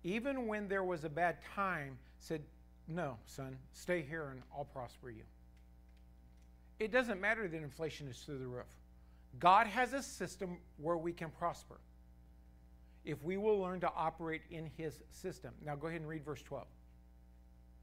even 0.03 0.47
when 0.47 0.67
there 0.67 0.83
was 0.83 1.03
a 1.03 1.09
bad 1.09 1.37
time, 1.55 1.97
said, 2.19 2.41
No, 2.87 3.17
son, 3.25 3.57
stay 3.73 4.01
here 4.01 4.29
and 4.31 4.41
I'll 4.55 4.65
prosper 4.65 5.09
you. 5.09 5.23
It 6.79 6.91
doesn't 6.91 7.19
matter 7.19 7.47
that 7.47 7.61
inflation 7.61 8.07
is 8.07 8.17
through 8.19 8.39
the 8.39 8.47
roof. 8.47 8.65
God 9.39 9.67
has 9.67 9.93
a 9.93 10.01
system 10.01 10.57
where 10.77 10.97
we 10.97 11.11
can 11.11 11.29
prosper. 11.29 11.79
If 13.07 13.23
we 13.23 13.37
will 13.37 13.59
learn 13.59 13.79
to 13.79 13.91
operate 13.95 14.41
in 14.51 14.69
his 14.77 14.99
system. 15.09 15.53
Now 15.65 15.75
go 15.75 15.87
ahead 15.87 16.01
and 16.01 16.09
read 16.09 16.25
verse 16.25 16.43
12. 16.43 16.67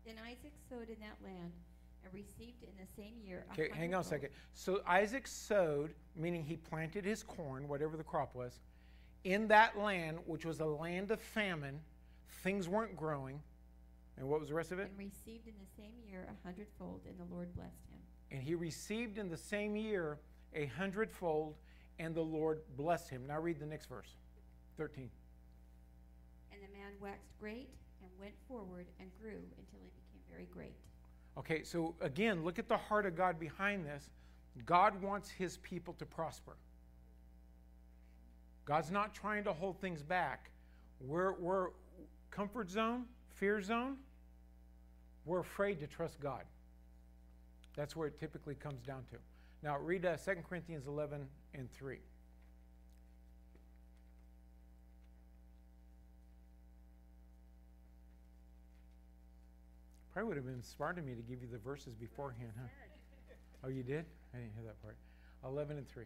Then 0.05 0.17
Isaac 0.23 0.53
sowed 0.69 0.91
in 0.91 1.01
that 1.01 1.17
land 1.25 1.51
and 2.05 2.13
received 2.13 2.63
in 2.63 2.69
the 2.79 2.87
same 2.95 3.15
year. 3.27 3.47
Okay, 3.53 3.71
hang 3.75 3.95
on 3.95 4.03
a 4.03 4.05
second. 4.05 4.29
So 4.53 4.83
Isaac 4.87 5.27
sowed, 5.27 5.95
meaning 6.15 6.45
he 6.45 6.57
planted 6.57 7.07
his 7.07 7.23
corn, 7.23 7.67
whatever 7.67 7.97
the 7.97 8.05
crop 8.05 8.35
was, 8.35 8.61
in 9.25 9.49
that 9.49 9.79
land, 9.79 10.19
which 10.27 10.45
was 10.45 10.61
a 10.61 10.67
land 10.67 11.11
of 11.11 11.21
famine. 11.21 11.81
Things 12.43 12.69
weren't 12.69 12.95
growing. 12.95 13.41
And 14.19 14.29
what 14.29 14.41
was 14.41 14.51
the 14.51 14.55
rest 14.55 14.73
of 14.73 14.79
it? 14.79 14.91
And 14.91 14.99
received 14.99 15.49
in 15.49 15.55
the 15.59 15.83
same 15.83 15.95
year 16.07 16.27
a 16.29 16.47
hundredfold, 16.47 17.01
and 17.09 17.19
the 17.19 17.35
Lord 17.35 17.55
blessed 17.57 17.89
him. 17.91 17.99
And 18.31 18.43
he 18.43 18.55
received 18.55 19.17
in 19.17 19.31
the 19.31 19.39
same 19.39 19.75
year 19.75 20.19
a 20.55 20.67
hundredfold, 20.67 21.55
and 21.99 22.15
the 22.15 22.21
Lord 22.21 22.61
blessed 22.77 23.09
him. 23.09 23.27
Now 23.27 23.41
read 23.41 23.59
the 23.59 23.67
next 23.67 23.87
verse 23.87 24.17
13. 24.77 25.11
And 26.53 26.61
the 26.63 26.79
man 26.79 26.93
waxed 27.01 27.31
great 27.41 27.69
and 28.03 28.11
went 28.19 28.35
forward 28.49 28.87
and 29.01 29.09
grew 29.21 29.41
until 29.59 29.81
he 29.83 29.91
became 29.91 30.23
very 30.31 30.47
great. 30.53 30.75
Okay, 31.37 31.63
so 31.65 31.95
again, 32.01 32.45
look 32.45 32.59
at 32.59 32.69
the 32.69 32.77
heart 32.77 33.07
of 33.07 33.17
God 33.17 33.39
behind 33.39 33.85
this. 33.85 34.11
God 34.67 35.01
wants 35.03 35.29
his 35.29 35.57
people 35.59 35.95
to 35.95 36.07
prosper. 36.07 36.57
God's 38.65 38.91
not 38.91 39.15
trying 39.15 39.45
to 39.45 39.53
hold 39.53 39.81
things 39.81 40.03
back. 40.03 40.51
We're, 41.01 41.33
we're 41.35 41.69
comfort 42.31 42.71
zone, 42.71 43.05
fear 43.35 43.61
zone. 43.61 43.97
We're 45.25 45.41
afraid 45.41 45.81
to 45.81 45.87
trust 45.87 46.21
God. 46.21 46.45
That's 47.77 47.97
where 47.97 48.07
it 48.07 48.19
typically 48.19 48.55
comes 48.55 48.81
down 48.83 49.03
to. 49.11 49.17
Now, 49.63 49.79
read 49.79 50.07
uh, 50.07 50.17
2 50.17 50.37
Corinthians 50.49 50.87
11 50.87 51.27
and 51.55 51.73
3. 51.73 51.99
Probably 60.15 60.29
would 60.29 60.37
have 60.37 60.47
been 60.47 60.63
smart 60.63 60.97
of 60.97 61.05
me 61.05 61.17
to 61.17 61.23
give 61.23 61.43
you 61.43 61.49
the 61.51 61.59
verses 61.59 61.97
beforehand, 61.97 62.53
huh? 62.57 62.69
Oh, 63.65 63.69
you 63.69 63.83
did? 63.83 64.05
I 64.33 64.39
didn't 64.39 64.53
hear 64.55 64.63
that 64.65 64.81
part. 64.81 64.97
11 65.45 65.77
and 65.77 65.89
3. 65.89 66.05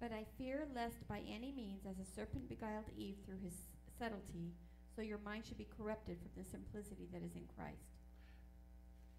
But 0.00 0.12
I 0.12 0.24
fear 0.38 0.66
lest 0.74 1.06
by 1.08 1.20
any 1.30 1.52
means, 1.52 1.82
as 1.84 1.98
a 1.98 2.10
serpent 2.10 2.48
beguiled 2.48 2.86
Eve 2.96 3.16
through 3.26 3.36
his 3.44 3.52
subtlety, 3.98 4.54
so 4.96 5.02
your 5.02 5.18
mind 5.18 5.44
should 5.44 5.58
be 5.58 5.68
corrupted 5.76 6.16
from 6.20 6.42
the 6.42 6.48
simplicity 6.48 7.06
that 7.12 7.22
is 7.22 7.34
in 7.34 7.42
Christ. 7.54 7.84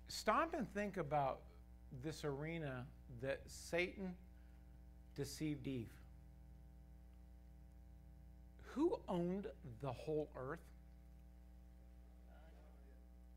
Stop 0.07 0.55
and 0.55 0.67
think 0.73 0.97
about 0.97 1.41
this 2.03 2.23
arena 2.23 2.83
that 3.21 3.41
Satan 3.45 4.15
deceived 5.15 5.67
Eve. 5.67 5.93
Who 8.73 8.99
owned 9.07 9.45
the 9.81 9.91
whole 9.91 10.31
earth? 10.35 10.59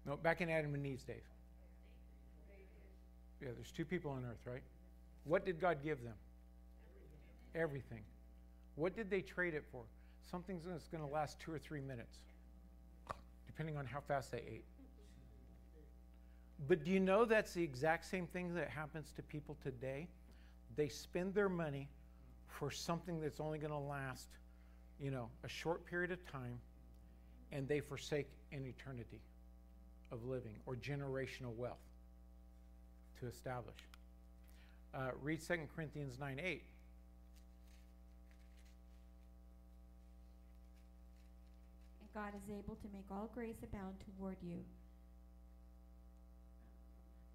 No, 0.06 0.16
back 0.16 0.40
in 0.40 0.50
Adam 0.50 0.74
and 0.74 0.86
Eve's 0.86 1.04
days. 1.04 1.22
Yeah, 3.40 3.48
there's 3.56 3.70
two 3.70 3.84
people 3.84 4.10
on 4.10 4.24
earth, 4.24 4.40
right? 4.44 4.62
What 5.24 5.44
did 5.44 5.60
God 5.60 5.78
give 5.82 6.02
them? 6.02 6.14
Everything. 7.54 8.02
What 8.76 8.96
did 8.96 9.10
they 9.10 9.20
trade 9.20 9.54
it 9.54 9.64
for? 9.70 9.82
Something 10.30 10.60
that's 10.64 10.88
going 10.88 11.02
to 11.02 11.12
last 11.12 11.38
two 11.40 11.52
or 11.52 11.58
three 11.58 11.80
minutes, 11.80 12.18
depending 13.46 13.76
on 13.76 13.84
how 13.84 14.00
fast 14.00 14.30
they 14.32 14.38
ate. 14.38 14.64
But 16.68 16.84
do 16.84 16.90
you 16.90 17.00
know 17.00 17.24
that's 17.24 17.52
the 17.52 17.62
exact 17.62 18.04
same 18.04 18.26
thing 18.26 18.54
that 18.54 18.70
happens 18.70 19.12
to 19.16 19.22
people 19.22 19.56
today? 19.62 20.08
They 20.76 20.88
spend 20.88 21.34
their 21.34 21.48
money 21.48 21.88
for 22.46 22.70
something 22.70 23.20
that's 23.20 23.40
only 23.40 23.58
going 23.58 23.72
to 23.72 23.78
last, 23.78 24.28
you 25.00 25.10
know, 25.10 25.28
a 25.44 25.48
short 25.48 25.84
period 25.84 26.12
of 26.12 26.24
time, 26.30 26.58
and 27.50 27.66
they 27.66 27.80
forsake 27.80 28.28
an 28.52 28.64
eternity 28.64 29.20
of 30.12 30.24
living 30.24 30.56
or 30.66 30.76
generational 30.76 31.54
wealth 31.56 31.80
to 33.18 33.26
establish. 33.26 33.78
Uh, 34.94 35.10
read 35.22 35.40
2 35.40 35.54
Corinthians 35.74 36.18
9 36.20 36.38
8. 36.38 36.62
And 42.00 42.10
God 42.14 42.32
is 42.36 42.50
able 42.50 42.76
to 42.76 42.88
make 42.92 43.06
all 43.10 43.30
grace 43.34 43.56
abound 43.62 43.94
toward 44.18 44.36
you, 44.42 44.58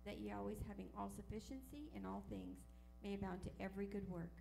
that 0.05 0.19
ye 0.19 0.31
always 0.31 0.57
having 0.67 0.85
all 0.95 1.11
sufficiency 1.15 1.89
in 1.95 2.05
all 2.05 2.23
things 2.29 2.59
may 3.03 3.15
abound 3.15 3.41
to 3.41 3.49
every 3.59 3.87
good 3.87 4.07
work. 4.09 4.31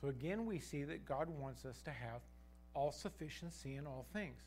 So 0.00 0.08
again, 0.08 0.46
we 0.46 0.60
see 0.60 0.84
that 0.84 1.04
God 1.04 1.28
wants 1.28 1.64
us 1.64 1.82
to 1.82 1.90
have 1.90 2.20
all 2.74 2.92
sufficiency 2.92 3.76
in 3.76 3.86
all 3.86 4.06
things. 4.12 4.40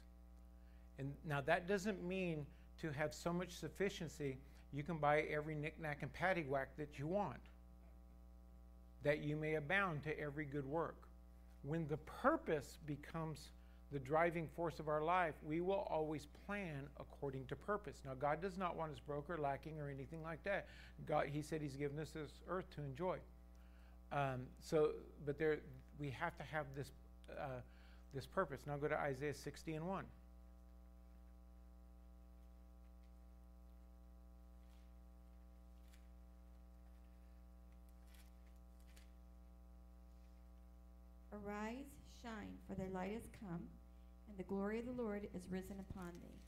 And 0.98 1.14
now 1.26 1.42
that 1.42 1.68
doesn't 1.68 2.04
mean 2.04 2.46
to 2.84 2.92
have 2.92 3.14
so 3.14 3.32
much 3.32 3.54
sufficiency 3.54 4.38
you 4.74 4.84
can 4.84 4.98
buy 4.98 5.22
every 5.22 5.56
knick-knack 5.56 6.00
and 6.02 6.12
paddywhack 6.14 6.66
that 6.78 7.00
you 7.00 7.08
want, 7.08 7.40
that 9.04 9.24
you 9.24 9.38
may 9.38 9.56
abound 9.56 10.04
to 10.04 10.20
every 10.20 10.46
good 10.46 10.66
work. 10.66 10.98
When 11.64 11.88
the 11.88 11.98
purpose 11.98 12.80
becomes 12.86 13.52
the 13.94 14.00
driving 14.00 14.50
force 14.56 14.80
of 14.80 14.90
our 14.90 15.02
life, 15.02 15.36
we 15.48 15.62
will 15.62 15.88
always 15.90 16.28
plan 16.46 16.88
according 17.00 17.46
to 17.46 17.56
purpose. 17.56 18.02
Now, 18.04 18.16
God 18.16 18.42
does 18.42 18.58
not 18.58 18.76
want 18.76 18.92
us 18.92 19.00
broke 19.00 19.30
or 19.30 19.38
lacking 19.38 19.80
or 19.80 19.90
anything 19.90 20.22
like 20.22 20.44
that. 20.44 20.66
God, 21.08 21.28
He 21.32 21.42
said 21.42 21.62
He's 21.62 21.76
given 21.76 21.98
us 22.00 22.10
this 22.10 22.32
earth 22.50 22.66
to 22.76 22.82
enjoy. 22.82 23.20
Um, 24.12 24.42
so, 24.60 24.92
but 25.26 25.38
there, 25.38 25.60
we 26.00 26.10
have 26.10 26.36
to 26.38 26.44
have 26.44 26.66
this, 26.76 26.92
uh, 27.32 27.62
this 28.14 28.26
purpose. 28.26 28.62
Now 28.68 28.76
go 28.78 28.88
to 28.88 29.00
Isaiah 29.00 29.34
60 29.34 29.76
and 29.76 29.88
1. 29.88 30.04
Arise, 41.46 41.92
shine, 42.22 42.56
for 42.68 42.76
thy 42.76 42.88
light 42.94 43.12
is 43.12 43.28
come, 43.40 43.60
and 44.30 44.38
the 44.38 44.44
glory 44.44 44.80
of 44.80 44.86
the 44.86 44.92
Lord 44.92 45.28
is 45.34 45.42
risen 45.50 45.76
upon 45.90 46.12
thee. 46.22 46.40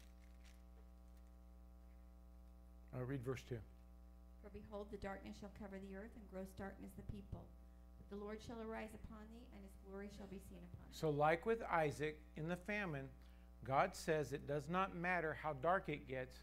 Uh, 2.96 3.04
read 3.04 3.24
verse 3.24 3.42
2. 3.50 3.58
For 4.42 4.50
behold, 4.52 4.88
the 4.92 4.98
darkness 4.98 5.36
shall 5.40 5.52
cover 5.60 5.80
the 5.80 5.98
earth, 5.98 6.12
and 6.16 6.24
gross 6.32 6.50
darkness 6.58 6.92
the 6.96 7.12
people. 7.12 7.44
But 7.98 8.18
the 8.18 8.24
Lord 8.24 8.40
shall 8.46 8.62
arise 8.62 8.94
upon 8.94 9.20
thee, 9.34 9.48
and 9.54 9.64
his 9.64 9.76
glory 9.90 10.10
shall 10.16 10.28
be 10.28 10.40
seen 10.50 10.60
upon 10.60 10.86
thee. 10.88 10.98
So, 10.98 11.10
like 11.10 11.46
with 11.46 11.62
Isaac 11.64 12.20
in 12.38 12.48
the 12.48 12.56
famine, 12.56 13.10
God 13.66 13.96
says 13.96 14.32
it 14.32 14.48
does 14.48 14.70
not 14.70 14.96
matter 14.96 15.38
how 15.42 15.54
dark 15.62 15.90
it 15.90 16.08
gets, 16.08 16.38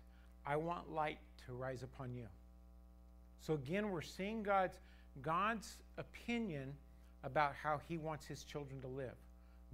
I 0.44 0.56
want 0.56 0.92
light 0.92 1.18
to 1.46 1.54
rise 1.54 1.82
upon 1.82 2.14
you. 2.14 2.26
So, 3.40 3.54
again, 3.54 3.90
we're 3.90 4.02
seeing 4.02 4.42
God's, 4.42 4.78
God's 5.22 5.78
opinion 5.96 6.74
about 7.24 7.54
how 7.62 7.80
he 7.88 7.98
wants 7.98 8.26
his 8.26 8.44
children 8.44 8.80
to 8.80 8.88
live. 8.88 9.14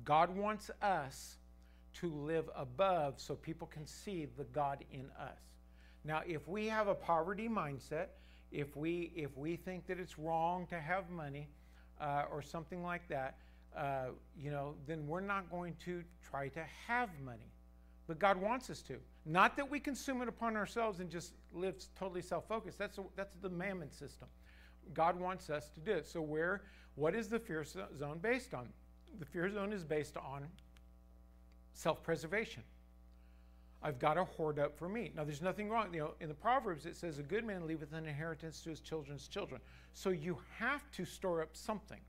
God 0.04 0.34
wants 0.36 0.70
us 0.82 1.36
to 1.94 2.12
live 2.12 2.48
above 2.54 3.14
so 3.20 3.34
people 3.34 3.66
can 3.66 3.86
see 3.86 4.26
the 4.36 4.44
God 4.44 4.84
in 4.92 5.10
us. 5.18 5.38
Now, 6.04 6.22
if 6.26 6.46
we 6.46 6.66
have 6.68 6.88
a 6.88 6.94
poverty 6.94 7.48
mindset, 7.48 8.08
if 8.50 8.76
we 8.76 9.12
if 9.14 9.36
we 9.36 9.56
think 9.56 9.86
that 9.86 9.98
it's 9.98 10.18
wrong 10.18 10.66
to 10.68 10.80
have 10.80 11.10
money 11.10 11.48
uh, 12.00 12.24
or 12.30 12.40
something 12.40 12.82
like 12.82 13.06
that, 13.08 13.36
uh, 13.76 14.06
you 14.36 14.50
know, 14.50 14.74
then 14.86 15.06
we're 15.06 15.20
not 15.20 15.50
going 15.50 15.74
to 15.84 16.02
try 16.30 16.48
to 16.48 16.64
have 16.86 17.10
money. 17.24 17.52
But 18.06 18.18
God 18.18 18.40
wants 18.40 18.70
us 18.70 18.80
to. 18.82 18.96
Not 19.26 19.56
that 19.56 19.70
we 19.70 19.80
consume 19.80 20.22
it 20.22 20.28
upon 20.28 20.56
ourselves 20.56 21.00
and 21.00 21.10
just 21.10 21.34
live 21.52 21.74
totally 21.98 22.22
self-focused. 22.22 22.78
That's 22.78 22.98
that's 23.16 23.34
the 23.42 23.50
mammon 23.50 23.92
system. 23.92 24.28
God 24.94 25.20
wants 25.20 25.50
us 25.50 25.68
to 25.70 25.80
do 25.80 25.92
it. 25.92 26.06
So 26.06 26.22
where 26.22 26.62
what 26.98 27.14
is 27.14 27.28
the 27.28 27.38
fear 27.38 27.64
zone 27.64 28.18
based 28.20 28.54
on? 28.54 28.68
The 29.18 29.24
fear 29.24 29.48
zone 29.50 29.72
is 29.72 29.84
based 29.84 30.16
on 30.16 30.46
self-preservation. 31.74 32.62
I've 33.80 34.00
got 34.00 34.14
to 34.14 34.24
hoard 34.24 34.58
up 34.58 34.76
for 34.76 34.88
me. 34.88 35.12
Now, 35.14 35.22
there's 35.22 35.40
nothing 35.40 35.68
wrong. 35.68 35.94
You 35.94 36.00
know, 36.00 36.14
in 36.20 36.28
the 36.28 36.34
Proverbs, 36.34 36.84
it 36.84 36.96
says, 36.96 37.20
"A 37.20 37.22
good 37.22 37.44
man 37.44 37.66
leaveth 37.66 37.92
an 37.92 38.06
inheritance 38.06 38.60
to 38.62 38.70
his 38.70 38.80
children's 38.80 39.28
children." 39.28 39.60
So 39.92 40.10
you 40.10 40.42
have 40.56 40.90
to 40.92 41.04
store 41.04 41.40
up 41.42 41.54
something. 41.54 42.00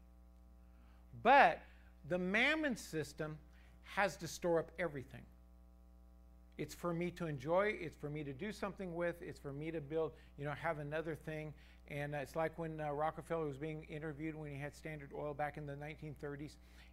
But 1.22 1.62
the 2.08 2.18
mammon 2.18 2.76
system 2.76 3.38
has 3.84 4.18
to 4.18 4.28
store 4.28 4.60
up 4.60 4.72
everything. 4.80 5.26
It's 6.58 6.74
for 6.74 6.94
me 6.94 7.12
to 7.12 7.28
enjoy. 7.28 7.78
It's 7.80 7.96
for 7.96 8.10
me 8.10 8.24
to 8.24 8.34
do 8.34 8.52
something 8.52 8.96
with. 8.96 9.22
It's 9.22 9.40
for 9.40 9.54
me 9.54 9.70
to 9.70 9.80
build. 9.80 10.14
You 10.38 10.46
know, 10.46 10.54
have 10.54 10.80
another 10.80 11.16
thing. 11.16 11.54
And 11.92 12.14
uh, 12.14 12.20
it's 12.20 12.36
like 12.36 12.58
when 12.58 12.80
uh, 12.80 12.92
Rockefeller 12.92 13.46
was 13.46 13.58
being 13.58 13.84
interviewed 13.90 14.36
when 14.36 14.52
he 14.52 14.58
had 14.58 14.76
Standard 14.76 15.12
Oil 15.16 15.34
back 15.34 15.58
in 15.58 15.66
the 15.66 15.74
1930s, 15.74 16.52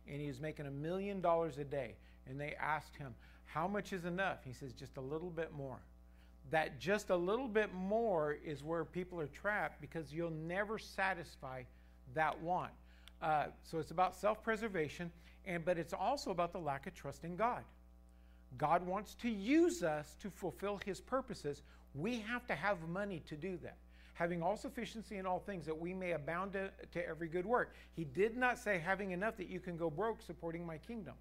and 0.09 0.21
he 0.21 0.29
was 0.29 0.41
making 0.41 0.67
a 0.67 0.71
million 0.71 1.21
dollars 1.21 1.59
a 1.59 1.65
day. 1.65 1.95
And 2.29 2.41
they 2.41 2.55
asked 2.61 2.97
him, 2.97 3.15
How 3.45 3.69
much 3.69 3.93
is 3.93 4.05
enough? 4.05 4.39
He 4.45 4.53
says, 4.53 4.73
Just 4.73 4.97
a 4.97 5.01
little 5.01 5.31
bit 5.31 5.53
more. 5.53 5.79
That 6.51 6.79
just 6.79 7.11
a 7.11 7.17
little 7.17 7.49
bit 7.49 7.75
more 7.75 8.37
is 8.45 8.63
where 8.63 8.85
people 8.85 9.21
are 9.21 9.27
trapped 9.27 9.81
because 9.81 10.13
you'll 10.13 10.31
never 10.31 10.79
satisfy 10.79 11.63
that 12.15 12.41
want. 12.41 12.71
Uh, 13.21 13.47
so 13.63 13.79
it's 13.79 13.91
about 13.91 14.15
self 14.15 14.43
preservation, 14.43 15.11
and, 15.45 15.65
but 15.65 15.79
it's 15.79 15.93
also 15.93 16.31
about 16.31 16.53
the 16.53 16.59
lack 16.59 16.87
of 16.87 16.95
trust 16.95 17.25
in 17.25 17.37
God. 17.37 17.65
God 18.57 18.87
wants 18.87 19.15
to 19.17 19.29
use 19.29 19.83
us 19.83 20.17
to 20.21 20.31
fulfill 20.31 20.81
his 20.85 21.01
purposes. 21.01 21.63
We 21.95 22.21
have 22.21 22.47
to 22.47 22.55
have 22.55 22.89
money 22.89 23.23
to 23.27 23.37
do 23.37 23.59
that. 23.63 23.77
Having 24.17 24.43
all 24.43 24.57
sufficiency 24.57 25.19
in 25.19 25.27
all 25.27 25.39
things 25.39 25.65
that 25.67 25.79
we 25.79 25.95
may 25.95 26.13
abound 26.13 26.55
to, 26.55 26.71
to 26.93 27.07
every 27.07 27.29
good 27.29 27.47
work. 27.47 27.75
He 27.95 28.05
did 28.05 28.37
not 28.37 28.59
say 28.59 28.79
having 28.79 29.13
enough 29.13 29.37
that 29.37 29.49
you 29.49 29.61
can 29.61 29.77
go 29.77 29.89
broke 29.89 30.21
supporting 30.21 30.67
my 30.67 30.79
kingdom. 30.79 31.15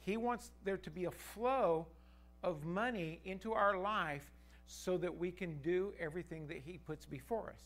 He 0.00 0.16
wants 0.16 0.50
there 0.64 0.76
to 0.76 0.90
be 0.90 1.06
a 1.06 1.10
flow 1.10 1.86
of 2.42 2.64
money 2.64 3.20
into 3.24 3.52
our 3.52 3.78
life 3.78 4.30
so 4.66 4.98
that 4.98 5.16
we 5.16 5.30
can 5.30 5.60
do 5.62 5.92
everything 5.98 6.46
that 6.48 6.58
He 6.58 6.78
puts 6.78 7.06
before 7.06 7.50
us. 7.50 7.62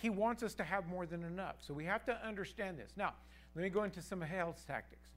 He 0.00 0.10
wants 0.10 0.42
us 0.42 0.54
to 0.54 0.64
have 0.64 0.86
more 0.86 1.06
than 1.06 1.24
enough. 1.24 1.56
So 1.58 1.74
we 1.74 1.84
have 1.84 2.04
to 2.04 2.26
understand 2.26 2.78
this. 2.78 2.92
Now, 2.96 3.14
let 3.56 3.62
me 3.62 3.70
go 3.70 3.82
into 3.82 4.00
some 4.00 4.22
of 4.22 4.28
hell's 4.28 4.62
tactics. 4.64 5.08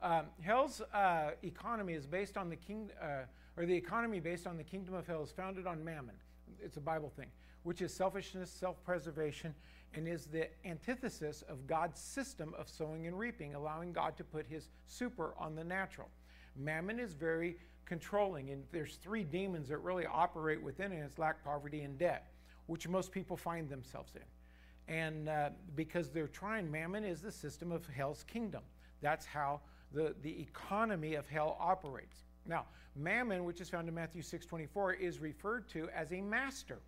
Um, 0.00 0.26
hell's 0.40 0.80
uh, 0.94 1.32
economy 1.44 1.92
is 1.92 2.06
based 2.06 2.36
on 2.36 2.48
the 2.48 2.56
king, 2.56 2.90
uh, 3.00 3.24
or 3.56 3.66
the 3.66 3.74
economy 3.74 4.20
based 4.20 4.46
on 4.46 4.56
the 4.56 4.64
kingdom 4.64 4.94
of 4.94 5.06
hell 5.06 5.22
is 5.22 5.30
founded 5.30 5.66
on 5.66 5.84
mammon. 5.84 6.14
It's 6.60 6.76
a 6.76 6.80
Bible 6.80 7.12
thing, 7.14 7.28
which 7.62 7.82
is 7.82 7.92
selfishness, 7.92 8.50
self-preservation, 8.50 9.54
and 9.94 10.08
is 10.08 10.26
the 10.26 10.48
antithesis 10.64 11.42
of 11.48 11.66
God's 11.66 12.00
system 12.00 12.54
of 12.58 12.68
sowing 12.68 13.06
and 13.06 13.18
reaping, 13.18 13.54
allowing 13.54 13.92
God 13.92 14.16
to 14.16 14.24
put 14.24 14.46
His 14.46 14.68
super 14.86 15.34
on 15.38 15.54
the 15.54 15.64
natural. 15.64 16.08
Mammon 16.56 16.98
is 16.98 17.12
very 17.12 17.56
controlling, 17.84 18.50
and 18.50 18.64
there's 18.72 18.96
three 18.96 19.24
demons 19.24 19.68
that 19.68 19.78
really 19.78 20.06
operate 20.06 20.62
within 20.62 20.92
it. 20.92 21.02
It's 21.04 21.18
lack, 21.18 21.44
poverty, 21.44 21.82
and 21.82 21.98
debt 21.98 22.32
which 22.66 22.88
most 22.88 23.12
people 23.12 23.36
find 23.36 23.68
themselves 23.68 24.12
in. 24.16 24.94
And 24.94 25.28
uh, 25.28 25.50
because 25.76 26.10
they're 26.10 26.28
trying, 26.28 26.70
mammon 26.70 27.04
is 27.04 27.20
the 27.20 27.32
system 27.32 27.72
of 27.72 27.86
hell's 27.86 28.24
kingdom. 28.24 28.62
That's 29.00 29.26
how 29.26 29.60
the, 29.92 30.14
the 30.22 30.40
economy 30.40 31.14
of 31.14 31.28
hell 31.28 31.56
operates. 31.60 32.24
Now, 32.46 32.66
mammon, 32.96 33.44
which 33.44 33.60
is 33.60 33.68
found 33.68 33.88
in 33.88 33.94
Matthew 33.94 34.22
6:24, 34.22 34.98
is 34.98 35.20
referred 35.20 35.68
to 35.70 35.88
as 35.94 36.12
a 36.12 36.20
master. 36.20 36.78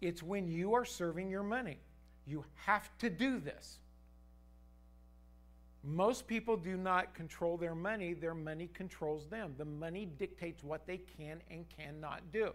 It's 0.00 0.22
when 0.22 0.48
you 0.48 0.74
are 0.74 0.84
serving 0.84 1.30
your 1.30 1.42
money. 1.42 1.78
You 2.26 2.44
have 2.64 2.88
to 2.98 3.10
do 3.10 3.38
this. 3.38 3.78
Most 5.82 6.26
people 6.26 6.56
do 6.56 6.76
not 6.76 7.14
control 7.14 7.56
their 7.56 7.74
money, 7.74 8.12
their 8.12 8.34
money 8.34 8.68
controls 8.74 9.28
them. 9.28 9.54
The 9.56 9.64
money 9.64 10.08
dictates 10.18 10.64
what 10.64 10.84
they 10.86 10.98
can 11.16 11.40
and 11.48 11.64
cannot 11.68 12.32
do. 12.32 12.52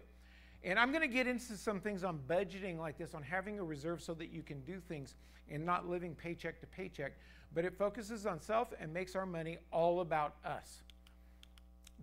And 0.63 0.77
I'm 0.77 0.91
going 0.91 1.01
to 1.01 1.07
get 1.07 1.27
into 1.27 1.55
some 1.55 1.79
things 1.79 2.03
on 2.03 2.19
budgeting 2.27 2.77
like 2.77 2.97
this, 2.97 3.13
on 3.13 3.23
having 3.23 3.57
a 3.57 3.63
reserve 3.63 4.01
so 4.01 4.13
that 4.15 4.31
you 4.31 4.43
can 4.43 4.59
do 4.61 4.81
things 4.87 5.15
and 5.49 5.65
not 5.65 5.89
living 5.89 6.13
paycheck 6.13 6.59
to 6.59 6.67
paycheck. 6.67 7.13
But 7.53 7.65
it 7.65 7.77
focuses 7.77 8.25
on 8.25 8.41
self 8.41 8.73
and 8.79 8.93
makes 8.93 9.15
our 9.15 9.25
money 9.25 9.57
all 9.71 10.01
about 10.01 10.35
us. 10.45 10.81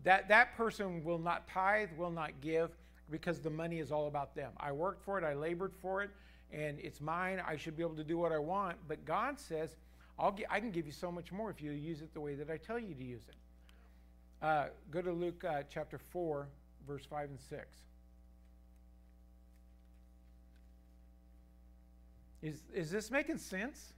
That, 0.05 0.29
that 0.29 0.57
person 0.57 1.05
will 1.05 1.19
not 1.19 1.47
tithe, 1.49 1.91
will 1.97 2.11
not 2.11 2.41
give, 2.41 2.71
because 3.11 3.41
the 3.41 3.51
money 3.51 3.79
is 3.79 3.91
all 3.91 4.07
about 4.07 4.35
them. 4.35 4.53
I 4.59 4.73
worked 4.73 5.03
for 5.05 5.19
it, 5.19 5.25
I 5.25 5.35
labored 5.35 5.73
for 5.81 6.03
it, 6.03 6.11
and 6.53 6.79
it's 6.81 7.01
mine. 7.01 7.43
I 7.47 7.57
should 7.57 7.77
be 7.77 7.83
able 7.83 7.97
to 7.97 8.05
do 8.05 8.19
what 8.19 8.33
I 8.33 8.39
want. 8.39 8.77
But 8.87 9.05
God 9.05 9.39
says, 9.39 9.77
I'll 10.19 10.33
get, 10.33 10.47
I 10.51 10.61
can 10.61 10.71
give 10.71 10.87
you 10.87 10.93
so 10.93 11.13
much 11.13 11.33
more 11.33 11.51
if 11.51 11.63
you 11.63 11.71
use 11.73 12.01
it 12.01 12.13
the 12.15 12.21
way 12.21 12.35
that 12.35 12.51
I 12.51 12.57
tell 12.57 12.79
you 12.79 12.95
to 12.95 13.05
use 13.05 13.23
it. 13.29 14.45
Uh, 14.45 14.67
go 14.91 15.03
to 15.03 15.13
Luke 15.13 15.45
uh, 15.45 15.63
chapter 15.69 15.99
4, 15.99 16.49
verse 16.87 17.05
5 17.05 17.31
and 17.31 17.41
6. 17.41 17.67
Is, 22.41 22.63
is 22.73 22.91
this 22.91 23.11
making 23.11 23.39
sense? 23.39 23.95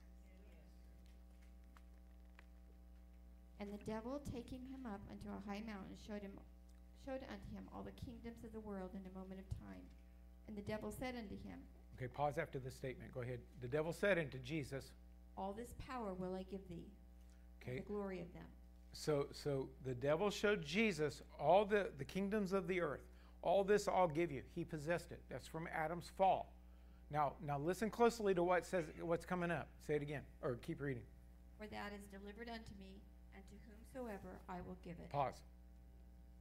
And 3.59 3.69
the 3.71 3.77
devil, 3.85 4.19
taking 4.33 4.59
him 4.59 4.87
up 4.87 5.01
unto 5.11 5.29
a 5.29 5.47
high 5.47 5.61
mountain, 5.67 5.95
showed 6.07 6.23
him 6.23 6.31
showed 7.05 7.21
unto 7.29 7.47
him 7.55 7.63
all 7.73 7.83
the 7.83 8.05
kingdoms 8.05 8.43
of 8.43 8.51
the 8.53 8.59
world 8.59 8.91
in 8.93 9.01
a 9.09 9.17
moment 9.17 9.39
of 9.39 9.47
time. 9.59 9.81
And 10.47 10.57
the 10.57 10.61
devil 10.61 10.91
said 10.91 11.15
unto 11.15 11.35
him, 11.47 11.59
Okay, 11.97 12.07
pause 12.07 12.37
after 12.37 12.59
this 12.59 12.75
statement. 12.75 13.13
Go 13.13 13.21
ahead. 13.21 13.39
The 13.61 13.67
devil 13.67 13.93
said 13.93 14.17
unto 14.17 14.37
Jesus, 14.39 14.91
All 15.37 15.53
this 15.53 15.73
power 15.87 16.13
will 16.13 16.33
I 16.35 16.43
give 16.49 16.61
thee, 16.69 16.87
okay, 17.61 17.77
the 17.77 17.81
glory 17.85 18.19
of 18.21 18.31
them. 18.33 18.45
so 18.93 19.27
so 19.31 19.69
the 19.85 19.93
devil 19.93 20.29
showed 20.29 20.65
Jesus 20.65 21.21
all 21.39 21.63
the, 21.65 21.89
the 21.97 22.05
kingdoms 22.05 22.53
of 22.53 22.67
the 22.67 22.81
earth. 22.81 23.05
All 23.43 23.63
this 23.63 23.87
I'll 23.87 24.07
give 24.07 24.31
you. 24.31 24.41
He 24.55 24.63
possessed 24.63 25.11
it. 25.11 25.21
That's 25.29 25.47
from 25.47 25.67
Adam's 25.75 26.11
fall. 26.17 26.53
Now, 27.11 27.33
now 27.45 27.57
listen 27.59 27.89
closely 27.89 28.33
to 28.35 28.43
what 28.43 28.65
says 28.65 28.85
what's 29.01 29.25
coming 29.25 29.51
up. 29.51 29.67
Say 29.85 29.95
it 29.95 30.01
again, 30.01 30.21
or 30.41 30.55
keep 30.65 30.79
reading. 30.81 31.03
For 31.59 31.67
that 31.67 31.91
is 31.93 32.05
delivered 32.19 32.49
unto 32.49 32.71
me, 32.79 33.01
and 33.35 33.43
to 33.49 33.55
whomsoever 33.67 34.39
I 34.47 34.57
will 34.65 34.77
give 34.83 34.93
it. 34.93 35.09
Pause. 35.09 35.41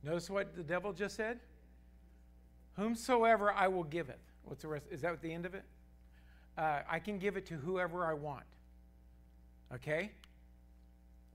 Notice 0.03 0.31
what 0.31 0.57
the 0.57 0.63
devil 0.63 0.93
just 0.93 1.17
said. 1.17 1.41
Whomsoever 2.77 3.53
I 3.53 3.69
will 3.69 3.85
give 3.85 4.09
it. 4.09 4.19
What's 4.45 4.63
the 4.63 4.69
rest? 4.69 4.87
Is 4.91 5.03
that 5.03 5.21
the 5.21 5.33
end 5.33 5.47
of 5.47 5.55
it? 5.55 5.65
Uh, 6.57 6.81
I 6.89 6.99
can 6.99 7.19
give 7.19 7.37
it 7.37 7.47
to 7.47 7.55
whoever 7.55 8.05
I 8.05 8.15
want. 8.15 8.45
Okay. 9.75 10.11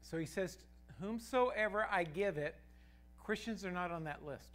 So 0.02 0.18
he 0.18 0.26
says, 0.26 0.58
whomsoever 1.00 1.88
I 1.92 2.04
give 2.04 2.38
it. 2.38 2.56
Christians 3.24 3.66
are 3.66 3.72
not 3.72 3.92
on 3.92 4.04
that 4.04 4.24
list. 4.26 4.50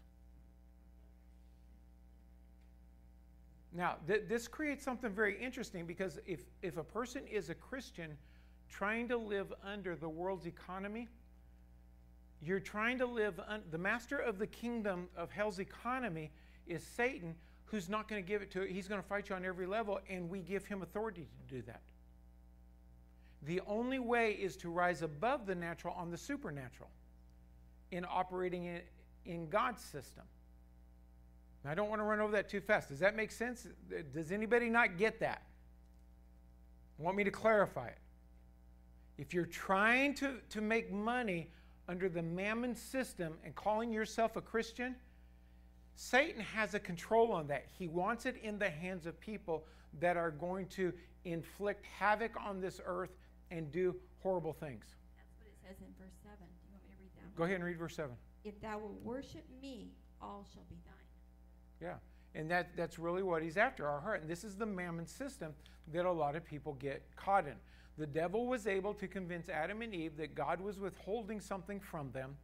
Now, 3.73 3.97
th- 4.07 4.25
this 4.29 4.49
creates 4.49 4.85
something 4.85 5.11
very 5.11 5.41
interesting 5.41 5.87
because 5.87 6.19
if, 6.27 6.41
if 6.63 6.77
a 6.77 6.85
person 6.85 7.23
is 7.31 7.51
a 7.51 7.55
Christian 7.55 8.17
trying 8.69 9.09
to 9.09 9.17
live 9.17 9.53
under 9.65 9.97
the 9.97 10.09
world's 10.09 10.47
economy, 10.47 11.09
you're 12.43 12.61
trying 12.61 12.99
to 12.99 13.07
live, 13.07 13.39
un- 13.47 13.63
the 13.71 13.79
master 13.79 14.19
of 14.19 14.39
the 14.39 14.47
kingdom 14.47 15.09
of 15.17 15.31
hell's 15.31 15.59
economy 15.59 16.31
is 16.67 16.83
Satan, 16.83 17.35
who's 17.67 17.89
not 17.89 18.09
going 18.09 18.23
to 18.23 18.27
give 18.27 18.43
it 18.43 18.51
to 18.53 18.63
it. 18.63 18.71
He's 18.71 18.89
going 18.89 19.01
to 19.01 19.07
fight 19.07 19.29
you 19.29 19.35
on 19.35 19.45
every 19.45 19.67
level, 19.67 20.01
and 20.09 20.29
we 20.31 20.41
give 20.41 20.65
him 20.65 20.83
authority 20.83 21.29
to 21.49 21.55
do 21.55 21.63
that. 21.63 21.83
The 23.43 23.61
only 23.67 23.99
way 23.99 24.33
is 24.33 24.57
to 24.59 24.71
rise 24.71 25.03
above 25.03 25.47
the 25.47 25.55
natural 25.55 25.95
on 25.95 26.11
the 26.11 26.19
supernatural 26.19 26.91
in 27.91 28.05
operating 28.09 28.65
in, 28.65 28.81
in 29.25 29.49
God's 29.49 29.83
system. 29.83 30.25
I 31.65 31.75
don't 31.75 31.91
want 31.91 32.01
to 32.01 32.05
run 32.05 32.21
over 32.21 32.33
that 32.33 32.49
too 32.49 32.61
fast. 32.61 32.89
Does 32.89 33.01
that 33.01 33.15
make 33.15 33.31
sense? 33.31 33.67
Does 34.15 34.33
anybody 34.33 34.71
not 34.71 34.97
get 34.97 35.21
that? 35.21 35.43
Want 36.97 37.17
me 37.17 37.25
to 37.25 37.31
clarify 37.31 37.89
it? 37.89 37.99
If 39.19 39.35
you're 39.35 39.45
trying 39.45 40.15
to, 40.17 40.37
to 40.51 40.63
make 40.63 40.91
money 40.91 41.51
under 41.91 42.09
the 42.09 42.23
mammon 42.23 42.77
system 42.77 43.35
and 43.45 43.53
calling 43.57 43.93
yourself 43.93 44.37
a 44.37 44.41
Christian, 44.41 44.95
Satan 45.97 46.41
has 46.41 46.75
a 46.75 46.79
control 46.79 47.33
on 47.33 47.49
that. 47.49 47.67
He 47.77 47.89
wants 47.89 48.27
it 48.27 48.37
in 48.45 48.61
the 48.61 48.71
hands 48.71 49.07
of 49.07 49.21
people 49.21 49.65
that 49.99 50.17
are 50.17 50.31
going 50.31 50.67
to 50.69 50.93
inflict 51.25 51.85
havoc 51.85 52.31
on 52.41 52.61
this 52.61 52.81
earth 52.87 53.11
and 53.51 53.73
do 53.73 53.97
horrible 54.23 54.53
things. 54.53 54.85
That's 55.17 55.35
what 55.37 55.49
it 55.49 55.57
says 55.67 55.81
in 55.81 55.93
verse 55.99 56.15
7. 56.23 56.37
Do 56.39 56.45
you 56.65 56.73
want 56.73 56.85
me 56.85 56.91
to 56.91 57.03
read 57.03 57.11
that? 57.17 57.37
Go 57.37 57.43
ahead 57.43 57.57
and 57.57 57.65
read 57.65 57.77
verse 57.77 57.97
7. 57.97 58.13
If 58.45 58.61
thou 58.61 58.79
wilt 58.79 59.03
worship 59.03 59.45
me, 59.61 59.89
all 60.23 60.47
shall 60.55 60.63
be 60.71 60.77
thine. 60.85 61.89
Yeah. 61.89 62.39
And 62.39 62.49
that, 62.53 62.77
that's 62.77 63.01
really 63.01 63.25
what 63.25 63.43
he's 63.43 63.57
after, 63.57 63.89
our 63.89 64.01
heart. 64.01 64.21
And 64.21 64.31
this 64.31 64.45
is 64.45 64.55
the 64.55 64.65
mammon 64.65 65.09
system 65.09 65.53
that 65.93 66.07
a 66.07 66.13
lot 66.13 66.37
of 66.37 66.45
people 66.45 66.75
get 66.75 67.03
caught 67.17 67.49
in. 67.49 67.57
The 67.99 68.07
devil 68.07 68.47
was 68.47 68.67
able 68.67 68.95
to 68.95 69.07
convince 69.07 69.49
Adam 69.49 69.83
and 69.83 69.95
Eve 69.95 70.17
that 70.17 70.35
God 70.35 70.61
was 70.61 70.79
withholding 70.79 71.41
something 71.41 71.81
from 71.81 72.11
them. 72.13 72.37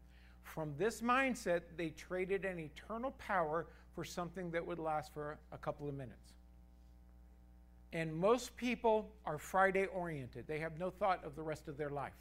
From 0.43 0.75
this 0.79 1.01
mindset, 1.01 1.63
they 1.77 1.91
traded 1.91 2.45
an 2.45 2.59
eternal 2.59 3.13
power 3.13 3.67
for 3.95 4.05
something 4.05 4.51
that 4.51 4.65
would 4.65 4.79
last 4.79 5.13
for 5.13 5.39
a 5.53 5.59
couple 5.59 5.89
of 5.89 5.95
minutes. 5.95 6.35
And 7.93 8.15
most 8.15 8.57
people 8.57 9.11
are 9.25 9.39
Friday 9.39 9.87
oriented, 9.87 10.47
they 10.47 10.59
have 10.59 10.79
no 10.79 10.91
thought 10.91 11.25
of 11.25 11.35
the 11.35 11.43
rest 11.43 11.69
of 11.69 11.77
their 11.77 11.91
life. 11.91 12.13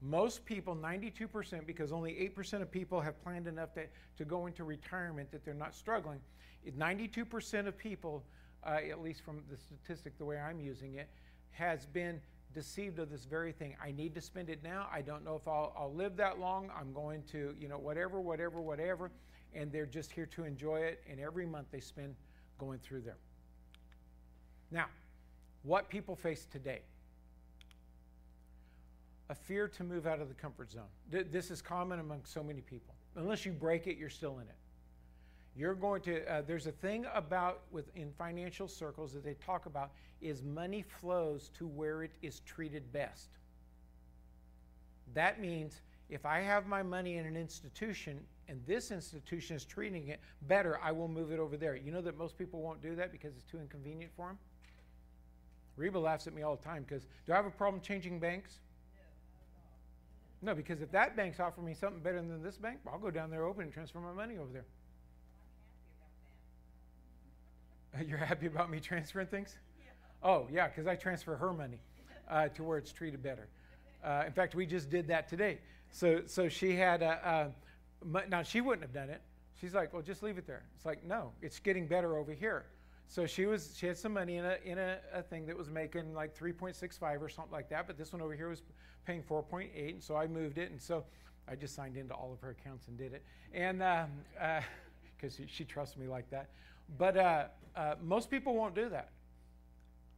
Most 0.00 0.44
people, 0.44 0.76
92%, 0.76 1.66
because 1.66 1.92
only 1.92 2.12
8% 2.36 2.62
of 2.62 2.70
people 2.70 3.00
have 3.00 3.20
planned 3.22 3.48
enough 3.48 3.72
to, 3.74 3.82
to 4.16 4.24
go 4.24 4.46
into 4.46 4.62
retirement 4.62 5.30
that 5.32 5.44
they're 5.44 5.54
not 5.54 5.74
struggling. 5.74 6.20
92% 6.78 7.66
of 7.66 7.76
people, 7.76 8.22
uh, 8.64 8.78
at 8.90 9.02
least 9.02 9.22
from 9.22 9.42
the 9.50 9.56
statistic, 9.56 10.16
the 10.18 10.24
way 10.24 10.38
I'm 10.38 10.60
using 10.60 10.94
it, 10.94 11.08
has 11.50 11.86
been 11.86 12.20
deceived 12.54 12.98
of 12.98 13.10
this 13.10 13.24
very 13.24 13.52
thing. 13.52 13.76
I 13.82 13.92
need 13.92 14.14
to 14.14 14.20
spend 14.20 14.48
it 14.50 14.62
now. 14.62 14.88
I 14.92 15.00
don't 15.02 15.24
know 15.24 15.36
if 15.36 15.46
I'll, 15.46 15.72
I'll 15.78 15.92
live 15.92 16.16
that 16.16 16.38
long. 16.38 16.70
I'm 16.78 16.92
going 16.92 17.22
to, 17.32 17.54
you 17.60 17.68
know, 17.68 17.78
whatever, 17.78 18.20
whatever, 18.20 18.60
whatever. 18.60 19.10
And 19.54 19.70
they're 19.72 19.86
just 19.86 20.12
here 20.12 20.26
to 20.26 20.44
enjoy 20.44 20.80
it. 20.80 21.02
And 21.10 21.20
every 21.20 21.46
month 21.46 21.68
they 21.70 21.80
spend 21.80 22.14
going 22.58 22.78
through 22.78 23.02
there. 23.02 23.18
Now, 24.70 24.86
what 25.62 25.88
people 25.88 26.16
face 26.16 26.46
today 26.50 26.80
a 29.30 29.34
fear 29.34 29.68
to 29.68 29.84
move 29.84 30.06
out 30.06 30.20
of 30.20 30.28
the 30.28 30.34
comfort 30.34 30.70
zone. 30.70 30.88
This 31.10 31.50
is 31.50 31.60
common 31.60 31.98
among 31.98 32.22
so 32.24 32.42
many 32.42 32.62
people. 32.62 32.94
Unless 33.16 33.44
you 33.44 33.52
break 33.52 33.86
it, 33.86 33.98
you're 33.98 34.08
still 34.08 34.38
in 34.38 34.48
it. 34.48 34.56
You're 35.56 35.74
going 35.74 36.02
to, 36.02 36.24
uh, 36.32 36.42
there's 36.46 36.66
a 36.66 36.72
thing 36.72 37.06
about 37.12 37.62
within 37.72 38.12
financial 38.16 38.68
circles 38.68 39.12
that 39.12 39.24
they 39.24 39.34
talk 39.34 39.66
about 39.66 39.90
is 40.20 40.42
money 40.42 40.82
flows 40.82 41.50
to 41.58 41.66
where 41.66 42.02
it 42.02 42.12
is 42.22 42.40
treated 42.40 42.92
best. 42.92 43.30
That 45.14 45.40
means 45.40 45.80
if 46.08 46.24
I 46.24 46.40
have 46.40 46.66
my 46.66 46.82
money 46.82 47.16
in 47.16 47.26
an 47.26 47.36
institution 47.36 48.20
and 48.48 48.60
this 48.66 48.90
institution 48.90 49.56
is 49.56 49.64
treating 49.64 50.08
it 50.08 50.20
better, 50.42 50.78
I 50.82 50.92
will 50.92 51.08
move 51.08 51.32
it 51.32 51.38
over 51.38 51.56
there. 51.56 51.76
You 51.76 51.92
know 51.92 52.00
that 52.02 52.16
most 52.16 52.38
people 52.38 52.62
won't 52.62 52.80
do 52.80 52.94
that 52.96 53.12
because 53.12 53.34
it's 53.34 53.44
too 53.44 53.58
inconvenient 53.58 54.12
for 54.16 54.28
them? 54.28 54.38
Reba 55.76 55.98
laughs 55.98 56.26
at 56.26 56.34
me 56.34 56.42
all 56.42 56.56
the 56.56 56.64
time 56.64 56.84
because 56.88 57.04
do 57.26 57.32
I 57.32 57.36
have 57.36 57.46
a 57.46 57.50
problem 57.50 57.80
changing 57.80 58.18
banks? 58.18 58.58
No, 60.40 60.54
because 60.54 60.82
if 60.82 60.90
that 60.92 61.16
bank's 61.16 61.40
offering 61.40 61.66
me 61.66 61.74
something 61.74 62.00
better 62.00 62.18
than 62.18 62.42
this 62.42 62.56
bank, 62.56 62.78
I'll 62.90 62.98
go 62.98 63.10
down 63.10 63.30
there, 63.30 63.44
open, 63.44 63.64
and 63.64 63.72
transfer 63.72 63.98
my 63.98 64.12
money 64.12 64.38
over 64.38 64.52
there. 64.52 64.64
You're 68.06 68.18
happy 68.18 68.46
about 68.46 68.70
me 68.70 68.80
transferring 68.80 69.26
things? 69.26 69.56
Yeah. 69.78 70.28
Oh, 70.28 70.46
yeah, 70.50 70.68
because 70.68 70.86
I 70.86 70.94
transfer 70.94 71.36
her 71.36 71.52
money 71.52 71.80
uh, 72.30 72.48
to 72.48 72.62
where 72.62 72.78
it's 72.78 72.92
treated 72.92 73.22
better. 73.22 73.48
Uh, 74.04 74.24
in 74.26 74.32
fact, 74.32 74.54
we 74.54 74.66
just 74.66 74.90
did 74.90 75.08
that 75.08 75.28
today. 75.28 75.58
So, 75.90 76.22
so 76.26 76.48
she 76.48 76.76
had 76.76 77.02
a, 77.02 77.52
a, 78.04 78.28
now 78.28 78.42
she 78.42 78.60
wouldn't 78.60 78.82
have 78.82 78.92
done 78.92 79.10
it. 79.10 79.22
She's 79.60 79.74
like, 79.74 79.92
well, 79.92 80.02
just 80.02 80.22
leave 80.22 80.38
it 80.38 80.46
there. 80.46 80.62
It's 80.76 80.84
like, 80.84 81.04
no, 81.04 81.32
it's 81.42 81.58
getting 81.58 81.86
better 81.86 82.16
over 82.16 82.32
here. 82.32 82.66
So 83.10 83.26
she 83.26 83.46
was 83.46 83.74
she 83.74 83.86
had 83.86 83.96
some 83.96 84.12
money 84.12 84.36
in 84.36 84.44
a 84.44 84.58
in 84.64 84.78
a, 84.78 84.98
a 85.14 85.22
thing 85.22 85.46
that 85.46 85.56
was 85.56 85.70
making 85.70 86.12
like 86.12 86.38
3.65 86.38 87.22
or 87.22 87.28
something 87.30 87.50
like 87.50 87.70
that, 87.70 87.86
but 87.86 87.96
this 87.96 88.12
one 88.12 88.20
over 88.20 88.34
here 88.34 88.50
was 88.50 88.62
paying 89.06 89.22
4.8, 89.22 89.70
and 89.94 90.02
so 90.02 90.14
I 90.14 90.26
moved 90.26 90.58
it, 90.58 90.70
and 90.70 90.80
so 90.80 91.04
I 91.48 91.54
just 91.54 91.74
signed 91.74 91.96
into 91.96 92.12
all 92.12 92.34
of 92.34 92.40
her 92.40 92.50
accounts 92.50 92.86
and 92.88 92.98
did 92.98 93.14
it, 93.14 93.24
and 93.54 93.78
because 93.78 94.04
um, 94.04 94.10
uh, 94.42 95.28
she, 95.36 95.46
she, 95.46 95.64
trusts 95.64 95.96
me 95.96 96.06
like 96.06 96.28
that. 96.28 96.50
But 96.96 97.16
uh, 97.16 97.44
uh, 97.76 97.94
most 98.02 98.30
people 98.30 98.54
won't 98.54 98.74
do 98.74 98.88
that. 98.88 99.10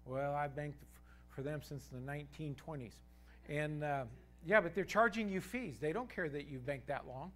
Well, 0.05 0.35
I 0.35 0.49
banked 0.49 0.83
for 1.29 1.43
them 1.43 1.61
since 1.62 1.87
the 1.87 1.99
1920s, 1.99 2.95
and 3.49 3.83
uh, 3.85 4.05
yeah, 4.47 4.61
but 4.61 4.75
they're 4.75 4.85
charging 4.85 5.29
you 5.29 5.41
fees. 5.41 5.79
They 5.81 5.93
don't 5.93 6.09
care 6.09 6.29
that 6.29 6.49
you've 6.49 6.66
banked 6.66 6.87
that 6.89 7.07
long. 7.07 7.33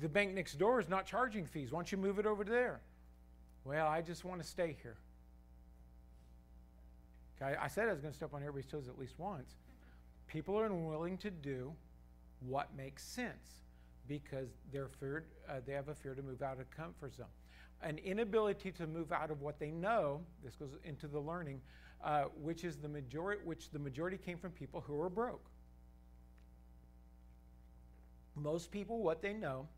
The 0.00 0.08
bank 0.08 0.34
next 0.34 0.54
door 0.54 0.80
is 0.80 0.88
not 0.88 1.06
charging 1.06 1.46
fees. 1.46 1.70
Why 1.70 1.78
don't 1.78 1.92
you 1.92 1.98
move 1.98 2.18
it 2.18 2.26
over 2.26 2.44
there? 2.44 2.80
Well, 3.64 3.86
I 3.86 4.02
just 4.02 4.24
want 4.24 4.42
to 4.42 4.46
stay 4.46 4.76
here. 4.82 4.96
Okay, 7.40 7.56
I 7.60 7.68
said 7.68 7.88
I 7.88 7.92
was 7.92 8.00
going 8.00 8.12
to 8.12 8.16
step 8.16 8.34
on 8.34 8.42
everybody's 8.42 8.70
toes 8.70 8.88
at 8.88 8.98
least 8.98 9.14
once. 9.18 9.56
People 10.26 10.58
are 10.58 10.66
unwilling 10.66 11.18
to 11.18 11.30
do 11.30 11.72
what 12.40 12.68
makes 12.76 13.02
sense 13.02 13.62
because 14.06 14.48
they're 14.72 14.88
feared, 14.88 15.24
uh, 15.48 15.54
they 15.66 15.72
have 15.72 15.88
a 15.88 15.94
fear 15.94 16.14
to 16.14 16.22
move 16.22 16.42
out 16.42 16.60
of 16.60 16.70
comfort 16.70 17.14
zone. 17.14 17.26
An 17.84 17.98
inability 17.98 18.72
to 18.72 18.86
move 18.86 19.12
out 19.12 19.30
of 19.30 19.42
what 19.42 19.60
they 19.60 19.70
know, 19.70 20.20
this 20.42 20.56
goes 20.56 20.70
into 20.84 21.06
the 21.06 21.20
learning, 21.20 21.60
uh, 22.02 22.24
which 22.42 22.64
is 22.64 22.76
the 22.76 22.88
majority, 22.88 23.42
which 23.44 23.70
the 23.70 23.78
majority 23.78 24.16
came 24.16 24.38
from 24.38 24.50
people 24.52 24.82
who 24.86 24.94
were 24.94 25.10
broke. 25.10 25.44
Most 28.34 28.70
people, 28.70 29.02
what 29.02 29.22
they 29.22 29.34
know 29.34 29.68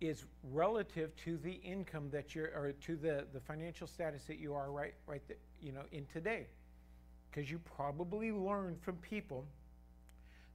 is 0.00 0.24
relative 0.52 1.16
to 1.24 1.36
the 1.38 1.52
income 1.64 2.10
that 2.10 2.34
you're, 2.34 2.50
or 2.54 2.72
to 2.86 2.96
the, 2.96 3.24
the 3.32 3.40
financial 3.40 3.86
status 3.86 4.24
that 4.24 4.38
you 4.38 4.54
are 4.54 4.70
right, 4.70 4.94
right, 5.06 5.26
the, 5.26 5.34
you 5.60 5.72
know, 5.72 5.82
in 5.92 6.06
today. 6.12 6.46
Because 7.30 7.50
you 7.50 7.60
probably 7.76 8.30
learned 8.30 8.80
from 8.82 8.96
people 8.96 9.46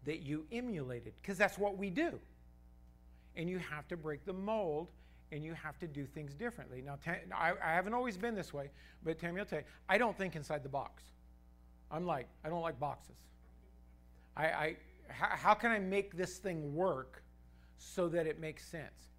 that 0.06 0.22
you 0.22 0.46
emulated, 0.52 1.14
because 1.22 1.38
that's 1.38 1.58
what 1.58 1.78
we 1.78 1.90
do. 1.90 2.20
And 3.36 3.50
you 3.50 3.58
have 3.58 3.88
to 3.88 3.98
break 3.98 4.26
the 4.26 4.34
mold 4.34 4.90
and 5.32 5.44
you 5.44 5.54
have 5.54 5.78
to 5.80 5.88
do 5.88 6.06
things 6.06 6.34
differently. 6.34 6.82
Now, 6.82 6.98
I, 7.34 7.54
I 7.64 7.74
haven't 7.74 7.94
always 7.94 8.18
been 8.18 8.36
this 8.36 8.54
way, 8.54 8.70
but 9.04 9.20
Tammy, 9.20 9.40
I'll 9.40 9.46
tell 9.46 9.60
you, 9.60 9.66
I 9.90 9.98
don't 9.98 10.18
think 10.18 10.36
inside 10.36 10.64
the 10.64 10.70
box. 10.70 11.04
I'm 11.92 12.06
like, 12.06 12.28
I 12.44 12.50
don't 12.50 12.62
like 12.62 12.80
boxes. 12.80 13.16
I, 14.38 14.46
I 14.46 14.76
how, 15.08 15.28
how 15.30 15.54
can 15.54 15.72
I 15.72 15.80
make 15.80 16.16
this 16.18 16.38
thing 16.38 16.76
work 16.76 17.22
so 17.78 18.08
that 18.10 18.28
it 18.28 18.40
makes 18.40 18.66
sense? 18.68 19.12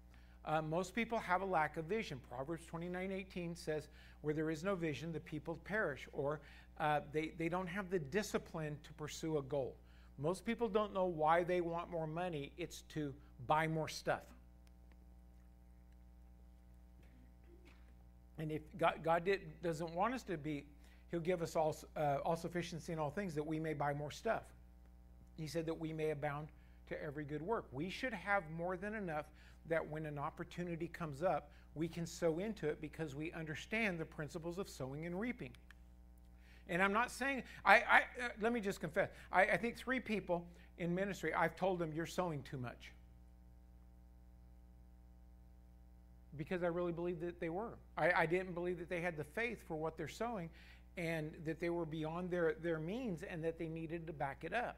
Uh, 0.45 0.61
most 0.61 0.95
people 0.95 1.17
have 1.17 1.41
a 1.41 1.45
lack 1.45 1.77
of 1.77 1.85
vision. 1.85 2.19
Proverbs 2.29 2.65
29 2.65 3.11
18 3.11 3.55
says, 3.55 3.87
Where 4.21 4.33
there 4.33 4.49
is 4.49 4.63
no 4.63 4.75
vision, 4.75 5.11
the 5.11 5.19
people 5.19 5.59
perish, 5.65 6.07
or 6.13 6.39
uh, 6.79 7.01
they, 7.11 7.33
they 7.37 7.49
don't 7.49 7.67
have 7.67 7.89
the 7.89 7.99
discipline 7.99 8.77
to 8.83 8.93
pursue 8.93 9.37
a 9.37 9.41
goal. 9.41 9.75
Most 10.17 10.45
people 10.45 10.67
don't 10.67 10.93
know 10.93 11.05
why 11.05 11.43
they 11.43 11.61
want 11.61 11.91
more 11.91 12.07
money, 12.07 12.51
it's 12.57 12.81
to 12.93 13.13
buy 13.45 13.67
more 13.67 13.87
stuff. 13.87 14.23
And 18.39 18.51
if 18.51 18.61
God, 18.77 18.99
God 19.03 19.25
did, 19.25 19.41
doesn't 19.63 19.91
want 19.93 20.13
us 20.13 20.23
to 20.23 20.37
be, 20.37 20.65
He'll 21.11 21.19
give 21.19 21.41
us 21.41 21.55
all, 21.55 21.75
uh, 21.95 22.17
all 22.25 22.35
sufficiency 22.35 22.91
in 22.91 22.99
all 22.99 23.09
things 23.09 23.33
that 23.35 23.45
we 23.45 23.59
may 23.59 23.73
buy 23.73 23.93
more 23.93 24.11
stuff. 24.11 24.43
He 25.37 25.47
said 25.47 25.65
that 25.65 25.79
we 25.79 25.93
may 25.93 26.11
abound 26.11 26.49
to 26.89 27.01
every 27.01 27.23
good 27.23 27.41
work. 27.41 27.65
We 27.71 27.89
should 27.89 28.13
have 28.13 28.43
more 28.55 28.77
than 28.77 28.93
enough 28.93 29.25
that 29.69 29.87
when 29.87 30.05
an 30.05 30.17
opportunity 30.17 30.87
comes 30.87 31.23
up, 31.23 31.51
we 31.75 31.87
can 31.87 32.05
sow 32.05 32.39
into 32.39 32.67
it 32.67 32.81
because 32.81 33.15
we 33.15 33.31
understand 33.33 33.99
the 33.99 34.05
principles 34.05 34.57
of 34.57 34.67
sowing 34.67 35.05
and 35.05 35.19
reaping. 35.19 35.51
And 36.69 36.81
I'm 36.81 36.93
not 36.93 37.11
saying, 37.11 37.43
I, 37.63 37.75
I 37.75 37.97
uh, 38.23 38.29
let 38.41 38.51
me 38.51 38.59
just 38.59 38.79
confess, 38.79 39.09
I, 39.31 39.43
I 39.43 39.57
think 39.57 39.77
three 39.77 39.99
people 39.99 40.45
in 40.79 40.93
ministry, 40.93 41.33
I've 41.33 41.55
told 41.55 41.79
them, 41.79 41.93
you're 41.93 42.05
sowing 42.05 42.43
too 42.43 42.57
much. 42.57 42.91
Because 46.37 46.63
I 46.63 46.67
really 46.67 46.91
believed 46.91 47.21
that 47.21 47.39
they 47.39 47.49
were. 47.49 47.77
I, 47.97 48.11
I 48.15 48.25
didn't 48.25 48.53
believe 48.53 48.79
that 48.79 48.89
they 48.89 49.01
had 49.01 49.17
the 49.17 49.23
faith 49.23 49.59
for 49.67 49.75
what 49.75 49.97
they're 49.97 50.07
sowing 50.07 50.49
and 50.97 51.31
that 51.45 51.59
they 51.59 51.69
were 51.69 51.85
beyond 51.85 52.29
their, 52.29 52.55
their 52.61 52.79
means 52.79 53.23
and 53.23 53.43
that 53.43 53.57
they 53.59 53.67
needed 53.67 54.07
to 54.07 54.13
back 54.13 54.43
it 54.43 54.53
up 54.53 54.77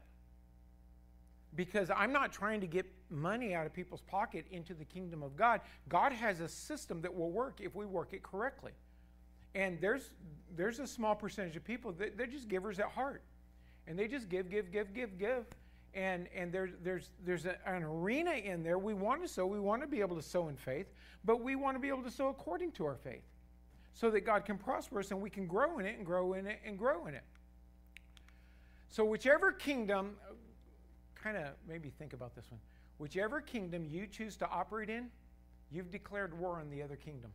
because 1.56 1.90
I'm 1.90 2.12
not 2.12 2.32
trying 2.32 2.60
to 2.60 2.66
get 2.66 2.86
money 3.08 3.54
out 3.54 3.66
of 3.66 3.72
people's 3.72 4.02
pocket 4.02 4.44
into 4.50 4.74
the 4.74 4.84
kingdom 4.84 5.22
of 5.22 5.36
God. 5.36 5.60
God 5.88 6.12
has 6.12 6.40
a 6.40 6.48
system 6.48 7.00
that 7.02 7.14
will 7.14 7.30
work 7.30 7.60
if 7.60 7.74
we 7.74 7.86
work 7.86 8.12
it 8.12 8.22
correctly. 8.22 8.72
And 9.54 9.80
there's 9.80 10.10
there's 10.56 10.78
a 10.78 10.86
small 10.86 11.14
percentage 11.14 11.56
of 11.56 11.64
people 11.64 11.92
that 11.92 12.16
they're 12.16 12.26
just 12.26 12.48
givers 12.48 12.78
at 12.78 12.86
heart. 12.86 13.22
And 13.86 13.98
they 13.98 14.06
just 14.06 14.28
give, 14.28 14.50
give, 14.50 14.70
give, 14.70 14.94
give, 14.94 15.18
give. 15.18 15.46
And 15.94 16.28
and 16.34 16.52
there, 16.52 16.70
there's 16.82 17.10
there's 17.24 17.46
a, 17.46 17.56
an 17.66 17.82
arena 17.82 18.32
in 18.32 18.62
there. 18.62 18.78
We 18.78 18.94
want 18.94 19.22
to 19.22 19.28
sow, 19.28 19.46
we 19.46 19.58
want 19.58 19.82
to 19.82 19.88
be 19.88 20.00
able 20.00 20.16
to 20.16 20.22
sow 20.22 20.48
in 20.48 20.56
faith, 20.56 20.86
but 21.24 21.42
we 21.42 21.56
want 21.56 21.74
to 21.76 21.80
be 21.80 21.88
able 21.88 22.02
to 22.04 22.10
sow 22.10 22.28
according 22.28 22.72
to 22.72 22.84
our 22.84 22.96
faith. 22.96 23.24
So 23.92 24.10
that 24.10 24.20
God 24.20 24.44
can 24.44 24.56
prosper 24.56 25.00
us 25.00 25.10
and 25.10 25.20
we 25.20 25.30
can 25.30 25.46
grow 25.46 25.78
in 25.78 25.86
it 25.86 25.96
and 25.96 26.06
grow 26.06 26.34
in 26.34 26.46
it 26.46 26.60
and 26.64 26.78
grow 26.78 27.06
in 27.06 27.14
it. 27.14 27.24
So 28.88 29.04
whichever 29.04 29.52
kingdom 29.52 30.16
kind 31.14 31.36
of 31.36 31.48
maybe 31.68 31.90
think 31.90 32.12
about 32.12 32.34
this 32.34 32.50
one. 32.50 32.60
Whichever 32.98 33.40
kingdom 33.40 33.84
you 33.84 34.06
choose 34.06 34.36
to 34.36 34.48
operate 34.48 34.90
in, 34.90 35.08
you've 35.70 35.90
declared 35.90 36.38
war 36.38 36.58
on 36.58 36.70
the 36.70 36.82
other 36.82 36.96
kingdom. 36.96 37.30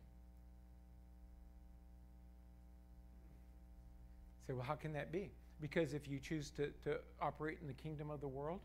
Say, 4.46 4.52
well, 4.52 4.64
how 4.64 4.74
can 4.74 4.92
that 4.92 5.10
be? 5.10 5.30
Because 5.60 5.94
if 5.94 6.08
you 6.08 6.18
choose 6.18 6.50
to, 6.50 6.68
to 6.84 6.98
operate 7.20 7.58
in 7.60 7.66
the 7.66 7.74
kingdom 7.74 8.10
of 8.10 8.20
the 8.20 8.28
world, 8.28 8.60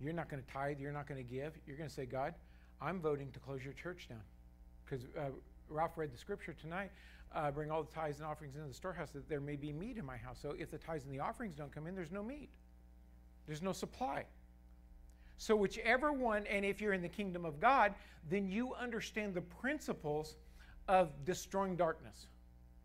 you're 0.00 0.12
not 0.12 0.28
going 0.28 0.42
to 0.42 0.52
tithe, 0.52 0.80
you're 0.80 0.92
not 0.92 1.06
going 1.06 1.24
to 1.24 1.34
give. 1.34 1.52
You're 1.66 1.76
going 1.76 1.88
to 1.88 1.94
say, 1.94 2.06
God, 2.06 2.34
I'm 2.80 3.00
voting 3.00 3.30
to 3.32 3.38
close 3.38 3.64
your 3.64 3.72
church 3.72 4.08
down. 4.08 4.20
Because 4.84 5.06
uh, 5.16 5.30
Ralph 5.68 5.96
read 5.96 6.12
the 6.12 6.18
scripture 6.18 6.54
tonight 6.60 6.90
uh, 7.34 7.50
bring 7.50 7.70
all 7.70 7.82
the 7.82 7.92
tithes 7.92 8.18
and 8.18 8.26
offerings 8.26 8.54
into 8.56 8.66
the 8.66 8.74
storehouse 8.74 9.10
that 9.10 9.28
there 9.28 9.40
may 9.40 9.56
be 9.56 9.72
meat 9.72 9.98
in 9.98 10.04
my 10.04 10.16
house. 10.16 10.38
So 10.40 10.54
if 10.58 10.70
the 10.70 10.78
tithes 10.78 11.04
and 11.04 11.12
the 11.12 11.20
offerings 11.20 11.54
don't 11.56 11.72
come 11.72 11.86
in, 11.86 11.94
there's 11.94 12.12
no 12.12 12.22
meat, 12.22 12.48
there's 13.46 13.62
no 13.62 13.72
supply. 13.72 14.24
So, 15.38 15.54
whichever 15.54 16.14
one, 16.14 16.46
and 16.46 16.64
if 16.64 16.80
you're 16.80 16.94
in 16.94 17.02
the 17.02 17.10
kingdom 17.10 17.44
of 17.44 17.60
God, 17.60 17.94
then 18.30 18.48
you 18.48 18.72
understand 18.74 19.34
the 19.34 19.42
principles 19.42 20.36
of 20.88 21.10
destroying 21.26 21.76
darkness. 21.76 22.28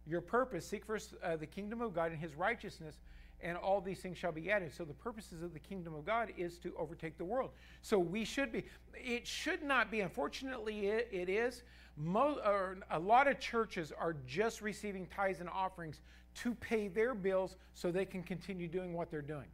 Your 0.05 0.19
purpose, 0.19 0.67
seek 0.67 0.83
first 0.83 1.13
uh, 1.23 1.37
the 1.37 1.45
kingdom 1.45 1.79
of 1.79 1.95
God 1.95 2.11
and 2.11 2.19
his 2.19 2.35
righteousness, 2.35 2.97
and 3.43 3.57
all 3.57 3.81
these 3.81 3.99
things 3.99 4.17
shall 4.17 4.31
be 4.31 4.51
added. 4.51 4.73
So, 4.73 4.83
the 4.83 4.93
purposes 4.93 5.41
of 5.41 5.53
the 5.53 5.59
kingdom 5.59 5.93
of 5.95 6.05
God 6.05 6.31
is 6.37 6.57
to 6.59 6.73
overtake 6.77 7.17
the 7.17 7.25
world. 7.25 7.51
So, 7.81 7.99
we 7.99 8.25
should 8.25 8.51
be, 8.51 8.65
it 8.93 9.25
should 9.27 9.63
not 9.63 9.91
be, 9.91 10.01
unfortunately, 10.01 10.87
it, 10.87 11.09
it 11.11 11.29
is. 11.29 11.63
Mo, 11.97 12.75
a 12.89 12.99
lot 12.99 13.27
of 13.27 13.39
churches 13.39 13.91
are 13.91 14.15
just 14.25 14.61
receiving 14.61 15.07
tithes 15.07 15.39
and 15.39 15.49
offerings 15.49 16.01
to 16.33 16.55
pay 16.55 16.87
their 16.87 17.13
bills 17.13 17.57
so 17.73 17.91
they 17.91 18.05
can 18.05 18.23
continue 18.23 18.67
doing 18.67 18.93
what 18.93 19.11
they're 19.11 19.21
doing. 19.21 19.47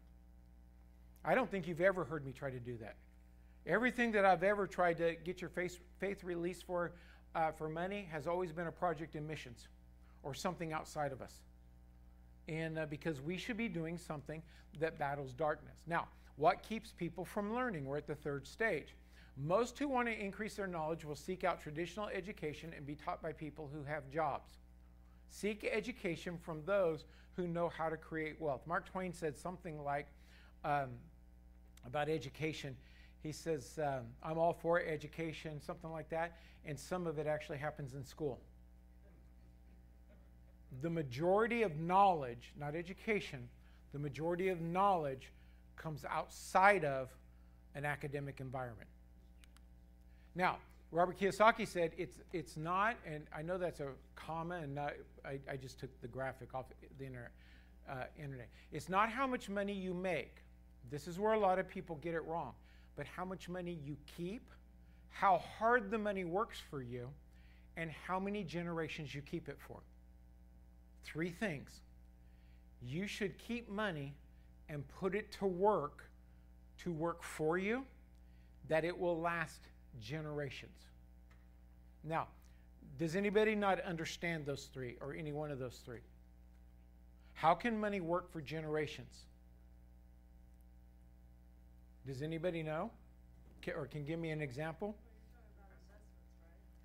I 1.26 1.36
don't 1.36 1.50
think 1.50 1.68
you've 1.68 1.82
ever 1.82 2.06
heard 2.06 2.26
me 2.26 2.32
try 2.32 2.52
to 2.52 2.60
do 2.60 2.78
that. 2.78 2.96
Everything 3.66 4.12
that 4.14 4.24
I've 4.24 4.44
ever 4.44 4.66
tried 4.66 4.98
to 5.00 5.16
get 5.26 5.42
your 5.42 5.50
faith, 5.50 5.80
faith 6.00 6.24
released 6.24 6.66
for, 6.66 6.94
uh, 7.36 7.52
for 7.52 7.68
money 7.68 8.08
has 8.12 8.28
always 8.28 8.52
been 8.52 8.68
a 8.68 8.72
project 8.72 9.16
in 9.16 9.28
missions 9.28 9.68
or 10.24 10.34
something 10.34 10.72
outside 10.72 11.12
of 11.12 11.22
us. 11.22 11.42
And 12.48 12.80
uh, 12.80 12.86
because 12.86 13.22
we 13.22 13.38
should 13.38 13.58
be 13.58 13.68
doing 13.68 13.98
something 13.98 14.42
that 14.80 14.98
battles 14.98 15.34
darkness. 15.34 15.80
Now, 15.86 16.08
what 16.38 16.62
keeps 16.62 16.92
people 16.92 17.26
from 17.26 17.54
learning? 17.54 17.86
We're 17.86 17.98
at 17.98 18.08
the 18.08 18.16
third 18.16 18.48
stage. 18.48 18.96
Most 19.36 19.78
who 19.78 19.88
want 19.88 20.08
to 20.08 20.20
increase 20.20 20.56
their 20.56 20.68
knowledge 20.68 21.06
will 21.06 21.16
seek 21.16 21.44
out 21.44 21.62
traditional 21.62 22.08
education 22.08 22.74
and 22.76 22.86
be 22.86 22.96
taught 22.96 23.22
by 23.22 23.32
people 23.32 23.70
who 23.72 23.84
have 23.84 24.10
jobs. 24.10 24.54
Seek 25.30 25.70
education 25.72 26.38
from 26.38 26.64
those 26.66 27.06
who 27.36 27.48
know 27.48 27.70
how 27.70 27.90
to 27.90 27.98
create 27.98 28.40
wealth. 28.40 28.62
Mark 28.66 28.90
Twain 28.90 29.14
said 29.14 29.38
something 29.38 29.84
like 29.84 30.08
um, 30.64 30.90
about 31.86 32.10
education. 32.10 32.76
He 33.22 33.32
says, 33.32 33.78
um, 33.84 34.06
I'm 34.24 34.38
all 34.38 34.54
for 34.54 34.82
education, 34.82 35.62
something 35.62 35.92
like 35.92 36.10
that, 36.10 36.38
and 36.66 36.80
some 36.80 37.06
of 37.06 37.20
it 37.20 37.28
actually 37.28 37.58
happens 37.58 37.94
in 37.94 38.04
school. 38.04 38.40
The 40.82 40.90
majority 40.90 41.64
of 41.64 41.80
knowledge, 41.80 42.54
not 42.60 42.76
education, 42.76 43.48
the 43.94 44.00
majority 44.00 44.50
of 44.50 44.62
knowledge 44.62 45.32
comes 45.76 46.06
outside 46.06 46.84
of 46.84 47.10
an 47.76 47.86
academic 47.86 48.40
environment. 48.40 48.90
Now, 50.36 50.58
Robert 50.92 51.20
Kiyosaki 51.20 51.68
said 51.68 51.92
it's, 51.98 52.18
it's 52.32 52.58
not, 52.58 52.96
and 53.06 53.26
I 53.36 53.42
know 53.42 53.58
that's 53.58 53.80
a 53.80 53.90
comma, 54.16 54.56
and 54.56 54.76
not, 54.76 54.94
I, 55.26 55.40
I 55.52 55.58
just 55.58 55.80
took 55.80 55.90
the 56.02 56.08
graphic 56.08 56.54
off 56.54 56.66
the 56.98 57.06
internet, 57.06 57.32
uh, 57.90 58.04
internet. 58.18 58.50
It's 58.72 58.88
not 58.88 59.10
how 59.10 59.28
much 59.28 59.50
money 59.50 59.74
you 59.74 59.94
make. 59.94 60.38
This 60.90 61.08
is 61.08 61.20
where 61.20 61.34
a 61.34 61.40
lot 61.40 61.60
of 61.60 61.68
people 61.68 61.98
get 62.02 62.14
it 62.14 62.24
wrong. 62.26 62.54
But 62.96 63.06
how 63.06 63.26
much 63.26 63.50
money 63.50 63.78
you 63.84 63.98
keep, 64.16 64.50
how 65.10 65.40
hard 65.60 65.92
the 65.92 65.98
money 65.98 66.24
works 66.24 66.62
for 66.70 66.82
you, 66.82 67.10
and 67.76 67.92
how 67.92 68.20
many 68.20 68.44
generations 68.44 69.14
you 69.14 69.22
keep 69.22 69.50
it 69.50 69.58
for. 69.68 69.80
Three 71.08 71.32
things. 71.32 71.80
You 72.82 73.08
should 73.08 73.38
keep 73.38 73.70
money 73.70 74.14
and 74.68 74.84
put 75.00 75.16
it 75.16 75.32
to 75.40 75.46
work 75.46 76.04
to 76.84 76.92
work 76.92 77.24
for 77.24 77.58
you 77.58 77.84
that 78.68 78.84
it 78.84 78.98
will 78.98 79.20
last 79.20 79.62
generations. 80.02 80.78
Now, 82.04 82.28
does 83.00 83.16
anybody 83.16 83.56
not 83.56 83.80
understand 83.82 84.46
those 84.46 84.70
three 84.74 84.98
or 85.02 85.14
any 85.14 85.32
one 85.32 85.50
of 85.50 85.60
those 85.60 85.82
three? 85.86 86.02
How 87.34 87.54
can 87.54 87.80
money 87.80 88.02
work 88.02 88.32
for 88.32 88.42
generations? 88.42 89.26
Does 92.06 92.22
anybody 92.22 92.64
know? 92.64 92.92
Or 93.76 93.86
can 93.86 94.06
give 94.06 94.20
me 94.20 94.32
an 94.32 94.42
example? 94.42 94.96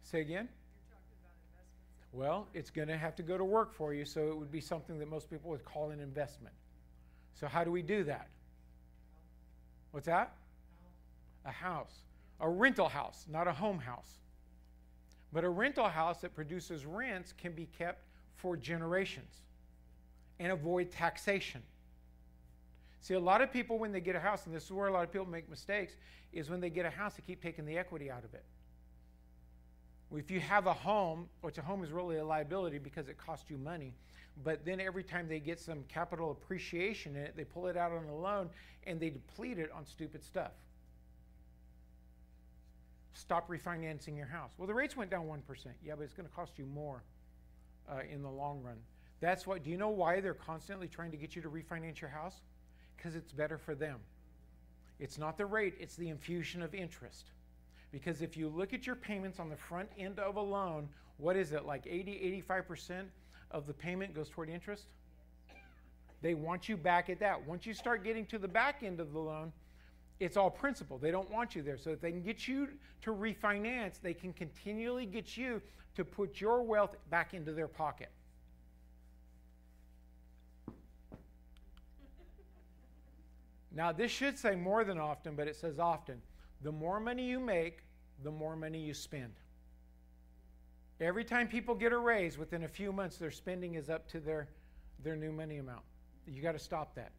Say 0.02 0.20
again? 0.20 0.48
Well, 2.12 2.46
it's 2.52 2.70
going 2.70 2.88
to 2.88 2.96
have 2.96 3.16
to 3.16 3.22
go 3.22 3.38
to 3.38 3.44
work 3.44 3.72
for 3.72 3.94
you, 3.94 4.04
so 4.04 4.28
it 4.28 4.36
would 4.36 4.52
be 4.52 4.60
something 4.60 4.98
that 4.98 5.08
most 5.08 5.30
people 5.30 5.50
would 5.50 5.64
call 5.64 5.90
an 5.90 6.00
investment. 6.00 6.54
So, 7.34 7.46
how 7.46 7.64
do 7.64 7.70
we 7.70 7.80
do 7.80 8.04
that? 8.04 8.28
What's 9.92 10.06
that? 10.06 10.34
A 11.46 11.50
house. 11.50 11.94
A 12.40 12.48
rental 12.48 12.88
house, 12.88 13.26
not 13.30 13.48
a 13.48 13.52
home 13.52 13.78
house. 13.78 14.18
But 15.32 15.44
a 15.44 15.48
rental 15.48 15.88
house 15.88 16.20
that 16.20 16.34
produces 16.34 16.84
rents 16.84 17.32
can 17.32 17.52
be 17.52 17.66
kept 17.78 18.04
for 18.36 18.56
generations 18.56 19.40
and 20.38 20.52
avoid 20.52 20.90
taxation. 20.90 21.62
See, 23.00 23.14
a 23.14 23.20
lot 23.20 23.40
of 23.40 23.52
people, 23.52 23.78
when 23.78 23.90
they 23.90 24.00
get 24.00 24.16
a 24.16 24.20
house, 24.20 24.46
and 24.46 24.54
this 24.54 24.64
is 24.64 24.72
where 24.72 24.88
a 24.88 24.92
lot 24.92 25.04
of 25.04 25.12
people 25.12 25.26
make 25.26 25.48
mistakes, 25.48 25.94
is 26.32 26.50
when 26.50 26.60
they 26.60 26.70
get 26.70 26.84
a 26.84 26.90
house, 26.90 27.14
they 27.14 27.22
keep 27.26 27.42
taking 27.42 27.64
the 27.64 27.78
equity 27.78 28.10
out 28.10 28.24
of 28.24 28.34
it. 28.34 28.44
If 30.14 30.30
you 30.30 30.40
have 30.40 30.66
a 30.66 30.72
home, 30.72 31.28
which 31.40 31.58
a 31.58 31.62
home 31.62 31.82
is 31.82 31.90
really 31.90 32.16
a 32.16 32.24
liability 32.24 32.78
because 32.78 33.08
it 33.08 33.16
costs 33.16 33.48
you 33.50 33.56
money, 33.56 33.94
but 34.44 34.64
then 34.64 34.80
every 34.80 35.04
time 35.04 35.28
they 35.28 35.40
get 35.40 35.60
some 35.60 35.84
capital 35.88 36.30
appreciation 36.30 37.16
in 37.16 37.22
it, 37.22 37.36
they 37.36 37.44
pull 37.44 37.66
it 37.66 37.76
out 37.76 37.92
on 37.92 38.04
a 38.04 38.14
loan 38.14 38.50
and 38.86 38.98
they 38.98 39.10
deplete 39.10 39.58
it 39.58 39.70
on 39.72 39.86
stupid 39.86 40.24
stuff. 40.24 40.52
Stop 43.14 43.48
refinancing 43.48 44.16
your 44.16 44.26
house. 44.26 44.52
Well, 44.56 44.66
the 44.66 44.74
rates 44.74 44.96
went 44.96 45.10
down 45.10 45.26
1%. 45.26 45.40
Yeah, 45.84 45.94
but 45.96 46.04
it's 46.04 46.14
going 46.14 46.28
to 46.28 46.34
cost 46.34 46.58
you 46.58 46.64
more 46.66 47.02
uh, 47.90 48.00
in 48.10 48.22
the 48.22 48.30
long 48.30 48.62
run. 48.62 48.76
That's 49.20 49.46
what, 49.46 49.62
do 49.62 49.70
you 49.70 49.76
know 49.76 49.90
why 49.90 50.20
they're 50.20 50.34
constantly 50.34 50.88
trying 50.88 51.10
to 51.12 51.16
get 51.16 51.36
you 51.36 51.42
to 51.42 51.48
refinance 51.48 52.00
your 52.00 52.10
house? 52.10 52.40
Because 52.96 53.14
it's 53.14 53.32
better 53.32 53.58
for 53.58 53.74
them. 53.74 53.98
It's 54.98 55.18
not 55.18 55.36
the 55.36 55.46
rate, 55.46 55.74
it's 55.78 55.96
the 55.96 56.08
infusion 56.08 56.62
of 56.62 56.74
interest. 56.74 57.26
Because 57.92 58.22
if 58.22 58.36
you 58.36 58.48
look 58.48 58.72
at 58.72 58.86
your 58.86 58.96
payments 58.96 59.38
on 59.38 59.50
the 59.50 59.56
front 59.56 59.88
end 59.98 60.18
of 60.18 60.36
a 60.36 60.40
loan, 60.40 60.88
what 61.18 61.36
is 61.36 61.52
it, 61.52 61.66
like 61.66 61.86
80, 61.86 62.42
85% 62.48 63.04
of 63.50 63.66
the 63.66 63.74
payment 63.74 64.14
goes 64.14 64.30
toward 64.30 64.48
interest? 64.48 64.84
They 66.22 66.34
want 66.34 66.68
you 66.68 66.76
back 66.76 67.10
at 67.10 67.20
that. 67.20 67.46
Once 67.46 67.66
you 67.66 67.74
start 67.74 68.02
getting 68.02 68.24
to 68.26 68.38
the 68.38 68.48
back 68.48 68.82
end 68.82 68.98
of 68.98 69.12
the 69.12 69.18
loan, 69.18 69.52
it's 70.20 70.36
all 70.36 70.50
principal. 70.50 70.96
They 70.98 71.10
don't 71.10 71.30
want 71.30 71.54
you 71.54 71.62
there. 71.62 71.76
So 71.76 71.90
if 71.90 72.00
they 72.00 72.10
can 72.10 72.22
get 72.22 72.48
you 72.48 72.68
to 73.02 73.10
refinance, 73.10 74.00
they 74.00 74.14
can 74.14 74.32
continually 74.32 75.04
get 75.04 75.36
you 75.36 75.60
to 75.96 76.04
put 76.04 76.40
your 76.40 76.62
wealth 76.62 76.96
back 77.10 77.34
into 77.34 77.52
their 77.52 77.68
pocket. 77.68 78.08
Now, 83.74 83.90
this 83.90 84.10
should 84.10 84.38
say 84.38 84.54
more 84.54 84.84
than 84.84 84.98
often, 84.98 85.34
but 85.34 85.48
it 85.48 85.56
says 85.56 85.78
often. 85.78 86.20
The 86.62 86.72
more 86.72 87.00
money 87.00 87.24
you 87.24 87.40
make, 87.40 87.80
the 88.22 88.30
more 88.30 88.56
money 88.56 88.78
you 88.78 88.94
spend. 88.94 89.32
Every 91.00 91.24
time 91.24 91.48
people 91.48 91.74
get 91.74 91.92
a 91.92 91.98
raise, 91.98 92.38
within 92.38 92.62
a 92.64 92.68
few 92.68 92.92
months, 92.92 93.16
their 93.16 93.30
spending 93.30 93.74
is 93.74 93.90
up 93.90 94.08
to 94.10 94.20
their, 94.20 94.48
their 95.02 95.16
new 95.16 95.32
money 95.32 95.58
amount. 95.58 95.82
You 96.26 96.40
got 96.40 96.52
to 96.52 96.60
stop 96.60 96.94
that. 96.94 97.10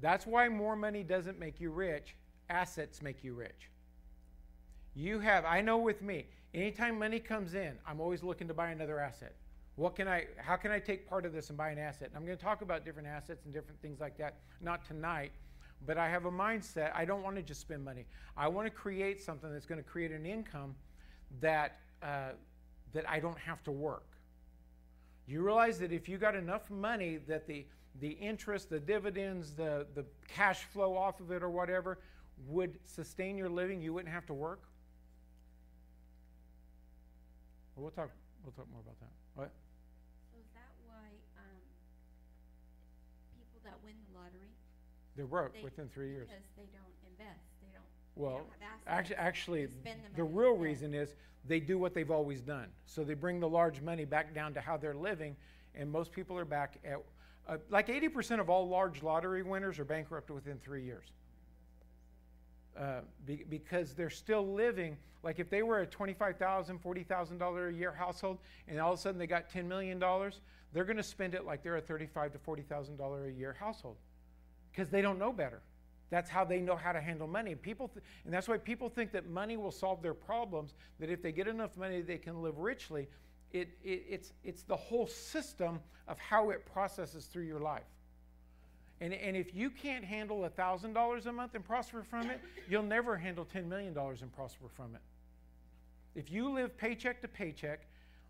That's 0.00 0.26
why 0.26 0.48
more 0.48 0.74
money 0.74 1.04
doesn't 1.04 1.38
make 1.38 1.60
you 1.60 1.70
rich, 1.70 2.16
assets 2.50 3.00
make 3.00 3.22
you 3.22 3.34
rich. 3.34 3.70
You 4.96 5.20
have, 5.20 5.44
I 5.44 5.60
know 5.60 5.78
with 5.78 6.02
me, 6.02 6.26
anytime 6.52 6.98
money 6.98 7.20
comes 7.20 7.54
in, 7.54 7.74
I'm 7.86 8.00
always 8.00 8.24
looking 8.24 8.48
to 8.48 8.54
buy 8.54 8.70
another 8.70 8.98
asset. 8.98 9.34
What 9.76 9.96
can 9.96 10.06
I, 10.06 10.26
how 10.36 10.56
can 10.56 10.70
I 10.70 10.78
take 10.78 11.08
part 11.08 11.24
of 11.26 11.32
this 11.32 11.48
and 11.48 11.58
buy 11.58 11.70
an 11.70 11.78
asset? 11.78 12.08
And 12.08 12.16
I'm 12.16 12.24
going 12.24 12.38
to 12.38 12.44
talk 12.44 12.62
about 12.62 12.84
different 12.84 13.08
assets 13.08 13.44
and 13.44 13.52
different 13.52 13.80
things 13.80 14.00
like 14.00 14.16
that, 14.18 14.36
not 14.60 14.84
tonight, 14.84 15.32
but 15.86 15.98
I 15.98 16.08
have 16.08 16.24
a 16.24 16.30
mindset. 16.30 16.92
I 16.94 17.04
don't 17.04 17.22
want 17.22 17.36
to 17.36 17.42
just 17.42 17.60
spend 17.60 17.84
money. 17.84 18.06
I 18.36 18.48
want 18.48 18.66
to 18.66 18.70
create 18.70 19.20
something 19.22 19.52
that's 19.52 19.66
going 19.66 19.82
to 19.82 19.88
create 19.88 20.10
an 20.12 20.26
income 20.26 20.74
that, 21.40 21.78
uh, 22.02 22.30
that 22.92 23.08
I 23.08 23.20
don't 23.20 23.38
have 23.38 23.62
to 23.64 23.72
work. 23.72 24.06
You 25.26 25.42
realize 25.42 25.78
that 25.78 25.92
if 25.92 26.08
you 26.08 26.18
got 26.18 26.36
enough 26.36 26.70
money 26.70 27.18
that 27.28 27.46
the, 27.46 27.64
the 28.00 28.10
interest, 28.10 28.70
the 28.70 28.80
dividends, 28.80 29.54
the, 29.54 29.86
the 29.94 30.04
cash 30.28 30.64
flow 30.64 30.96
off 30.96 31.20
of 31.20 31.30
it 31.30 31.42
or 31.42 31.50
whatever 31.50 31.98
would 32.46 32.78
sustain 32.84 33.38
your 33.38 33.48
living, 33.48 33.80
you 33.80 33.92
wouldn't 33.94 34.12
have 34.12 34.26
to 34.26 34.34
work? 34.34 34.62
Well, 37.74 37.84
we'll 37.84 37.92
talk, 37.92 38.10
we'll 38.44 38.52
talk 38.52 38.66
more 38.70 38.80
about 38.80 38.98
that. 39.00 39.10
What? 39.34 39.50
So 40.30 40.38
is 40.38 40.46
that 40.54 40.70
why 40.86 41.08
um, 41.38 41.58
people 43.38 43.60
that 43.64 43.74
win 43.82 43.94
the 44.06 44.18
lottery, 44.18 44.52
They're 45.16 45.26
broke 45.26 45.52
They- 45.54 45.62
within 45.62 45.88
three 45.88 46.10
years. 46.10 46.28
because 46.28 46.44
they 46.56 46.66
don't 46.76 47.10
invest, 47.10 47.40
they 47.60 47.68
don't, 47.72 47.84
they 48.16 48.22
Well, 48.22 48.38
don't 48.38 48.50
have 48.60 48.62
assets. 48.62 48.84
Actually, 48.86 49.16
actually, 49.16 49.66
spend 49.68 50.04
the 50.04 50.16
the 50.16 50.22
money 50.24 50.34
real 50.34 50.56
reason 50.56 50.94
is 50.94 51.14
they 51.46 51.60
do 51.60 51.78
what 51.78 51.94
they've 51.94 52.10
always 52.10 52.40
done. 52.40 52.72
So 52.86 53.04
they 53.04 53.14
bring 53.14 53.38
the 53.40 53.48
large 53.48 53.80
money 53.80 54.04
back 54.04 54.34
down 54.34 54.54
to 54.54 54.60
how 54.60 54.76
they're 54.76 54.94
living, 54.94 55.36
and 55.74 55.90
most 55.90 56.10
people 56.12 56.36
are 56.38 56.44
back 56.44 56.78
at, 56.84 57.00
uh, 57.46 57.58
like 57.68 57.88
80% 57.88 58.40
of 58.40 58.48
all 58.50 58.68
large 58.68 59.02
lottery 59.02 59.42
winners 59.42 59.78
are 59.78 59.84
bankrupt 59.84 60.30
within 60.30 60.58
three 60.58 60.82
years. 60.84 61.12
Uh, 62.76 63.02
be, 63.24 63.44
because 63.48 63.94
they're 63.94 64.10
still 64.10 64.52
living, 64.52 64.96
like 65.22 65.38
if 65.38 65.48
they 65.48 65.62
were 65.62 65.80
a 65.82 65.86
$25,000, 65.86 66.76
$40,000 66.80 67.68
a 67.68 67.72
year 67.72 67.92
household, 67.92 68.38
and 68.66 68.80
all 68.80 68.92
of 68.94 68.98
a 68.98 69.02
sudden 69.02 69.16
they 69.18 69.28
got 69.28 69.48
$10 69.48 69.66
million, 69.66 70.00
they're 70.72 70.84
going 70.84 70.96
to 70.96 71.02
spend 71.04 71.36
it 71.36 71.44
like 71.44 71.62
they're 71.62 71.76
a 71.76 71.82
$35,000 71.82 72.32
to 72.32 72.38
$40,000 72.38 73.28
a 73.28 73.32
year 73.32 73.52
household 73.52 73.96
because 74.74 74.90
they 74.90 75.02
don't 75.02 75.18
know 75.18 75.32
better. 75.32 75.60
That's 76.10 76.30
how 76.30 76.44
they 76.44 76.60
know 76.60 76.76
how 76.76 76.92
to 76.92 77.00
handle 77.00 77.26
money. 77.26 77.54
People, 77.54 77.88
th- 77.88 78.04
and 78.24 78.32
that's 78.32 78.48
why 78.48 78.58
people 78.58 78.88
think 78.88 79.12
that 79.12 79.28
money 79.28 79.56
will 79.56 79.70
solve 79.70 80.02
their 80.02 80.14
problems. 80.14 80.74
That 81.00 81.10
if 81.10 81.22
they 81.22 81.32
get 81.32 81.48
enough 81.48 81.76
money, 81.76 82.02
they 82.02 82.18
can 82.18 82.42
live 82.42 82.58
richly. 82.58 83.08
It, 83.52 83.68
it, 83.82 84.04
it's, 84.08 84.32
it's 84.42 84.62
the 84.62 84.76
whole 84.76 85.06
system 85.06 85.80
of 86.08 86.18
how 86.18 86.50
it 86.50 86.66
processes 86.72 87.26
through 87.26 87.44
your 87.44 87.60
life. 87.60 87.82
And, 89.00 89.12
and 89.12 89.36
if 89.36 89.54
you 89.54 89.70
can't 89.70 90.04
handle 90.04 90.48
$1,000 90.56 91.26
a 91.26 91.32
month 91.32 91.54
and 91.54 91.64
prosper 91.64 92.02
from 92.02 92.30
it, 92.30 92.40
you'll 92.68 92.82
never 92.82 93.16
handle 93.16 93.44
$10 93.44 93.66
million 93.66 93.96
and 93.96 94.32
prosper 94.32 94.66
from 94.68 94.94
it. 94.94 95.00
If 96.14 96.30
you 96.30 96.48
live 96.48 96.76
paycheck 96.76 97.20
to 97.22 97.28
paycheck 97.28 97.80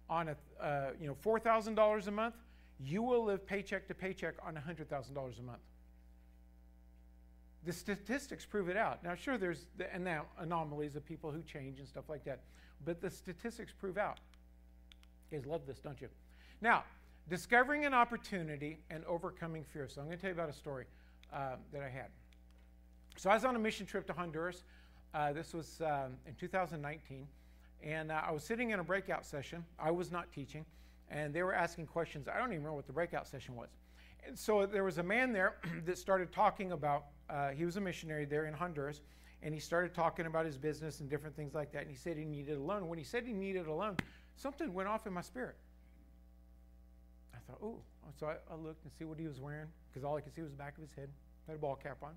on 0.08 0.28
a, 0.28 0.36
uh, 0.62 0.90
you 0.98 1.06
know, 1.06 1.16
$4,000 1.22 2.06
a 2.06 2.10
month, 2.10 2.34
you 2.80 3.02
will 3.02 3.24
live 3.24 3.46
paycheck 3.46 3.86
to 3.88 3.94
paycheck 3.94 4.34
on 4.44 4.54
$100,000 4.54 5.38
a 5.38 5.42
month. 5.42 5.58
The 7.64 7.72
statistics 7.72 8.44
prove 8.44 8.68
it 8.68 8.76
out. 8.76 9.02
Now, 9.02 9.14
sure, 9.14 9.38
there's 9.38 9.66
the 9.78 9.92
ana- 9.94 10.24
anomalies 10.38 10.96
of 10.96 11.04
people 11.04 11.30
who 11.30 11.42
change 11.42 11.78
and 11.78 11.88
stuff 11.88 12.04
like 12.08 12.24
that, 12.24 12.40
but 12.84 13.00
the 13.00 13.10
statistics 13.10 13.72
prove 13.72 13.96
out. 13.96 14.18
You 15.30 15.38
guys 15.38 15.46
love 15.46 15.62
this, 15.66 15.78
don't 15.78 16.00
you? 16.00 16.08
Now, 16.60 16.84
discovering 17.28 17.84
an 17.86 17.94
opportunity 17.94 18.78
and 18.90 19.04
overcoming 19.06 19.64
fear. 19.64 19.88
So, 19.88 20.00
I'm 20.00 20.06
going 20.06 20.18
to 20.18 20.20
tell 20.20 20.28
you 20.30 20.34
about 20.34 20.50
a 20.50 20.52
story 20.52 20.84
uh, 21.32 21.56
that 21.72 21.82
I 21.82 21.88
had. 21.88 22.08
So, 23.16 23.30
I 23.30 23.34
was 23.34 23.44
on 23.44 23.56
a 23.56 23.58
mission 23.58 23.86
trip 23.86 24.06
to 24.08 24.12
Honduras 24.12 24.62
Uh, 25.14 25.32
this 25.32 25.54
was 25.54 25.80
um, 25.80 26.16
in 26.26 26.34
2019. 26.34 27.26
And 27.82 28.10
uh, 28.10 28.20
I 28.26 28.32
was 28.32 28.42
sitting 28.42 28.70
in 28.70 28.80
a 28.80 28.84
breakout 28.84 29.24
session. 29.24 29.64
I 29.78 29.90
was 29.90 30.10
not 30.10 30.32
teaching. 30.32 30.64
And 31.10 31.32
they 31.32 31.42
were 31.42 31.54
asking 31.54 31.86
questions. 31.86 32.28
I 32.28 32.38
don't 32.38 32.48
even 32.48 32.58
remember 32.58 32.76
what 32.76 32.86
the 32.86 32.92
breakout 32.92 33.26
session 33.26 33.54
was. 33.56 33.68
So 34.34 34.66
there 34.66 34.84
was 34.84 34.98
a 34.98 35.02
man 35.02 35.32
there 35.32 35.56
that 35.86 35.98
started 35.98 36.32
talking 36.32 36.72
about, 36.72 37.06
uh, 37.28 37.50
he 37.50 37.64
was 37.64 37.76
a 37.76 37.80
missionary 37.80 38.24
there 38.24 38.46
in 38.46 38.54
Honduras. 38.54 39.00
And 39.42 39.52
he 39.52 39.60
started 39.60 39.94
talking 39.94 40.24
about 40.24 40.46
his 40.46 40.56
business 40.56 41.00
and 41.00 41.10
different 41.10 41.36
things 41.36 41.54
like 41.54 41.70
that. 41.72 41.82
And 41.82 41.90
he 41.90 41.96
said 41.96 42.16
he 42.16 42.24
needed 42.24 42.56
a 42.56 42.62
loan. 42.62 42.88
When 42.88 42.98
he 42.98 43.04
said 43.04 43.26
he 43.26 43.34
needed 43.34 43.66
a 43.66 43.72
loan, 43.72 43.98
something 44.36 44.72
went 44.72 44.88
off 44.88 45.06
in 45.06 45.12
my 45.12 45.20
spirit. 45.20 45.56
I 47.34 47.38
thought, 47.46 47.58
oh. 47.62 47.78
So 48.18 48.26
I, 48.26 48.36
I 48.50 48.56
looked 48.56 48.84
and 48.84 48.92
see 48.92 49.04
what 49.04 49.18
he 49.18 49.26
was 49.26 49.40
wearing 49.40 49.68
because 49.90 50.04
all 50.04 50.16
I 50.16 50.20
could 50.20 50.34
see 50.34 50.42
was 50.42 50.52
the 50.52 50.56
back 50.56 50.76
of 50.76 50.82
his 50.82 50.92
head. 50.94 51.08
Had 51.46 51.56
a 51.56 51.58
ball 51.58 51.76
cap 51.76 51.98
on. 52.02 52.12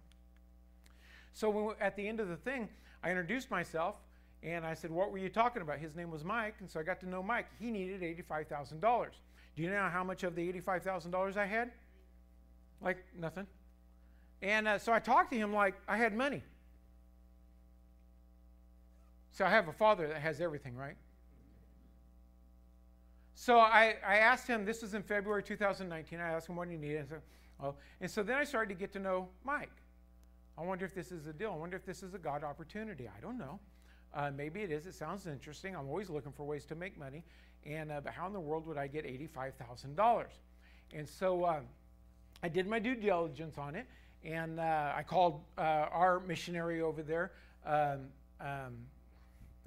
So 1.33 1.49
when, 1.49 1.75
at 1.81 1.95
the 1.95 2.07
end 2.07 2.19
of 2.19 2.29
the 2.29 2.35
thing, 2.35 2.69
I 3.03 3.09
introduced 3.09 3.51
myself 3.51 3.95
and 4.43 4.65
I 4.65 4.73
said, 4.73 4.91
What 4.91 5.11
were 5.11 5.17
you 5.17 5.29
talking 5.29 5.61
about? 5.61 5.79
His 5.79 5.95
name 5.95 6.11
was 6.11 6.23
Mike. 6.23 6.55
And 6.59 6.69
so 6.69 6.79
I 6.79 6.83
got 6.83 6.99
to 7.01 7.09
know 7.09 7.21
Mike. 7.21 7.47
He 7.59 7.71
needed 7.71 8.01
$85,000. 8.01 9.07
Do 9.55 9.63
you 9.63 9.69
know 9.69 9.89
how 9.91 10.03
much 10.03 10.23
of 10.23 10.35
the 10.35 10.53
$85,000 10.53 11.37
I 11.37 11.45
had? 11.45 11.71
Like 12.81 13.03
nothing. 13.17 13.47
And 14.41 14.67
uh, 14.67 14.77
so 14.77 14.93
I 14.93 14.99
talked 14.99 15.31
to 15.31 15.37
him 15.37 15.53
like 15.53 15.75
I 15.87 15.97
had 15.97 16.13
money. 16.15 16.43
So 19.31 19.45
I 19.45 19.49
have 19.49 19.67
a 19.67 19.73
father 19.73 20.07
that 20.07 20.21
has 20.21 20.41
everything, 20.41 20.75
right? 20.75 20.95
So 23.35 23.59
I, 23.59 23.95
I 24.05 24.17
asked 24.17 24.47
him, 24.47 24.65
this 24.65 24.81
was 24.81 24.95
in 24.95 25.03
February 25.03 25.43
2019, 25.43 26.19
I 26.19 26.29
asked 26.29 26.49
him 26.49 26.55
what 26.55 26.67
he 26.69 26.75
needed. 26.75 27.01
And 27.01 27.09
so, 27.09 27.15
oh, 27.61 27.75
and 28.01 28.09
so 28.09 28.23
then 28.23 28.35
I 28.35 28.43
started 28.43 28.69
to 28.69 28.79
get 28.79 28.91
to 28.93 28.99
know 28.99 29.29
Mike. 29.43 29.69
I 30.57 30.63
wonder 30.63 30.85
if 30.85 30.95
this 30.95 31.11
is 31.11 31.27
a 31.27 31.33
deal. 31.33 31.51
I 31.51 31.55
wonder 31.55 31.77
if 31.77 31.85
this 31.85 32.01
is 32.01 32.15
a 32.15 32.17
God 32.17 32.43
opportunity. 32.43 33.07
I 33.07 33.19
don't 33.21 33.37
know. 33.37 33.59
Uh, 34.11 34.31
maybe 34.35 34.61
it 34.61 34.71
is. 34.71 34.87
It 34.87 34.95
sounds 34.95 35.27
interesting. 35.27 35.75
I'm 35.75 35.87
always 35.87 36.09
looking 36.09 36.31
for 36.31 36.45
ways 36.45 36.65
to 36.65 36.75
make 36.75 36.97
money. 36.97 37.23
And 37.63 37.91
uh, 37.91 38.01
but 38.03 38.13
how 38.13 38.25
in 38.25 38.33
the 38.33 38.39
world 38.39 38.65
would 38.65 38.77
I 38.77 38.87
get 38.87 39.05
$85,000? 39.05 40.25
And 40.93 41.07
so 41.07 41.43
uh, 41.43 41.59
I 42.43 42.49
did 42.49 42.67
my 42.67 42.79
due 42.79 42.95
diligence 42.95 43.57
on 43.57 43.75
it. 43.75 43.85
And 44.23 44.59
uh, 44.59 44.93
I 44.95 45.03
called 45.03 45.41
uh, 45.57 45.61
our 45.91 46.19
missionary 46.19 46.81
over 46.81 47.01
there. 47.01 47.31
Um, 47.65 48.07
um, 48.41 48.75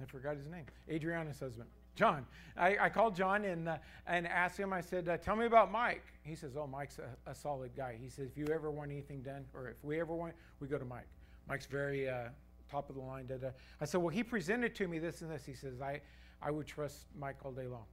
I 0.01 0.05
forgot 0.05 0.35
his 0.35 0.47
name. 0.47 0.65
Adriana's 0.89 1.39
husband. 1.39 1.69
John. 1.95 2.25
I, 2.57 2.77
I, 2.79 2.89
called 2.89 3.15
John 3.15 3.43
and, 3.45 3.67
uh, 3.67 3.77
and 4.07 4.25
asked 4.27 4.57
him, 4.57 4.71
I 4.73 4.81
said, 4.81 5.07
uh, 5.09 5.17
Tell 5.17 5.35
me 5.35 5.45
about 5.45 5.71
Mike. 5.71 6.03
He 6.23 6.35
says, 6.35 6.55
Oh, 6.57 6.67
Mike's 6.67 6.99
a, 6.99 7.29
a, 7.29 7.35
solid 7.35 7.71
guy. 7.75 7.97
He 8.01 8.09
says, 8.09 8.27
If 8.27 8.37
you 8.37 8.47
ever 8.47 8.71
want 8.71 8.91
anything 8.91 9.21
done, 9.21 9.45
or 9.53 9.69
if 9.69 9.83
we 9.83 9.99
ever 9.99 10.15
want, 10.15 10.33
we 10.59 10.67
go 10.67 10.77
to 10.77 10.85
Mike. 10.85 11.07
Mike's 11.49 11.65
very 11.65 12.09
uh, 12.09 12.29
top 12.69 12.89
of 12.89 12.95
the 12.95 13.01
line. 13.01 13.25
Da, 13.27 13.35
da. 13.35 13.49
I 13.81 13.85
said, 13.85 14.01
Well, 14.01 14.09
he 14.09 14.23
presented 14.23 14.73
to 14.75 14.87
me 14.87 14.99
this 14.99 15.21
and 15.21 15.29
this. 15.29 15.45
He 15.45 15.53
says, 15.53 15.81
I, 15.81 16.01
I 16.41 16.49
would 16.49 16.65
trust 16.65 17.05
Mike 17.19 17.37
all 17.43 17.51
day 17.51 17.67
long. 17.67 17.85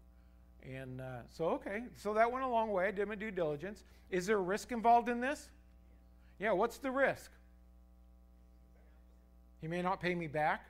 And 0.69 1.01
uh, 1.01 1.21
so, 1.29 1.47
okay. 1.47 1.85
So 1.97 2.13
that 2.15 2.31
went 2.31 2.45
a 2.45 2.49
long 2.49 2.71
way. 2.71 2.87
I 2.87 2.91
did 2.91 3.09
my 3.09 3.15
due 3.15 3.31
diligence. 3.31 3.85
Is 4.11 4.27
there 4.27 4.37
a 4.37 4.43
risk 4.43 4.71
involved 4.71 5.09
in 5.09 5.21
this? 5.21 5.49
Yeah, 6.39 6.53
what's 6.53 6.79
the 6.79 6.91
risk? 6.91 7.31
He 9.61 9.67
may 9.67 9.83
not 9.83 10.01
pay 10.01 10.15
me 10.15 10.27
back. 10.27 10.67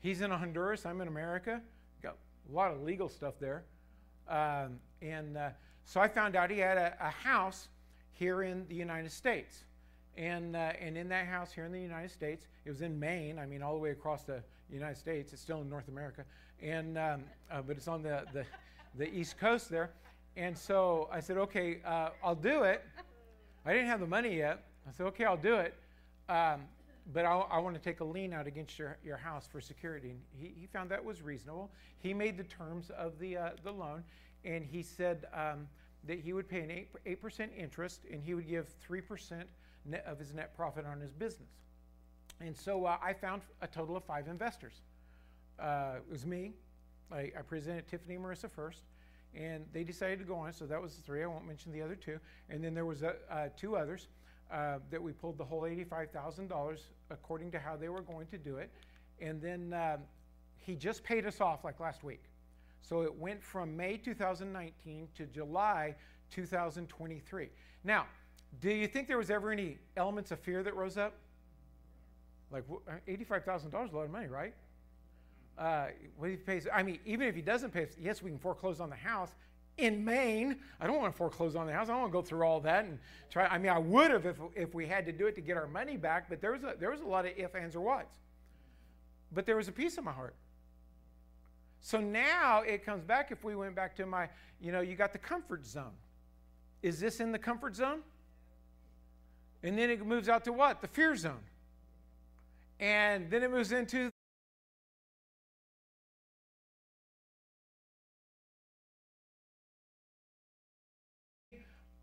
He's 0.00 0.20
in 0.20 0.30
Honduras, 0.30 0.86
I'm 0.86 1.00
in 1.00 1.08
America 1.08 1.60
Got 2.02 2.16
a 2.50 2.54
lot 2.54 2.70
of 2.70 2.82
legal 2.82 3.08
stuff 3.08 3.34
there. 3.40 3.64
Um, 4.28 4.78
and 5.02 5.36
uh, 5.36 5.50
so 5.84 6.00
I 6.00 6.08
found 6.08 6.36
out 6.36 6.50
he 6.50 6.58
had 6.58 6.78
a, 6.78 6.94
a, 7.00 7.10
house 7.10 7.68
here 8.12 8.42
in 8.42 8.66
the 8.68 8.74
United 8.74 9.12
States. 9.12 9.64
And, 10.16 10.56
uh, 10.56 10.72
and 10.80 10.96
in 10.96 11.08
that 11.10 11.26
house 11.26 11.52
here 11.52 11.64
in 11.64 11.72
the 11.72 11.80
United 11.80 12.10
States, 12.10 12.46
it 12.64 12.70
was 12.70 12.82
in 12.82 12.98
Maine, 12.98 13.38
I 13.38 13.46
mean, 13.46 13.62
all 13.62 13.74
the 13.74 13.80
way 13.80 13.90
across 13.90 14.22
the 14.22 14.42
United 14.70 14.96
States. 14.96 15.32
It's 15.32 15.42
still 15.42 15.60
in 15.60 15.68
North 15.68 15.88
America. 15.88 16.24
And, 16.60 16.96
um, 16.98 17.24
uh, 17.50 17.62
but 17.62 17.76
it's 17.76 17.88
on 17.88 18.02
the, 18.02 18.24
the, 18.32 18.44
the 18.96 19.12
East 19.12 19.38
Coast 19.38 19.70
there. 19.70 19.90
And 20.36 20.56
so 20.56 21.08
I 21.12 21.20
said, 21.20 21.38
okay, 21.38 21.78
uh, 21.84 22.10
I'll 22.22 22.34
do 22.34 22.62
it. 22.62 22.84
I 23.64 23.72
didn't 23.72 23.88
have 23.88 24.00
the 24.00 24.06
money 24.06 24.36
yet. 24.36 24.64
I 24.88 24.92
said, 24.92 25.06
okay, 25.06 25.24
I'll 25.24 25.36
do 25.36 25.56
it. 25.56 25.74
Um, 26.28 26.62
but 27.12 27.24
I, 27.24 27.32
I, 27.36 27.58
want 27.58 27.76
to 27.76 27.80
take 27.80 28.00
a 28.00 28.04
lien 28.04 28.32
out 28.32 28.46
against 28.46 28.78
your, 28.78 28.98
your 29.04 29.16
house 29.16 29.46
for 29.46 29.60
security. 29.60 30.10
And 30.10 30.20
he, 30.36 30.52
he 30.60 30.66
found 30.66 30.90
that 30.90 31.04
was 31.04 31.22
reasonable. 31.22 31.70
He 31.98 32.12
made 32.12 32.36
the 32.36 32.44
terms 32.44 32.90
of 32.90 33.18
the, 33.18 33.36
uh, 33.36 33.50
the 33.62 33.70
loan, 33.70 34.02
and 34.44 34.64
he 34.64 34.82
said 34.82 35.26
um, 35.32 35.68
that 36.06 36.18
he 36.18 36.32
would 36.32 36.48
pay 36.48 36.60
an 36.60 36.70
8, 36.70 37.22
8% 37.22 37.48
interest 37.56 38.02
and 38.10 38.22
he 38.22 38.34
would 38.34 38.48
give 38.48 38.66
3% 38.88 39.44
of 40.04 40.18
his 40.18 40.34
net 40.34 40.56
profit 40.56 40.84
on 40.84 41.00
his 41.00 41.12
business. 41.12 41.50
And 42.40 42.56
so 42.56 42.84
uh, 42.84 42.96
I 43.02 43.12
found 43.12 43.42
a 43.62 43.66
total 43.66 43.96
of 43.96 44.04
five 44.04 44.28
investors. 44.28 44.82
Uh, 45.58 45.94
it 45.96 46.10
was 46.10 46.26
me. 46.26 46.52
I, 47.12 47.30
I 47.38 47.42
presented 47.46 47.86
Tiffany 47.86 48.16
and 48.16 48.24
Marissa 48.24 48.50
first, 48.50 48.82
and 49.34 49.64
they 49.72 49.84
decided 49.84 50.18
to 50.20 50.24
go 50.24 50.36
on. 50.36 50.52
So 50.52 50.66
that 50.66 50.80
was 50.80 50.96
the 50.96 51.02
three. 51.02 51.22
I 51.22 51.26
won't 51.26 51.46
mention 51.46 51.72
the 51.72 51.82
other 51.82 51.94
two. 51.94 52.18
And 52.50 52.62
then 52.62 52.74
there 52.74 52.84
was 52.84 53.02
uh, 53.02 53.14
uh 53.30 53.48
two 53.56 53.76
others 53.76 54.08
uh, 54.50 54.78
that 54.90 55.02
we 55.02 55.12
pulled 55.12 55.38
the 55.38 55.44
whole 55.44 55.62
$85,000 55.62 56.78
according 57.10 57.50
to 57.52 57.58
how 57.58 57.76
they 57.76 57.88
were 57.88 58.02
going 58.02 58.26
to 58.28 58.38
do 58.38 58.56
it. 58.56 58.70
And 59.20 59.40
then 59.40 59.72
um, 59.72 60.00
he 60.58 60.74
just 60.74 61.02
paid 61.02 61.26
us 61.26 61.40
off 61.40 61.64
like 61.64 61.80
last 61.80 62.04
week. 62.04 62.22
So 62.82 63.02
it 63.02 63.14
went 63.14 63.42
from 63.42 63.76
May 63.76 63.96
2019 63.96 65.08
to 65.16 65.26
July 65.26 65.94
2023. 66.30 67.48
Now, 67.82 68.06
do 68.60 68.70
you 68.70 68.86
think 68.86 69.08
there 69.08 69.18
was 69.18 69.30
ever 69.30 69.50
any 69.50 69.78
elements 69.96 70.30
of 70.30 70.38
fear 70.38 70.62
that 70.62 70.74
rose 70.76 70.96
up? 70.96 71.14
Like 72.50 72.64
$85,000 73.08 73.66
is 73.66 73.92
a 73.92 73.96
lot 73.96 74.04
of 74.04 74.10
money, 74.10 74.28
right? 74.28 74.54
Uh, 75.58 75.86
what 76.18 76.30
if 76.30 76.40
he 76.40 76.44
pays? 76.44 76.66
I 76.72 76.82
mean, 76.82 76.98
even 77.06 77.28
if 77.28 77.34
he 77.34 77.42
doesn't 77.42 77.72
pay, 77.72 77.86
yes, 77.98 78.22
we 78.22 78.30
can 78.30 78.38
foreclose 78.38 78.80
on 78.80 78.90
the 78.90 78.96
house 78.96 79.30
in 79.78 80.04
Maine. 80.04 80.56
I 80.80 80.86
don't 80.86 80.96
want 80.96 81.12
to 81.12 81.16
foreclose 81.16 81.56
on 81.56 81.66
the 81.66 81.72
house. 81.72 81.88
I 81.88 81.92
don't 81.92 82.00
want 82.02 82.12
to 82.12 82.18
go 82.18 82.22
through 82.22 82.42
all 82.42 82.60
that 82.60 82.84
and 82.84 82.98
try. 83.30 83.46
I 83.46 83.58
mean, 83.58 83.70
I 83.70 83.78
would 83.78 84.10
have 84.10 84.26
if, 84.26 84.36
if 84.54 84.74
we 84.74 84.86
had 84.86 85.06
to 85.06 85.12
do 85.12 85.26
it 85.26 85.34
to 85.36 85.40
get 85.40 85.56
our 85.56 85.66
money 85.66 85.96
back, 85.96 86.28
but 86.28 86.40
there 86.40 86.52
was 86.52 86.64
a, 86.64 86.74
there 86.78 86.90
was 86.90 87.00
a 87.00 87.06
lot 87.06 87.26
of 87.26 87.32
if, 87.36 87.54
ands, 87.54 87.76
or 87.76 87.80
whats. 87.80 88.16
But 89.32 89.46
there 89.46 89.56
was 89.56 89.68
a 89.68 89.72
peace 89.72 89.98
in 89.98 90.04
my 90.04 90.12
heart. 90.12 90.34
So 91.80 92.00
now 92.00 92.62
it 92.62 92.84
comes 92.84 93.04
back 93.04 93.30
if 93.30 93.44
we 93.44 93.54
went 93.54 93.74
back 93.74 93.96
to 93.96 94.06
my, 94.06 94.28
you 94.60 94.72
know, 94.72 94.80
you 94.80 94.96
got 94.96 95.12
the 95.12 95.18
comfort 95.18 95.66
zone. 95.66 95.92
Is 96.82 97.00
this 97.00 97.20
in 97.20 97.32
the 97.32 97.38
comfort 97.38 97.76
zone? 97.76 98.00
And 99.62 99.78
then 99.78 99.90
it 99.90 100.04
moves 100.04 100.28
out 100.28 100.44
to 100.44 100.52
what? 100.52 100.80
The 100.80 100.88
fear 100.88 101.16
zone. 101.16 101.42
And 102.78 103.30
then 103.30 103.42
it 103.42 103.50
moves 103.50 103.72
into 103.72 104.10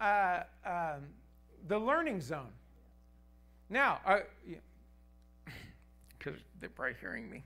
uh, 0.04 0.44
um, 0.66 1.04
the 1.68 1.80
learning 1.80 2.20
zone. 2.22 2.52
Now, 3.70 4.00
because 6.20 6.36
uh, 6.36 6.44
they're 6.60 6.70
probably 6.70 6.96
hearing 7.00 7.30
me, 7.30 7.44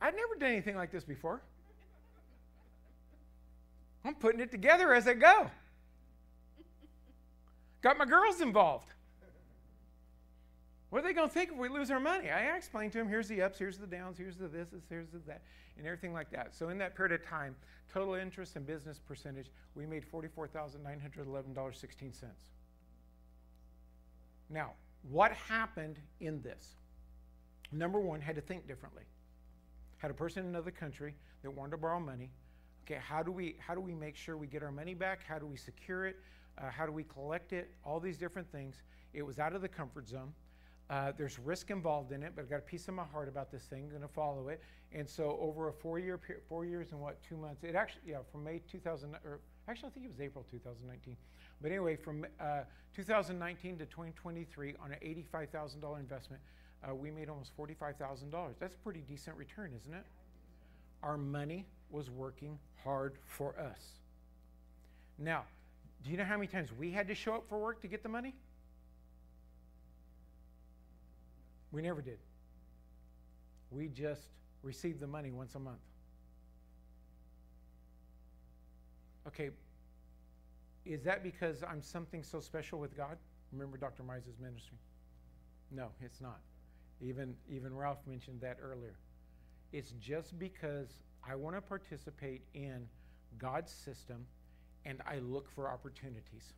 I've 0.00 0.16
never 0.16 0.34
done 0.34 0.50
anything 0.50 0.76
like 0.76 0.90
this 0.90 1.04
before. 1.04 1.40
I'm 4.04 4.16
putting 4.16 4.40
it 4.40 4.50
together 4.50 4.92
as 4.92 5.06
I 5.06 5.14
go. 5.14 5.48
Got 7.82 7.98
my 7.98 8.04
girls 8.04 8.40
involved. 8.40 8.92
What 10.90 11.04
are 11.04 11.08
they 11.08 11.14
going 11.14 11.28
to 11.28 11.32
think 11.32 11.52
if 11.52 11.56
we 11.56 11.68
lose 11.68 11.90
our 11.90 12.00
money? 12.00 12.30
I 12.30 12.56
explained 12.56 12.92
to 12.92 12.98
them 12.98 13.08
here's 13.08 13.28
the 13.28 13.42
ups, 13.42 13.58
here's 13.58 13.78
the 13.78 13.86
downs, 13.86 14.18
here's 14.18 14.36
the 14.36 14.48
this, 14.48 14.68
here's 14.88 15.08
the 15.08 15.18
that, 15.26 15.40
and 15.76 15.86
everything 15.86 16.12
like 16.12 16.30
that. 16.30 16.54
So, 16.54 16.68
in 16.68 16.78
that 16.78 16.94
period 16.94 17.20
of 17.20 17.26
time, 17.26 17.56
total 17.92 18.14
interest 18.14 18.54
and 18.56 18.66
business 18.66 18.98
percentage, 18.98 19.50
we 19.74 19.86
made 19.86 20.04
$44,911.16. 20.10 22.12
Now, 24.50 24.72
what 25.10 25.32
happened 25.32 25.98
in 26.20 26.42
this? 26.42 26.76
Number 27.72 27.98
one, 27.98 28.20
had 28.20 28.36
to 28.36 28.42
think 28.42 28.68
differently. 28.68 29.02
Had 29.98 30.10
a 30.10 30.14
person 30.14 30.44
in 30.44 30.50
another 30.50 30.70
country 30.70 31.14
that 31.42 31.50
wanted 31.50 31.72
to 31.72 31.78
borrow 31.78 31.98
money. 31.98 32.30
Okay, 32.84 33.00
how 33.00 33.22
do 33.22 33.30
we 33.30 33.56
how 33.58 33.74
do 33.74 33.80
we 33.80 33.94
make 33.94 34.16
sure 34.16 34.36
we 34.36 34.46
get 34.46 34.62
our 34.62 34.72
money 34.72 34.94
back? 34.94 35.20
How 35.26 35.38
do 35.38 35.46
we 35.46 35.56
secure 35.56 36.06
it? 36.06 36.16
Uh, 36.58 36.70
how 36.70 36.84
do 36.84 36.92
we 36.92 37.04
collect 37.04 37.52
it? 37.52 37.70
All 37.84 38.00
these 38.00 38.18
different 38.18 38.50
things. 38.50 38.82
It 39.14 39.22
was 39.22 39.38
out 39.38 39.54
of 39.54 39.62
the 39.62 39.68
comfort 39.68 40.08
zone. 40.08 40.32
Uh, 40.92 41.10
there's 41.16 41.38
risk 41.38 41.70
involved 41.70 42.12
in 42.12 42.22
it, 42.22 42.32
but 42.36 42.42
I've 42.42 42.50
got 42.50 42.58
a 42.58 42.60
peace 42.60 42.86
of 42.86 42.92
my 42.92 43.04
heart 43.04 43.26
about 43.26 43.50
this 43.50 43.62
thing. 43.62 43.84
I'm 43.84 43.88
Going 43.88 44.02
to 44.02 44.08
follow 44.08 44.48
it, 44.48 44.60
and 44.92 45.08
so 45.08 45.38
over 45.40 45.70
a 45.70 45.72
four-year 45.72 46.18
period, 46.18 46.44
four 46.46 46.66
years 46.66 46.92
and 46.92 47.00
what, 47.00 47.16
two 47.26 47.38
months? 47.38 47.64
It 47.64 47.74
actually, 47.74 48.02
yeah, 48.08 48.18
from 48.30 48.44
May 48.44 48.60
2000, 48.70 49.14
or 49.24 49.40
actually 49.68 49.88
I 49.88 49.90
think 49.92 50.04
it 50.04 50.10
was 50.10 50.20
April 50.20 50.44
2019. 50.50 51.16
But 51.62 51.70
anyway, 51.70 51.96
from 51.96 52.26
uh, 52.38 52.64
2019 52.94 53.78
to 53.78 53.86
2023, 53.86 54.74
on 54.84 54.92
an 54.92 54.98
$85,000 55.32 55.98
investment, 55.98 56.42
uh, 56.86 56.94
we 56.94 57.10
made 57.10 57.30
almost 57.30 57.56
$45,000. 57.56 58.54
That's 58.60 58.74
a 58.74 58.78
pretty 58.78 59.00
decent 59.08 59.38
return, 59.38 59.72
isn't 59.74 59.94
it? 59.94 60.04
Our 61.02 61.16
money 61.16 61.64
was 61.90 62.10
working 62.10 62.58
hard 62.84 63.14
for 63.24 63.58
us. 63.58 63.82
Now, 65.18 65.44
do 66.04 66.10
you 66.10 66.18
know 66.18 66.24
how 66.24 66.36
many 66.36 66.48
times 66.48 66.68
we 66.70 66.90
had 66.90 67.08
to 67.08 67.14
show 67.14 67.32
up 67.32 67.48
for 67.48 67.58
work 67.58 67.80
to 67.80 67.88
get 67.88 68.02
the 68.02 68.10
money? 68.10 68.34
We 71.72 71.82
never 71.82 72.02
did. 72.02 72.18
we 73.70 73.88
just 73.88 74.28
receive 74.62 75.00
the 75.00 75.06
money 75.06 75.32
once 75.32 75.54
a 75.54 75.58
month. 75.58 75.80
Okay, 79.26 79.50
is 80.84 81.02
that 81.04 81.22
because 81.22 81.62
I'm 81.62 81.80
something 81.80 82.22
so 82.22 82.40
special 82.40 82.78
with 82.78 82.96
God? 82.96 83.16
Remember 83.52 83.78
Dr. 83.78 84.02
Mises' 84.02 84.38
ministry? 84.40 84.76
No, 85.70 85.88
it's 86.00 86.20
not. 86.20 86.40
Even, 87.00 87.34
even 87.48 87.74
Ralph 87.74 88.06
mentioned 88.06 88.40
that 88.40 88.58
earlier. 88.62 88.96
It's 89.72 89.92
just 89.92 90.38
because 90.38 90.88
I 91.26 91.34
want 91.34 91.56
to 91.56 91.62
participate 91.62 92.42
in 92.54 92.86
God's 93.38 93.72
system 93.72 94.26
and 94.84 95.00
I 95.06 95.18
look 95.18 95.48
for 95.50 95.70
opportunities. 95.70 96.52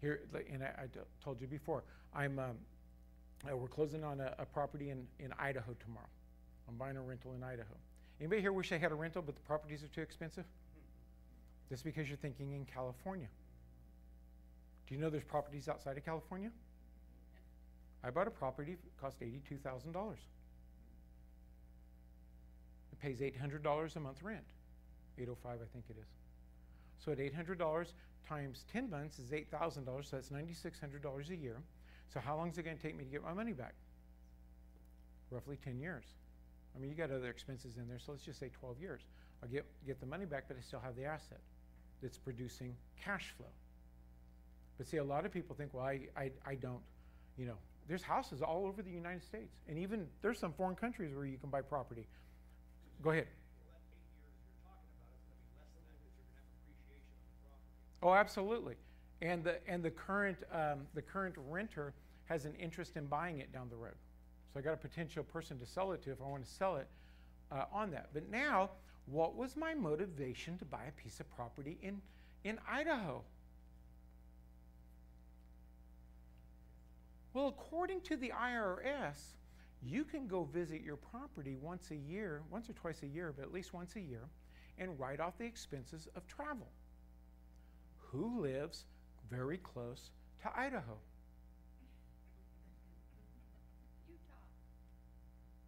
Here, 0.00 0.20
and 0.52 0.62
I, 0.62 0.66
I 0.66 0.86
told 1.22 1.40
you 1.40 1.46
before, 1.46 1.82
I'm, 2.14 2.38
um, 2.38 2.56
uh, 3.50 3.56
we're 3.56 3.68
closing 3.68 4.04
on 4.04 4.20
a, 4.20 4.34
a, 4.38 4.46
property 4.46 4.90
in, 4.90 5.06
in 5.18 5.32
Idaho 5.38 5.74
tomorrow. 5.80 6.06
I'm 6.68 6.76
buying 6.76 6.96
a 6.96 7.02
rental 7.02 7.34
in 7.34 7.42
Idaho. 7.42 7.74
Anybody 8.20 8.40
here 8.40 8.52
wish 8.52 8.70
they 8.70 8.78
had 8.78 8.92
a 8.92 8.94
rental, 8.94 9.22
but 9.22 9.34
the 9.34 9.40
properties 9.42 9.82
are 9.82 9.88
too 9.88 10.02
expensive? 10.02 10.44
Just 11.68 11.84
because 11.84 12.08
you're 12.08 12.16
thinking 12.16 12.52
in 12.52 12.64
California. 12.64 13.28
Do 14.86 14.94
you 14.94 15.00
know 15.00 15.10
there's 15.10 15.24
properties 15.24 15.68
outside 15.68 15.96
of 15.96 16.04
California? 16.04 16.50
I 18.02 18.10
bought 18.10 18.26
a 18.26 18.30
property, 18.30 18.72
it 18.72 19.00
cost 19.00 19.20
$82,000. 19.20 20.12
It 22.92 22.98
pays 23.00 23.18
$800 23.20 23.96
a 23.96 24.00
month 24.00 24.22
rent. 24.22 24.44
805 25.18 25.52
I 25.52 25.64
think 25.72 25.84
it 25.90 25.96
is. 26.00 26.08
So 27.04 27.12
at 27.12 27.18
$800 27.18 27.92
times 28.26 28.64
10 28.72 28.90
months 28.90 29.18
is 29.18 29.30
$8,000, 29.30 29.84
so 29.84 30.16
that's 30.16 30.30
$9,600 30.30 31.30
a 31.30 31.36
year. 31.36 31.56
So 32.12 32.20
how 32.20 32.36
long 32.36 32.50
is 32.50 32.58
it 32.58 32.62
going 32.62 32.76
to 32.76 32.82
take 32.82 32.96
me 32.96 33.04
to 33.04 33.10
get 33.10 33.22
my 33.22 33.32
money 33.32 33.52
back? 33.52 33.74
Roughly 35.30 35.58
10 35.62 35.78
years. 35.78 36.04
I 36.74 36.80
mean, 36.80 36.90
you 36.90 36.96
got 36.96 37.10
other 37.10 37.28
expenses 37.28 37.76
in 37.76 37.88
there, 37.88 37.98
so 37.98 38.12
let's 38.12 38.24
just 38.24 38.40
say 38.40 38.50
12 38.60 38.80
years. 38.80 39.02
I'll 39.42 39.48
get, 39.48 39.66
get 39.86 40.00
the 40.00 40.06
money 40.06 40.24
back, 40.24 40.44
but 40.48 40.56
I 40.56 40.60
still 40.60 40.80
have 40.80 40.96
the 40.96 41.04
asset 41.04 41.40
that's 42.02 42.18
producing 42.18 42.74
cash 43.02 43.34
flow. 43.36 43.48
But 44.78 44.86
see, 44.86 44.98
a 44.98 45.04
lot 45.04 45.26
of 45.26 45.32
people 45.32 45.56
think, 45.56 45.74
well, 45.74 45.84
I, 45.84 46.00
I, 46.16 46.30
I 46.46 46.54
don't, 46.54 46.80
you 47.36 47.46
know, 47.46 47.56
there's 47.88 48.02
houses 48.02 48.42
all 48.42 48.66
over 48.66 48.82
the 48.82 48.90
United 48.90 49.24
States. 49.24 49.56
And 49.68 49.78
even 49.78 50.06
there's 50.22 50.38
some 50.38 50.52
foreign 50.52 50.76
countries 50.76 51.14
where 51.14 51.26
you 51.26 51.38
can 51.38 51.50
buy 51.50 51.62
property. 51.62 52.06
Go 53.02 53.10
ahead. 53.10 53.26
Oh, 58.02 58.14
absolutely. 58.14 58.76
And 59.20 59.42
the, 59.42 59.56
and 59.68 59.82
the, 59.82 59.90
current, 59.90 60.38
um, 60.52 60.86
the 60.94 61.02
current 61.02 61.34
renter 61.48 61.92
has 62.26 62.44
an 62.44 62.54
interest 62.54 62.96
in 62.96 63.06
buying 63.06 63.38
it 63.38 63.52
down 63.52 63.68
the 63.68 63.76
road. 63.76 63.94
So 64.52 64.60
I 64.60 64.62
got 64.62 64.74
a 64.74 64.78
potential 64.78 65.24
person 65.24 65.58
to 65.58 65.66
sell 65.66 65.92
it 65.92 66.02
to 66.02 66.12
if 66.12 66.20
I 66.22 66.26
want 66.26 66.44
to 66.44 66.50
sell 66.50 66.76
it 66.76 66.88
uh, 67.50 67.64
on 67.72 67.90
that. 67.90 68.10
But 68.12 68.30
now, 68.30 68.70
what 69.06 69.34
was 69.34 69.56
my 69.56 69.74
motivation 69.74 70.58
to 70.58 70.64
buy 70.64 70.84
a 70.88 70.92
piece 71.02 71.20
of 71.20 71.28
property 71.34 71.78
in, 71.82 72.00
in 72.44 72.58
Idaho? 72.70 73.22
Well, 77.34 77.48
according 77.48 78.02
to 78.02 78.16
the 78.16 78.30
IRS, 78.30 79.34
you 79.82 80.04
can 80.04 80.26
go 80.26 80.44
visit 80.44 80.82
your 80.82 80.96
property 80.96 81.56
once 81.60 81.90
a 81.90 81.96
year, 81.96 82.42
once 82.50 82.68
or 82.68 82.72
twice 82.72 83.02
a 83.02 83.06
year, 83.06 83.32
but 83.36 83.44
at 83.44 83.52
least 83.52 83.72
once 83.72 83.96
a 83.96 84.00
year, 84.00 84.24
and 84.78 84.98
write 84.98 85.20
off 85.20 85.38
the 85.38 85.44
expenses 85.44 86.08
of 86.16 86.26
travel. 86.26 86.68
Who 88.12 88.40
lives 88.40 88.84
very 89.30 89.58
close 89.58 90.10
to 90.42 90.50
Idaho? 90.58 90.96
Utah. 94.08 94.18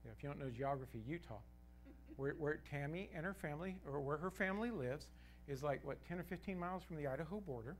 Yeah, 0.04 0.12
if 0.16 0.22
you 0.22 0.28
don't 0.30 0.38
know 0.38 0.50
geography, 0.50 1.02
Utah, 1.06 1.34
where, 2.16 2.32
where 2.38 2.60
Tammy 2.70 3.10
and 3.14 3.26
her 3.26 3.34
family, 3.34 3.76
or 3.86 4.00
where 4.00 4.16
her 4.16 4.30
family 4.30 4.70
lives, 4.70 5.06
is 5.48 5.62
like, 5.62 5.84
what, 5.84 5.98
10 6.08 6.18
or 6.18 6.22
15 6.22 6.58
miles 6.58 6.82
from 6.82 6.96
the 6.96 7.06
Idaho 7.06 7.40
border. 7.40 7.76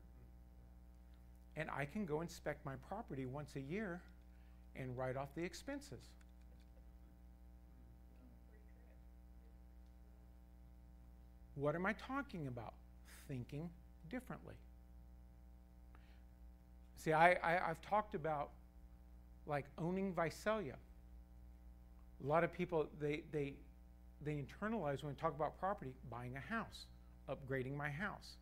And 1.55 1.69
I 1.69 1.85
can 1.85 2.05
go 2.05 2.21
inspect 2.21 2.65
my 2.65 2.75
property 2.87 3.25
once 3.25 3.55
a 3.55 3.61
year 3.61 4.01
and 4.75 4.95
write 4.97 5.17
off 5.17 5.29
the 5.35 5.43
expenses. 5.43 6.09
What 11.55 11.75
am 11.75 11.85
I 11.85 11.93
talking 11.93 12.47
about? 12.47 12.73
Thinking 13.27 13.69
differently. 14.09 14.55
See, 16.97 17.13
I, 17.13 17.31
I, 17.43 17.67
have 17.67 17.81
talked 17.81 18.13
about 18.13 18.49
like 19.47 19.65
owning 19.77 20.13
Visalia. 20.13 20.75
A 22.23 22.27
lot 22.27 22.43
of 22.43 22.53
people, 22.53 22.87
they, 22.99 23.23
they, 23.31 23.55
they 24.23 24.33
internalize 24.33 25.03
when 25.03 25.13
we 25.13 25.19
talk 25.19 25.35
about 25.35 25.59
property, 25.59 25.93
buying 26.11 26.35
a 26.35 26.53
house, 26.53 26.85
upgrading 27.27 27.75
my 27.75 27.89
house. 27.89 28.37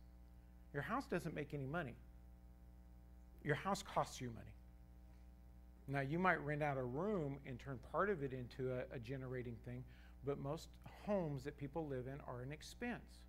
Your 0.74 0.82
house 0.82 1.06
doesn't 1.06 1.34
make 1.34 1.54
any 1.54 1.64
money. 1.64 1.94
Your 3.42 3.54
house 3.54 3.82
costs 3.82 4.20
you 4.20 4.28
money. 4.28 4.52
Now, 5.88 6.00
you 6.00 6.18
might 6.18 6.44
rent 6.44 6.62
out 6.62 6.76
a 6.76 6.82
room 6.82 7.38
and 7.46 7.58
turn 7.58 7.78
part 7.90 8.10
of 8.10 8.22
it 8.22 8.32
into 8.32 8.72
a, 8.72 8.94
a 8.94 8.98
generating 8.98 9.56
thing, 9.64 9.82
but 10.24 10.38
most 10.38 10.68
homes 11.06 11.42
that 11.44 11.56
people 11.56 11.86
live 11.86 12.06
in 12.06 12.20
are 12.28 12.42
an 12.42 12.52
expense. 12.52 13.22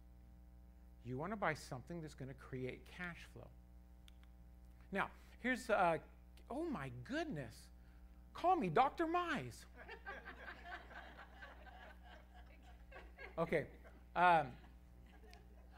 You 1.05 1.17
want 1.17 1.31
to 1.31 1.37
buy 1.37 1.53
something 1.53 2.01
that's 2.01 2.15
going 2.15 2.29
to 2.29 2.35
create 2.35 2.81
cash 2.97 3.17
flow. 3.33 3.47
Now, 4.91 5.07
here's, 5.41 5.69
uh, 5.69 5.97
oh 6.49 6.63
my 6.65 6.91
goodness. 7.03 7.55
Call 8.33 8.55
me 8.55 8.69
Dr. 8.69 9.05
Mize. 9.05 9.65
Okay. 13.37 13.65
Um, 14.15 14.47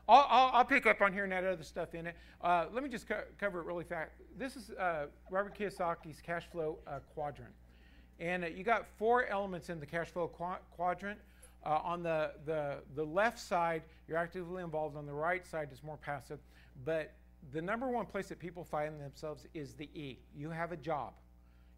I'll, 0.09 0.27
I'll, 0.29 0.49
I'll, 0.53 0.65
pick 0.65 0.85
up 0.85 1.01
on 1.01 1.13
here 1.13 1.23
and 1.23 1.33
add 1.33 1.45
other 1.45 1.63
stuff 1.63 1.95
in 1.95 2.07
it. 2.07 2.15
Uh, 2.41 2.65
let 2.73 2.83
me 2.83 2.89
just 2.89 3.07
co- 3.07 3.23
cover 3.39 3.61
it 3.61 3.65
really 3.65 3.85
fast. 3.85 4.11
This 4.37 4.57
is 4.57 4.71
uh, 4.71 5.05
Robert 5.29 5.57
Kiyosaki's 5.57 6.19
cash 6.19 6.43
flow 6.51 6.79
uh, 6.87 6.99
quadrant. 7.13 7.53
And 8.19 8.43
uh, 8.43 8.47
you 8.47 8.63
got 8.63 8.85
four 8.97 9.27
elements 9.27 9.69
in 9.69 9.79
the 9.79 9.85
cash 9.85 10.09
flow 10.09 10.27
qu- 10.27 10.61
quadrant. 10.75 11.19
Uh, 11.65 11.79
on 11.83 12.03
the, 12.03 12.31
the, 12.45 12.77
the 12.95 13.03
left 13.03 13.39
side, 13.39 13.83
you're 14.07 14.17
actively 14.17 14.63
involved. 14.63 14.97
On 14.97 15.05
the 15.05 15.13
right 15.13 15.45
side, 15.45 15.69
it's 15.71 15.83
more 15.83 15.97
passive. 15.97 16.39
But 16.83 17.13
the 17.51 17.61
number 17.61 17.87
one 17.89 18.05
place 18.05 18.27
that 18.27 18.39
people 18.39 18.63
find 18.63 18.99
themselves 18.99 19.45
is 19.53 19.73
the 19.73 19.89
E. 19.93 20.19
You 20.35 20.49
have 20.49 20.71
a 20.71 20.77
job. 20.77 21.13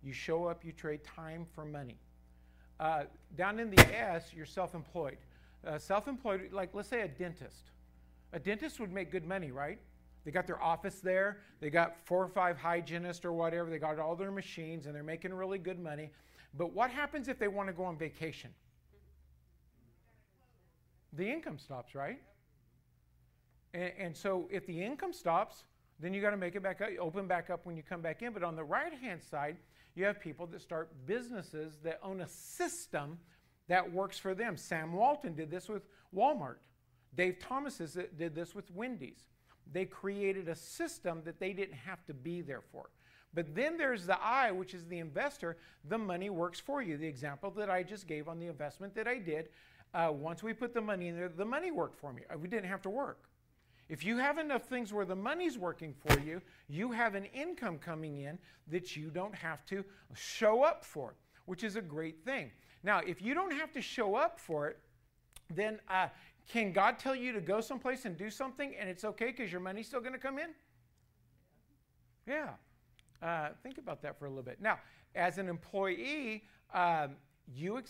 You 0.04 0.14
show 0.14 0.46
up, 0.46 0.64
you 0.64 0.72
trade 0.72 1.04
time 1.04 1.46
for 1.54 1.66
money. 1.66 1.98
Uh, 2.80 3.04
down 3.38 3.60
in 3.60 3.70
the 3.70 3.98
S, 3.98 4.32
you're 4.36 4.46
self 4.46 4.76
employed. 4.76 5.18
Uh, 5.66 5.78
self 5.78 6.08
employed, 6.08 6.50
like 6.52 6.70
let's 6.74 6.90
say 6.90 7.02
a 7.02 7.08
dentist. 7.08 7.72
A 8.34 8.39
dentist 8.39 8.80
would 8.80 8.92
make 8.92 9.12
good 9.12 9.26
money, 9.26 9.51
right? 9.51 9.80
They 10.26 10.32
got 10.32 10.47
their 10.47 10.62
office 10.62 11.00
there, 11.00 11.38
they 11.59 11.70
got 11.70 11.96
four 12.04 12.24
or 12.24 12.28
five 12.28 12.58
hygienists 12.58 13.24
or 13.24 13.32
whatever, 13.32 13.70
they 13.70 13.78
got 13.78 14.00
all 14.00 14.16
their 14.16 14.32
machines, 14.32 14.88
and 14.88 14.96
they're 14.96 15.04
making 15.04 15.34
really 15.34 15.59
good 15.59 15.80
money. 15.80 16.09
But 16.58 16.74
what 16.74 16.89
happens 16.89 17.28
if 17.28 17.38
they 17.38 17.47
want 17.47 17.70
to 17.70 17.74
go 17.74 17.84
on 17.84 17.97
vacation? 17.97 18.50
The 21.16 21.29
income 21.29 21.58
stops, 21.58 21.96
right? 21.96 22.20
And, 23.74 23.92
and 23.97 24.17
so 24.17 24.47
if 24.51 24.66
the 24.66 24.82
income 24.82 25.13
stops, 25.13 25.63
then 26.00 26.13
you 26.13 26.21
got 26.21 26.32
to 26.32 26.37
make 26.37 26.55
it 26.55 26.63
back 26.63 26.82
up, 26.82 26.89
open 27.00 27.28
back 27.28 27.50
up 27.50 27.66
when 27.66 27.78
you 27.78 27.83
come 27.83 28.01
back 28.01 28.21
in. 28.21 28.33
But 28.33 28.43
on 28.43 28.55
the 28.55 28.63
right 28.63 28.93
hand 28.93 29.21
side, 29.24 29.58
you 29.96 30.05
have 30.05 30.20
people 30.20 30.46
that 30.47 30.62
start 30.62 30.92
businesses 31.05 31.78
that 31.83 32.00
own 32.04 32.21
a 32.21 32.28
system 32.28 33.17
that 33.67 33.92
works 33.92 34.20
for 34.20 34.36
them. 34.36 34.58
Sam 34.58 34.93
Walton 34.93 35.36
did 35.36 35.50
this 35.50 35.70
with 35.70 35.83
Walmart. 36.16 36.58
Dave 37.16 37.39
Thomas 37.39 37.78
did 37.78 38.36
this 38.36 38.54
with 38.54 38.70
Wendy's. 38.71 39.29
They 39.71 39.86
created 39.86 40.50
a 40.50 40.55
system 40.55 41.21
that 41.25 41.39
they 41.39 41.54
didn't 41.54 41.75
have 41.75 42.05
to 42.05 42.13
be 42.13 42.42
there 42.42 42.62
for. 42.62 42.89
But 43.33 43.55
then 43.55 43.78
there's 43.78 44.05
the 44.05 44.21
I, 44.21 44.51
which 44.51 44.74
is 44.74 44.86
the 44.86 45.00
investor. 45.00 45.58
The 45.87 45.97
money 45.97 46.29
works 46.29 46.59
for 46.59 46.82
you. 46.82 46.97
The 46.97 47.08
example 47.08 47.51
that 47.51 47.70
I 47.70 47.83
just 47.83 48.08
gave 48.08 48.28
on 48.28 48.39
the 48.39 48.47
investment 48.47 48.96
that 48.96 49.08
I 49.08 49.17
did 49.17 49.50
uh, 49.96 50.12
once 50.12 50.43
we 50.43 50.54
put 50.54 50.74
the 50.74 50.82
money 50.82 51.08
in 51.08 51.16
there, 51.16 51.30
the 51.30 51.46
money 51.46 51.72
worked 51.72 51.97
for 51.97 52.12
me. 52.12 52.24
Uh, 52.32 52.38
we 52.38 52.50
didn't 52.50 52.70
have 52.70 52.82
to 52.82 52.89
work. 52.89 53.30
If 53.88 54.04
you 54.04 54.17
have 54.17 54.38
enough 54.38 54.63
things 54.63 54.92
where 54.92 55.05
the 55.05 55.16
money's 55.16 55.58
working 55.58 55.93
for 55.93 56.20
you, 56.20 56.42
you 56.67 56.92
have 56.92 57.16
an 57.16 57.26
income 57.26 57.78
coming 57.78 58.22
in 58.22 58.38
that 58.67 58.97
you 58.97 59.09
don't 59.09 59.34
have 59.34 59.66
to 59.67 59.86
show 60.13 60.63
up 60.63 60.84
for, 60.84 61.16
which 61.46 61.63
is 61.63 61.78
a 61.78 61.82
great 61.82 62.26
thing. 62.26 62.51
Now, 62.84 63.00
if 63.00 63.22
you 63.22 63.34
don't 63.34 63.54
have 63.54 63.72
to 63.72 63.82
show 63.82 64.16
up 64.16 64.39
for 64.39 64.67
it, 64.67 64.80
then 65.54 65.80
uh, 65.88 66.08
can 66.51 66.74
God 66.74 67.00
tell 67.00 67.16
you 67.16 67.32
to 67.32 67.39
go 67.39 67.62
someplace 67.62 68.05
and 68.05 68.17
do 68.17 68.30
something 68.30 68.76
and 68.78 68.89
it's 68.89 69.05
okay 69.05 69.28
because 69.28 69.51
your 69.51 69.62
money's 69.62 69.88
still 69.88 70.01
going 70.01 70.13
to 70.13 70.20
come 70.20 70.39
in? 70.39 70.50
Yeah. 72.28 72.50
Uh, 73.22 73.50
think 73.63 73.78
about 73.78 74.01
that 74.01 74.20
for 74.20 74.26
a 74.26 74.30
little 74.30 74.43
bit. 74.43 74.59
Now, 74.59 74.80
as 75.13 75.38
an 75.38 75.47
employee, 75.47 76.43
um, 76.74 77.12
you 77.54 77.82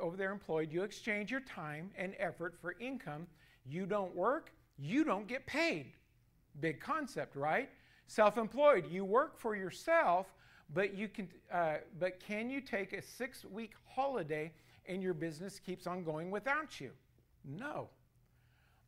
over 0.00 0.16
there 0.16 0.32
employed, 0.32 0.72
you 0.72 0.82
exchange 0.82 1.30
your 1.30 1.40
time 1.40 1.90
and 1.96 2.14
effort 2.18 2.54
for 2.60 2.74
income. 2.80 3.26
You 3.64 3.86
don't 3.86 4.14
work, 4.14 4.52
you 4.78 5.04
don't 5.04 5.26
get 5.28 5.46
paid. 5.46 5.92
Big 6.60 6.80
concept, 6.80 7.36
right? 7.36 7.70
Self 8.06 8.36
employed, 8.36 8.90
you 8.90 9.04
work 9.04 9.38
for 9.38 9.56
yourself, 9.56 10.32
but 10.74 10.94
you 10.94 11.08
can. 11.08 11.28
Uh, 11.52 11.76
but 11.98 12.20
can 12.20 12.50
you 12.50 12.60
take 12.60 12.92
a 12.92 13.02
six-week 13.02 13.72
holiday 13.86 14.52
and 14.86 15.02
your 15.02 15.14
business 15.14 15.58
keeps 15.58 15.86
on 15.86 16.02
going 16.02 16.30
without 16.30 16.80
you? 16.80 16.90
No. 17.44 17.88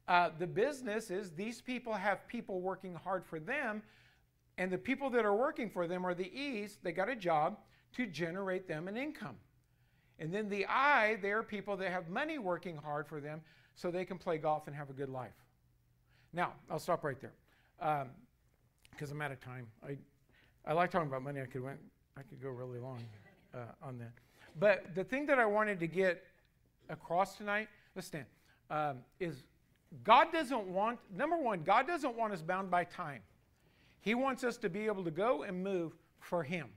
Uh, 0.06 0.30
the 0.38 0.46
business 0.46 1.10
is 1.10 1.30
these 1.30 1.62
people 1.62 1.94
have 1.94 2.28
people 2.28 2.60
working 2.60 2.94
hard 2.94 3.24
for 3.24 3.40
them, 3.40 3.82
and 4.58 4.70
the 4.70 4.78
people 4.78 5.08
that 5.10 5.24
are 5.24 5.34
working 5.34 5.70
for 5.70 5.86
them 5.86 6.04
are 6.04 6.14
the 6.14 6.30
E's. 6.38 6.78
They 6.82 6.92
got 6.92 7.08
a 7.08 7.16
job 7.16 7.58
to 7.94 8.06
generate 8.06 8.68
them 8.68 8.88
an 8.88 8.96
income. 8.96 9.36
And 10.18 10.32
then 10.32 10.48
the 10.48 10.66
I, 10.66 11.18
they're 11.20 11.42
people 11.42 11.76
that 11.78 11.90
have 11.90 12.08
money 12.08 12.38
working 12.38 12.76
hard 12.76 13.06
for 13.06 13.20
them 13.20 13.40
so 13.74 13.90
they 13.90 14.04
can 14.04 14.18
play 14.18 14.38
golf 14.38 14.66
and 14.66 14.76
have 14.76 14.90
a 14.90 14.92
good 14.92 15.08
life. 15.08 15.34
Now, 16.32 16.52
I'll 16.70 16.78
stop 16.78 17.04
right 17.04 17.20
there 17.20 17.32
because 17.78 19.10
um, 19.10 19.16
I'm 19.16 19.22
out 19.22 19.32
of 19.32 19.40
time. 19.40 19.66
I, 19.86 19.96
I 20.66 20.72
like 20.72 20.90
talking 20.90 21.08
about 21.08 21.22
money. 21.22 21.40
I 21.40 21.46
could, 21.46 21.62
went, 21.62 21.78
I 22.16 22.22
could 22.22 22.42
go 22.42 22.50
really 22.50 22.78
long 22.78 23.00
uh, 23.54 23.58
on 23.82 23.98
that. 23.98 24.12
But 24.58 24.94
the 24.94 25.04
thing 25.04 25.26
that 25.26 25.38
I 25.38 25.46
wanted 25.46 25.80
to 25.80 25.86
get 25.86 26.24
across 26.88 27.36
tonight, 27.36 27.68
let's 27.94 28.06
stand, 28.06 28.26
um, 28.70 28.98
is 29.18 29.42
God 30.02 30.32
doesn't 30.32 30.66
want, 30.66 30.98
number 31.14 31.36
one, 31.36 31.62
God 31.62 31.86
doesn't 31.86 32.16
want 32.16 32.32
us 32.32 32.42
bound 32.42 32.70
by 32.70 32.84
time. 32.84 33.20
He 34.00 34.14
wants 34.14 34.44
us 34.44 34.56
to 34.58 34.68
be 34.68 34.86
able 34.86 35.04
to 35.04 35.10
go 35.10 35.42
and 35.42 35.62
move 35.62 35.94
for 36.20 36.42
Him. 36.42 36.68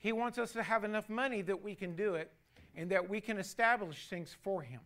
He 0.00 0.12
wants 0.12 0.38
us 0.38 0.52
to 0.52 0.62
have 0.62 0.84
enough 0.84 1.08
money 1.08 1.42
that 1.42 1.62
we 1.62 1.74
can 1.74 1.94
do 1.94 2.14
it 2.14 2.32
and 2.76 2.90
that 2.90 3.08
we 3.08 3.20
can 3.20 3.38
establish 3.38 4.08
things 4.08 4.36
for 4.42 4.62
Him. 4.62 4.80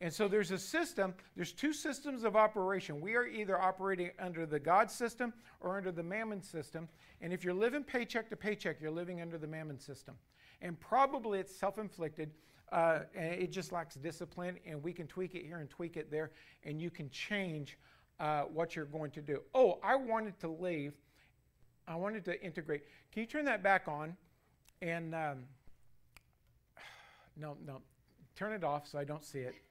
And 0.00 0.12
so 0.12 0.28
there's 0.28 0.52
a 0.52 0.58
system, 0.58 1.12
there's 1.34 1.52
two 1.52 1.72
systems 1.72 2.22
of 2.22 2.36
operation. 2.36 3.00
We 3.00 3.14
are 3.16 3.26
either 3.26 3.60
operating 3.60 4.10
under 4.18 4.46
the 4.46 4.60
God 4.60 4.90
system 4.90 5.32
or 5.60 5.76
under 5.76 5.90
the 5.90 6.04
mammon 6.04 6.40
system. 6.40 6.88
And 7.20 7.32
if 7.32 7.44
you're 7.44 7.54
living 7.54 7.82
paycheck 7.82 8.30
to 8.30 8.36
paycheck, 8.36 8.80
you're 8.80 8.92
living 8.92 9.20
under 9.20 9.38
the 9.38 9.48
mammon 9.48 9.78
system. 9.78 10.14
And 10.62 10.78
probably 10.78 11.40
it's 11.40 11.54
self 11.54 11.78
inflicted 11.78 12.30
uh, 12.72 13.00
and 13.14 13.34
it 13.34 13.50
just 13.50 13.72
lacks 13.72 13.94
discipline, 13.94 14.58
and 14.66 14.82
we 14.82 14.92
can 14.92 15.06
tweak 15.06 15.34
it 15.34 15.44
here 15.44 15.58
and 15.58 15.70
tweak 15.70 15.96
it 15.96 16.10
there, 16.10 16.30
and 16.64 16.80
you 16.80 16.90
can 16.90 17.08
change 17.10 17.78
uh, 18.20 18.42
what 18.42 18.76
you're 18.76 18.84
going 18.84 19.10
to 19.12 19.22
do. 19.22 19.40
Oh, 19.54 19.78
I 19.82 19.96
wanted 19.96 20.38
to 20.40 20.48
leave. 20.48 20.92
I 21.86 21.96
wanted 21.96 22.24
to 22.26 22.42
integrate. 22.42 22.82
Can 23.12 23.20
you 23.20 23.26
turn 23.26 23.44
that 23.46 23.62
back 23.62 23.88
on? 23.88 24.16
And 24.82 25.14
um, 25.14 25.44
no, 27.36 27.56
no, 27.66 27.80
turn 28.36 28.52
it 28.52 28.64
off 28.64 28.86
so 28.86 28.98
I 28.98 29.04
don't 29.04 29.24
see 29.24 29.40
it. 29.40 29.54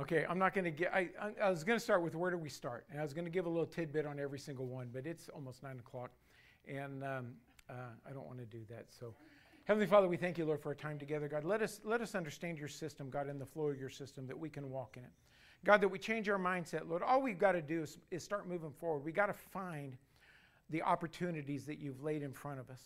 Okay, 0.00 0.24
I'm 0.30 0.38
not 0.38 0.54
going 0.54 0.64
to 0.64 0.70
get. 0.70 0.94
I, 0.94 1.08
I, 1.20 1.46
I 1.46 1.50
was 1.50 1.64
going 1.64 1.76
to 1.76 1.82
start 1.82 2.04
with 2.04 2.14
where 2.14 2.30
do 2.30 2.38
we 2.38 2.48
start, 2.48 2.86
and 2.88 3.00
I 3.00 3.02
was 3.02 3.12
going 3.12 3.24
to 3.24 3.32
give 3.32 3.46
a 3.46 3.48
little 3.48 3.66
tidbit 3.66 4.06
on 4.06 4.20
every 4.20 4.38
single 4.38 4.66
one, 4.66 4.90
but 4.92 5.06
it's 5.06 5.28
almost 5.28 5.64
nine 5.64 5.80
o'clock, 5.80 6.12
and 6.68 7.02
um, 7.02 7.32
uh, 7.68 7.72
I 8.08 8.12
don't 8.12 8.24
want 8.24 8.38
to 8.38 8.44
do 8.44 8.60
that. 8.70 8.86
So. 8.96 9.12
Heavenly 9.64 9.86
Father, 9.86 10.08
we 10.08 10.16
thank 10.16 10.38
you, 10.38 10.46
Lord, 10.46 10.62
for 10.62 10.70
our 10.70 10.74
time 10.74 10.98
together. 10.98 11.28
God, 11.28 11.44
let 11.44 11.60
us, 11.60 11.80
let 11.84 12.00
us 12.00 12.14
understand 12.14 12.56
your 12.56 12.68
system, 12.68 13.10
God, 13.10 13.28
in 13.28 13.38
the 13.38 13.44
flow 13.44 13.66
of 13.66 13.78
your 13.78 13.90
system, 13.90 14.26
that 14.26 14.38
we 14.38 14.48
can 14.48 14.70
walk 14.70 14.96
in 14.96 15.02
it. 15.02 15.10
God, 15.62 15.82
that 15.82 15.88
we 15.88 15.98
change 15.98 16.28
our 16.28 16.38
mindset, 16.38 16.88
Lord. 16.88 17.02
All 17.02 17.20
we've 17.20 17.38
got 17.38 17.52
to 17.52 17.60
do 17.60 17.82
is, 17.82 17.98
is 18.10 18.22
start 18.22 18.48
moving 18.48 18.72
forward. 18.72 19.04
we 19.04 19.12
got 19.12 19.26
to 19.26 19.34
find 19.34 19.96
the 20.70 20.80
opportunities 20.80 21.66
that 21.66 21.78
you've 21.78 22.02
laid 22.02 22.22
in 22.22 22.32
front 22.32 22.60
of 22.60 22.70
us. 22.70 22.80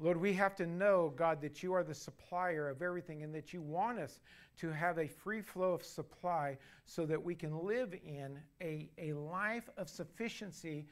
Lord, 0.00 0.16
we 0.16 0.32
have 0.34 0.56
to 0.56 0.66
know, 0.66 1.12
God, 1.16 1.40
that 1.40 1.62
you 1.62 1.72
are 1.72 1.84
the 1.84 1.94
supplier 1.94 2.68
of 2.68 2.82
everything 2.82 3.22
and 3.22 3.34
that 3.34 3.52
you 3.52 3.62
want 3.62 3.98
us 3.98 4.18
to 4.58 4.70
have 4.70 4.98
a 4.98 5.06
free 5.06 5.40
flow 5.40 5.72
of 5.72 5.84
supply 5.84 6.58
so 6.84 7.06
that 7.06 7.22
we 7.22 7.34
can 7.34 7.64
live 7.64 7.94
in 8.04 8.38
a, 8.60 8.88
a 8.98 9.12
life 9.12 9.68
of 9.76 9.88
sufficiency 9.88 10.86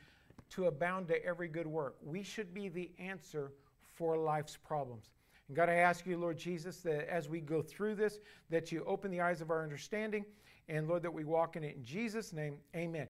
to 0.50 0.66
abound 0.66 1.08
to 1.08 1.24
every 1.24 1.48
good 1.48 1.66
work. 1.66 1.96
We 2.02 2.22
should 2.22 2.54
be 2.54 2.68
the 2.68 2.90
answer 2.98 3.52
for 3.92 4.16
life's 4.16 4.56
problems. 4.56 5.10
And 5.48 5.56
God, 5.56 5.68
I 5.68 5.74
ask 5.74 6.06
you, 6.06 6.16
Lord 6.16 6.38
Jesus, 6.38 6.78
that 6.78 7.12
as 7.12 7.28
we 7.28 7.40
go 7.40 7.60
through 7.60 7.96
this, 7.96 8.20
that 8.50 8.70
you 8.70 8.84
open 8.86 9.10
the 9.10 9.20
eyes 9.20 9.40
of 9.40 9.50
our 9.50 9.62
understanding, 9.62 10.24
and 10.68 10.86
Lord, 10.88 11.02
that 11.02 11.12
we 11.12 11.24
walk 11.24 11.56
in 11.56 11.64
it 11.64 11.76
in 11.76 11.84
Jesus' 11.84 12.32
name. 12.32 12.56
Amen. 12.74 13.08